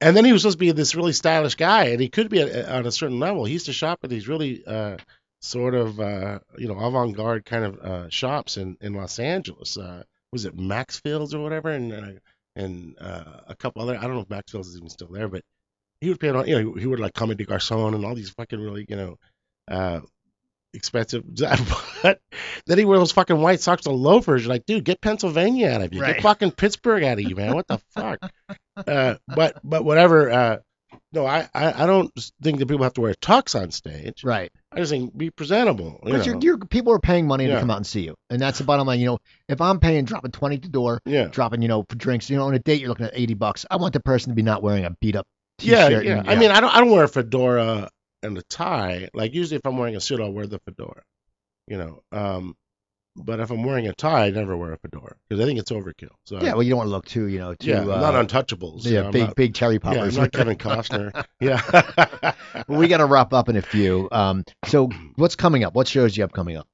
And 0.00 0.16
then 0.16 0.24
he 0.24 0.32
was 0.32 0.42
supposed 0.42 0.58
to 0.58 0.64
be 0.64 0.72
this 0.72 0.94
really 0.94 1.12
stylish 1.14 1.54
guy, 1.54 1.86
and 1.86 2.00
he 2.00 2.08
could 2.08 2.28
be 2.28 2.42
on 2.42 2.86
a 2.86 2.92
certain 2.92 3.18
level. 3.18 3.44
He 3.46 3.54
used 3.54 3.66
to 3.66 3.72
shop 3.72 4.00
at 4.02 4.10
these 4.10 4.28
really 4.28 4.62
uh, 4.66 4.98
sort 5.40 5.74
of 5.74 5.98
uh, 5.98 6.40
you 6.58 6.68
know 6.68 6.78
avant-garde 6.78 7.44
kind 7.46 7.64
of 7.64 7.78
uh, 7.78 8.08
shops 8.10 8.58
in 8.58 8.76
in 8.82 8.92
Los 8.92 9.18
Angeles. 9.18 9.78
Uh, 9.78 10.02
was 10.32 10.44
it 10.44 10.54
Maxfield's 10.56 11.34
or 11.34 11.42
whatever, 11.42 11.70
and 11.70 11.92
uh, 11.94 12.10
and 12.56 12.96
uh, 13.00 13.40
a 13.46 13.54
couple 13.54 13.82
other. 13.82 13.96
I 13.96 14.02
don't 14.02 14.14
know 14.14 14.20
if 14.22 14.28
Maxfield's 14.28 14.68
is 14.68 14.76
even 14.76 14.88
still 14.90 15.08
there, 15.08 15.28
but 15.28 15.42
he 16.00 16.08
would 16.08 16.18
pay 16.18 16.30
on. 16.30 16.46
You 16.48 16.62
know, 16.62 16.72
he 16.74 16.86
would 16.86 16.98
like 17.00 17.14
Comme 17.14 17.34
des 17.36 17.44
Garçons 17.44 17.94
and 17.94 18.04
all 18.04 18.14
these 18.14 18.30
fucking 18.30 18.60
really 18.60 18.86
you 18.88 18.96
know. 18.96 19.16
Uh, 19.68 20.00
expensive 20.74 21.24
but 22.02 22.20
then 22.66 22.76
he 22.76 22.84
wear 22.84 22.98
those 22.98 23.12
fucking 23.12 23.40
white 23.40 23.60
socks 23.60 23.86
and 23.86 23.96
loafers 23.96 24.42
you're 24.42 24.50
like 24.50 24.66
dude 24.66 24.84
get 24.84 25.00
pennsylvania 25.00 25.70
out 25.70 25.80
of 25.80 25.94
you 25.94 26.02
Right. 26.02 26.16
get 26.16 26.22
fucking 26.22 26.50
pittsburgh 26.50 27.02
out 27.02 27.18
of 27.18 27.24
you 27.24 27.34
man 27.34 27.54
what 27.54 27.66
the 27.66 27.78
fuck 27.94 28.18
uh 28.86 29.14
but 29.26 29.58
but 29.64 29.84
whatever 29.86 30.30
uh 30.30 30.56
no 31.12 31.26
I, 31.26 31.48
I 31.54 31.84
i 31.84 31.86
don't 31.86 32.12
think 32.42 32.58
that 32.58 32.66
people 32.66 32.82
have 32.84 32.94
to 32.94 33.00
wear 33.00 33.14
tux 33.14 33.60
on 33.60 33.70
stage 33.70 34.24
right. 34.24 34.50
i 34.72 34.76
just 34.76 34.90
think 34.90 35.16
be 35.16 35.30
presentable 35.30 36.00
you 36.04 36.12
But 36.12 36.26
you're, 36.26 36.38
you're, 36.38 36.58
people 36.58 36.92
are 36.92 36.98
paying 36.98 37.26
money 37.26 37.46
to 37.46 37.58
come 37.60 37.70
out 37.70 37.78
and 37.78 37.86
see 37.86 38.02
you, 38.02 38.14
and 38.30 38.40
that's 38.40 38.58
the 38.58 38.64
bottom 38.64 38.86
line. 38.86 39.00
You 39.00 39.06
know, 39.06 39.18
if 39.48 39.60
I'm 39.60 39.80
paying, 39.80 40.04
dropping 40.04 40.32
twenty 40.32 40.56
at 40.56 40.62
the 40.62 40.68
door, 40.68 41.00
yeah 41.04 41.28
dropping, 41.28 41.62
you 41.62 41.68
know, 41.68 41.84
for 41.88 41.96
drinks, 41.96 42.28
you 42.30 42.36
know, 42.36 42.44
on 42.46 42.54
a 42.54 42.58
date 42.58 42.80
you're 42.80 42.88
looking 42.88 43.06
at 43.06 43.12
eighty 43.14 43.34
bucks. 43.34 43.64
I 43.70 43.76
want 43.76 43.92
the 43.94 44.00
person 44.00 44.30
to 44.30 44.34
be 44.36 44.42
not 44.42 44.62
wearing 44.62 44.84
a 44.84 44.90
beat 45.00 45.16
up 45.16 45.26
t-shirt. 45.58 46.04
yeah 46.04 46.18
and- 46.18 46.28
i 46.30 46.36
mean 46.36 46.50
i 46.50 46.60
don't 46.60 46.74
i 46.74 46.80
don't 46.80 46.90
wear 46.90 47.04
a 47.04 47.08
fedora 47.08 47.88
and 48.22 48.36
a 48.36 48.42
tie 48.42 49.08
like 49.14 49.32
usually 49.32 49.56
if 49.56 49.62
i'm 49.66 49.78
wearing 49.78 49.96
a 49.96 50.00
suit 50.00 50.20
i'll 50.20 50.32
wear 50.32 50.46
the 50.46 50.58
fedora 50.66 51.02
you 51.66 51.78
know 51.78 52.02
um 52.12 52.54
but 53.16 53.40
if 53.40 53.50
i'm 53.50 53.62
wearing 53.64 53.88
a 53.88 53.94
tie 53.94 54.26
i 54.26 54.30
never 54.30 54.56
wear 54.56 54.72
a 54.72 54.78
fedora 54.78 55.16
because 55.28 55.42
i 55.42 55.46
think 55.46 55.58
it's 55.58 55.70
overkill 55.70 56.10
so 56.24 56.40
yeah. 56.40 56.52
Well, 56.52 56.62
you 56.62 56.70
don't 56.70 56.78
want 56.78 56.88
to 56.88 56.92
look 56.92 57.06
too, 57.06 57.26
you 57.26 57.38
know, 57.38 57.54
too. 57.54 57.70
yeah 57.70 57.80
i'm 57.82 57.90
uh, 57.90 58.10
not 58.10 58.28
untouchables 58.28 58.84
you 58.84 58.94
yeah, 58.94 59.02
know, 59.02 59.10
big 59.10 59.26
not- 59.26 59.36
big 59.36 59.54
cherry 59.54 59.78
Yeah, 59.82 60.04
I'm 60.04 60.14
not 60.14 60.32
Kevin 60.32 60.56
Costner. 60.56 61.24
yeah. 61.40 62.32
Well, 62.68 62.78
we 62.78 62.88
got 62.88 62.98
to 62.98 63.06
wrap 63.06 63.32
up 63.32 63.48
in 63.48 63.56
a 63.56 63.62
few. 63.62 64.08
Um, 64.10 64.44
so 64.64 64.88
what's 65.16 65.36
coming 65.36 65.62
up? 65.62 65.74
What 65.74 65.86
shows 65.86 66.16
you 66.16 66.22
have 66.22 66.32
coming 66.32 66.56
up? 66.56 66.66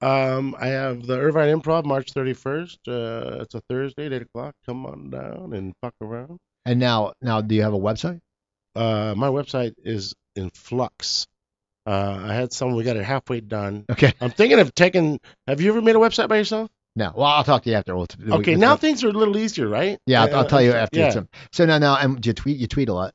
um, 0.00 0.54
I 0.58 0.68
have 0.68 1.04
the 1.06 1.18
Irvine 1.18 1.60
Improv 1.60 1.84
March 1.84 2.14
31st. 2.14 2.76
Uh, 2.86 3.42
it's 3.42 3.54
a 3.54 3.60
Thursday, 3.68 4.06
at 4.06 4.12
8 4.12 4.22
o'clock. 4.22 4.54
Come 4.64 4.86
on 4.86 5.10
down 5.10 5.52
and 5.54 5.74
fuck 5.82 5.94
around. 6.00 6.38
And 6.64 6.78
now, 6.78 7.12
now, 7.20 7.40
do 7.40 7.54
you 7.54 7.62
have 7.62 7.74
a 7.74 7.78
website? 7.78 8.20
Uh, 8.76 9.14
my 9.16 9.28
website 9.28 9.74
is 9.82 10.14
in 10.36 10.50
flux. 10.50 11.26
Uh, 11.88 12.20
I 12.28 12.34
had 12.34 12.52
some. 12.52 12.74
We 12.74 12.84
got 12.84 12.96
it 12.96 13.04
halfway 13.04 13.40
done. 13.40 13.86
Okay. 13.90 14.12
I'm 14.20 14.30
thinking 14.30 14.58
of 14.58 14.74
taking. 14.74 15.20
Have 15.46 15.60
you 15.60 15.70
ever 15.70 15.80
made 15.80 15.96
a 15.96 15.98
website 15.98 16.28
by 16.28 16.36
yourself? 16.36 16.70
No. 16.96 17.12
Well, 17.14 17.26
I'll 17.26 17.44
talk 17.44 17.62
to 17.62 17.70
you 17.70 17.76
after. 17.76 17.96
We'll, 17.96 18.06
we- 18.18 18.32
Okay, 18.32 18.54
we- 18.56 18.60
now 18.60 18.76
things 18.76 19.02
are 19.04 19.08
a 19.08 19.12
little 19.12 19.36
easier, 19.36 19.68
right? 19.68 19.98
Yeah, 20.06 20.24
I'll, 20.24 20.36
I'll 20.38 20.44
tell 20.48 20.60
you 20.60 20.72
after. 20.72 20.98
Yeah, 20.98 21.20
so 21.52 21.64
now, 21.64 21.78
now, 21.78 21.96
and 21.96 22.24
you 22.26 22.32
tweet. 22.32 22.58
You 22.58 22.66
tweet 22.66 22.88
a 22.88 22.94
lot. 22.94 23.14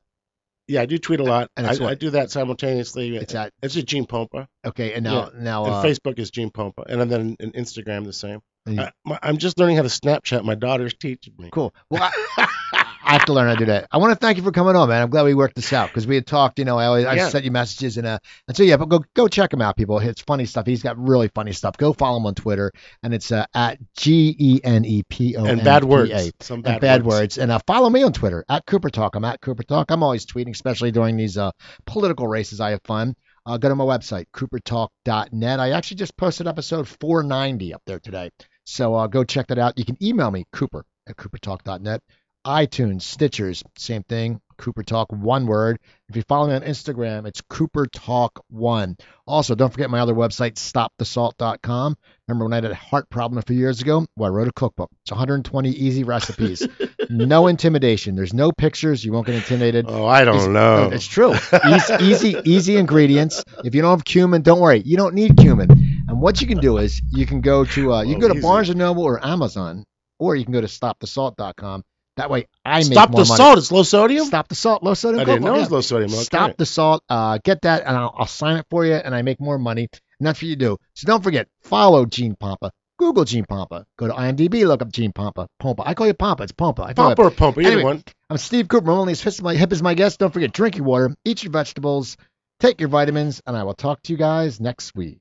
yeah, 0.67 0.82
I 0.82 0.86
do 0.86 0.97
tweet 0.97 1.19
a 1.19 1.24
lot. 1.24 1.51
And 1.57 1.67
I, 1.67 1.71
what? 1.71 1.82
I 1.91 1.95
do 1.95 2.09
that 2.11 2.32
simultaneously. 2.32 3.15
It's 3.17 3.36
at 3.36 3.51
It's 3.61 3.74
just 3.74 3.86
Gene 3.88 4.05
Pompa. 4.05 4.47
okay. 4.65 4.93
And 4.93 5.03
now, 5.03 5.32
now, 5.38 5.65
And 5.65 5.74
uh, 5.76 5.84
Facebook 5.84 6.17
is 6.17 6.32
Gene 6.32 6.49
Pompa, 6.49 6.86
and 6.88 7.11
then 7.11 7.36
in 7.39 7.51
Instagram 7.51 8.05
the 8.05 8.13
same. 8.13 8.39
you- 8.65 8.80
I, 8.82 8.91
I'm 9.21 9.38
just 9.38 9.59
learning 9.59 9.76
how 9.76 9.82
to 9.84 9.89
Snapchat. 9.89 10.43
My 10.45 10.55
daughter's 10.55 10.93
teaching 10.93 11.34
me. 11.38 11.49
cool. 11.51 11.76
Well, 11.89 12.09
I, 12.38 12.47
I 13.06 13.14
have 13.14 13.26
to 13.26 13.34
learn 13.34 13.47
how 13.47 13.54
to 13.54 13.60
do 13.60 13.66
that. 13.66 13.88
I 13.91 13.97
want 13.97 14.12
to 14.12 14.16
thank 14.16 14.38
you 14.38 14.43
for 14.43 14.51
coming 14.51 14.76
on, 14.76 14.89
man. 14.89 15.01
I'm 15.01 15.10
glad 15.10 15.24
we 15.24 15.34
worked 15.34 15.56
this 15.56 15.72
out 15.74 15.89
because 15.89 16.08
we 16.08 16.16
had 16.16 16.26
talked. 16.26 16.60
You 16.60 16.66
know, 16.66 16.78
I 16.78 16.86
always 16.86 17.06
I 17.06 17.16
sent 17.30 17.45
you 17.45 17.51
messages 17.51 17.97
and 17.97 18.08
uh, 18.08 18.20
and 18.47 18.56
so 18.56 18.64
yeah. 18.64 18.78
But 18.78 18.89
go 18.89 19.04
go 19.16 19.28
check 19.28 19.54
him 19.54 19.62
out, 19.62 19.76
people. 19.78 19.99
It's 19.99 20.22
funny 20.22 20.45
stuff. 20.45 20.66
He's 20.66 20.82
got 20.84 20.97
really 20.97 21.30
funny 21.36 21.51
stuff. 21.51 21.78
Go 21.78 21.93
follow 21.93 22.18
him 22.18 22.26
on 22.26 22.36
Twitter, 22.36 22.72
and 23.04 23.14
it's 23.14 23.32
uh, 23.32 23.45
at 23.54 23.78
G 23.95 24.36
E 24.39 24.62
N 24.64 24.86
E 24.86 25.04
P 25.04 25.36
O 25.36 25.43
N 25.43 25.45
P 25.45 25.49
A. 25.49 25.54
and 25.54 25.64
bad 25.64 25.84
words. 25.84 26.32
Some 26.39 26.62
bad, 26.62 26.72
and 26.74 26.82
bad 26.82 27.06
words. 27.06 27.38
And 27.38 27.51
uh, 27.51 27.60
follow 27.68 27.89
me 27.89 28.04
on 28.04 28.14
Twitter 28.14 28.45
at 28.49 28.66
Cooper 28.66 28.89
Talk. 28.89 29.16
I'm 29.16 29.26
at 29.26 29.41
Cooper 29.41 29.64
Talk. 29.64 29.91
I'm 29.91 30.04
always 30.04 30.26
tweeting, 30.26 30.51
especially 30.51 30.91
during 30.91 31.18
these 31.18 31.38
uh, 31.38 31.51
political 31.86 32.28
races. 32.28 32.60
I 32.60 32.72
have 32.72 32.82
fun. 32.84 33.16
Uh, 33.45 33.58
go 33.58 33.68
to 33.68 33.76
my 33.76 33.84
website, 33.84 34.26
coopertalk.net. 34.34 35.60
I 35.60 35.72
actually 35.72 35.97
just 35.97 36.16
posted 36.16 36.47
episode 36.47 36.88
490 36.88 37.74
up 37.74 37.82
there 37.86 37.99
today. 37.99 38.30
So 38.66 38.95
uh, 38.95 39.08
go 39.08 39.24
check 39.26 39.47
that 39.47 39.60
out. 39.60 39.78
You 39.78 39.84
can 39.86 39.97
email 40.01 40.32
me, 40.32 40.45
cooper 40.54 40.86
at 41.08 41.18
coopertalk.net. 41.18 42.01
iTunes, 42.46 43.02
Stitchers, 43.02 43.64
same 43.78 44.04
thing. 44.04 44.39
Cooper 44.58 44.84
Talk, 44.84 45.08
one 45.12 45.48
word. 45.48 45.80
If 46.10 46.16
you 46.16 46.22
follow 46.28 46.48
me 46.48 46.54
on 46.54 46.62
Instagram, 46.62 47.26
it's 47.26 47.41
Cooper 47.41 47.88
Talk 47.88 48.39
One. 48.50 48.96
Also, 49.26 49.56
don't 49.56 49.72
forget 49.72 49.89
my 49.89 50.00
other 50.00 50.14
website, 50.14 50.54
stopthesalt.com. 50.56 51.96
Remember 52.28 52.46
when 52.46 52.54
I 52.54 52.58
had 52.58 52.66
a 52.66 52.76
heart 52.76 53.10
problem 53.10 53.39
a 53.39 53.41
few 53.41 53.56
years 53.58 53.82
ago? 53.82 54.06
Well, 54.16 54.32
I 54.32 54.34
wrote 54.34 54.48
a 54.48 54.54
cookbook. 54.54 54.89
It's 55.04 55.12
120 55.12 55.70
easy 55.72 56.04
recipes. 56.04 56.68
no 57.10 57.48
intimidation. 57.48 58.16
There's 58.16 58.34
no 58.34 58.52
pictures. 58.52 59.04
You 59.04 59.12
won't 59.12 59.26
get 59.26 59.36
intimidated. 59.36 59.86
Oh, 59.88 60.06
I 60.06 60.24
don't 60.24 60.36
It's- 60.36 60.50
know. 60.50 60.89
It's 60.94 61.08
true. 61.08 61.34
Easy, 61.68 61.94
easy, 62.02 62.36
easy 62.46 62.78
ingredients. 62.78 63.44
If 63.66 63.74
you 63.76 63.82
don't 63.82 63.91
have 63.91 64.06
cumin, 64.06 64.44
don't 64.44 64.60
worry. 64.60 64.82
You 64.86 64.98
don't 64.98 65.16
need 65.16 65.36
cumin. 65.38 65.72
And 66.08 66.22
what 66.22 66.41
you 66.41 66.48
can 66.48 66.60
do 66.60 66.78
is 66.78 67.02
you 67.12 67.26
can 67.26 67.41
go 67.41 67.66
to 67.66 67.94
uh, 67.94 68.04
you 68.04 68.14
can 68.14 68.22
go 68.22 68.34
to. 68.34 68.39
Barnes 68.41 68.70
and 68.70 68.78
Noble 68.78 69.04
or 69.04 69.26
Amazon, 69.26 69.84
or 70.20 70.36
you 70.36 70.44
can 70.44 70.54
go 70.54 70.62
to 70.62 70.68
stopthesalt.com. 70.68 71.84
That 72.18 72.30
way, 72.30 72.47
I 72.64 72.78
make 72.80 72.91
Stop 72.93 73.09
more 73.09 73.24
the 73.24 73.28
money. 73.30 73.38
salt. 73.38 73.57
It's 73.57 73.72
low 73.72 73.82
sodium. 73.84 74.26
Stop 74.28 74.47
the 74.47 74.55
salt, 74.55 74.84
low 74.84 74.93
sodium. 74.93 75.22
I 75.22 75.24
didn't 75.26 75.41
Coke, 75.41 75.45
know 75.47 75.55
it 75.55 75.59
was 75.61 75.72
low 75.72 75.82
sodium. 75.82 76.11
Okay. 76.14 76.22
Stop 76.24 76.57
the 76.57 76.66
salt. 76.66 77.03
Uh, 77.09 77.39
get 77.43 77.64
that, 77.64 77.82
and 77.86 77.97
I'll, 77.97 78.14
I'll 78.16 78.28
sign 78.28 78.57
it 78.57 78.68
for 78.70 78.86
you, 78.86 78.93
and 78.93 79.16
I 79.16 79.24
make 79.24 79.39
more 79.39 79.57
money. 79.57 79.88
And 80.20 80.28
that's 80.28 80.39
what 80.39 80.47
you 80.47 80.55
do. 80.55 80.78
So 80.93 81.07
don't 81.07 81.24
forget, 81.24 81.47
follow 81.61 82.05
Gene 82.05 82.36
Pompa. 82.36 82.70
Google 82.99 83.26
Gene 83.26 83.45
Pompa. 83.45 83.86
Go 83.97 84.07
to 84.07 84.14
IMDb, 84.14 84.66
look 84.68 84.84
up 84.84 84.91
Gene 84.91 85.11
Pompa. 85.11 85.47
Pompa. 85.61 85.82
I 85.88 85.95
call 85.95 86.05
you 86.05 86.14
Pompa. 86.14 86.41
It's 86.41 86.51
Pompa. 86.51 86.82
I 86.82 86.93
feel 86.93 87.16
Pump 87.16 87.20
or 87.20 87.32
pump, 87.32 87.57
either 87.57 87.68
Anyway. 87.68 87.84
one. 87.84 88.03
I'm 88.30 88.38
Steve 88.38 88.68
Cooper. 88.68 88.91
I'm 88.91 88.97
only 88.99 89.14
as 89.14 89.22
hip 89.22 89.30
as 89.34 89.41
my, 89.41 89.55
hip 89.55 89.72
as 89.72 89.82
my 89.82 89.95
guest. 89.95 90.20
Don't 90.20 90.32
forget, 90.32 90.53
drink 90.53 90.78
your 90.78 90.86
water, 90.86 91.16
eat 91.26 91.43
your 91.43 91.51
vegetables, 91.51 92.16
take 92.59 92.80
your 92.80 92.89
vitamins, 92.89 93.41
and 93.47 93.57
I 93.57 93.64
will 93.64 93.74
talk 93.74 94.03
to 94.03 94.14
you 94.14 94.18
guys 94.18 94.59
next 94.61 94.93
week. 94.95 95.18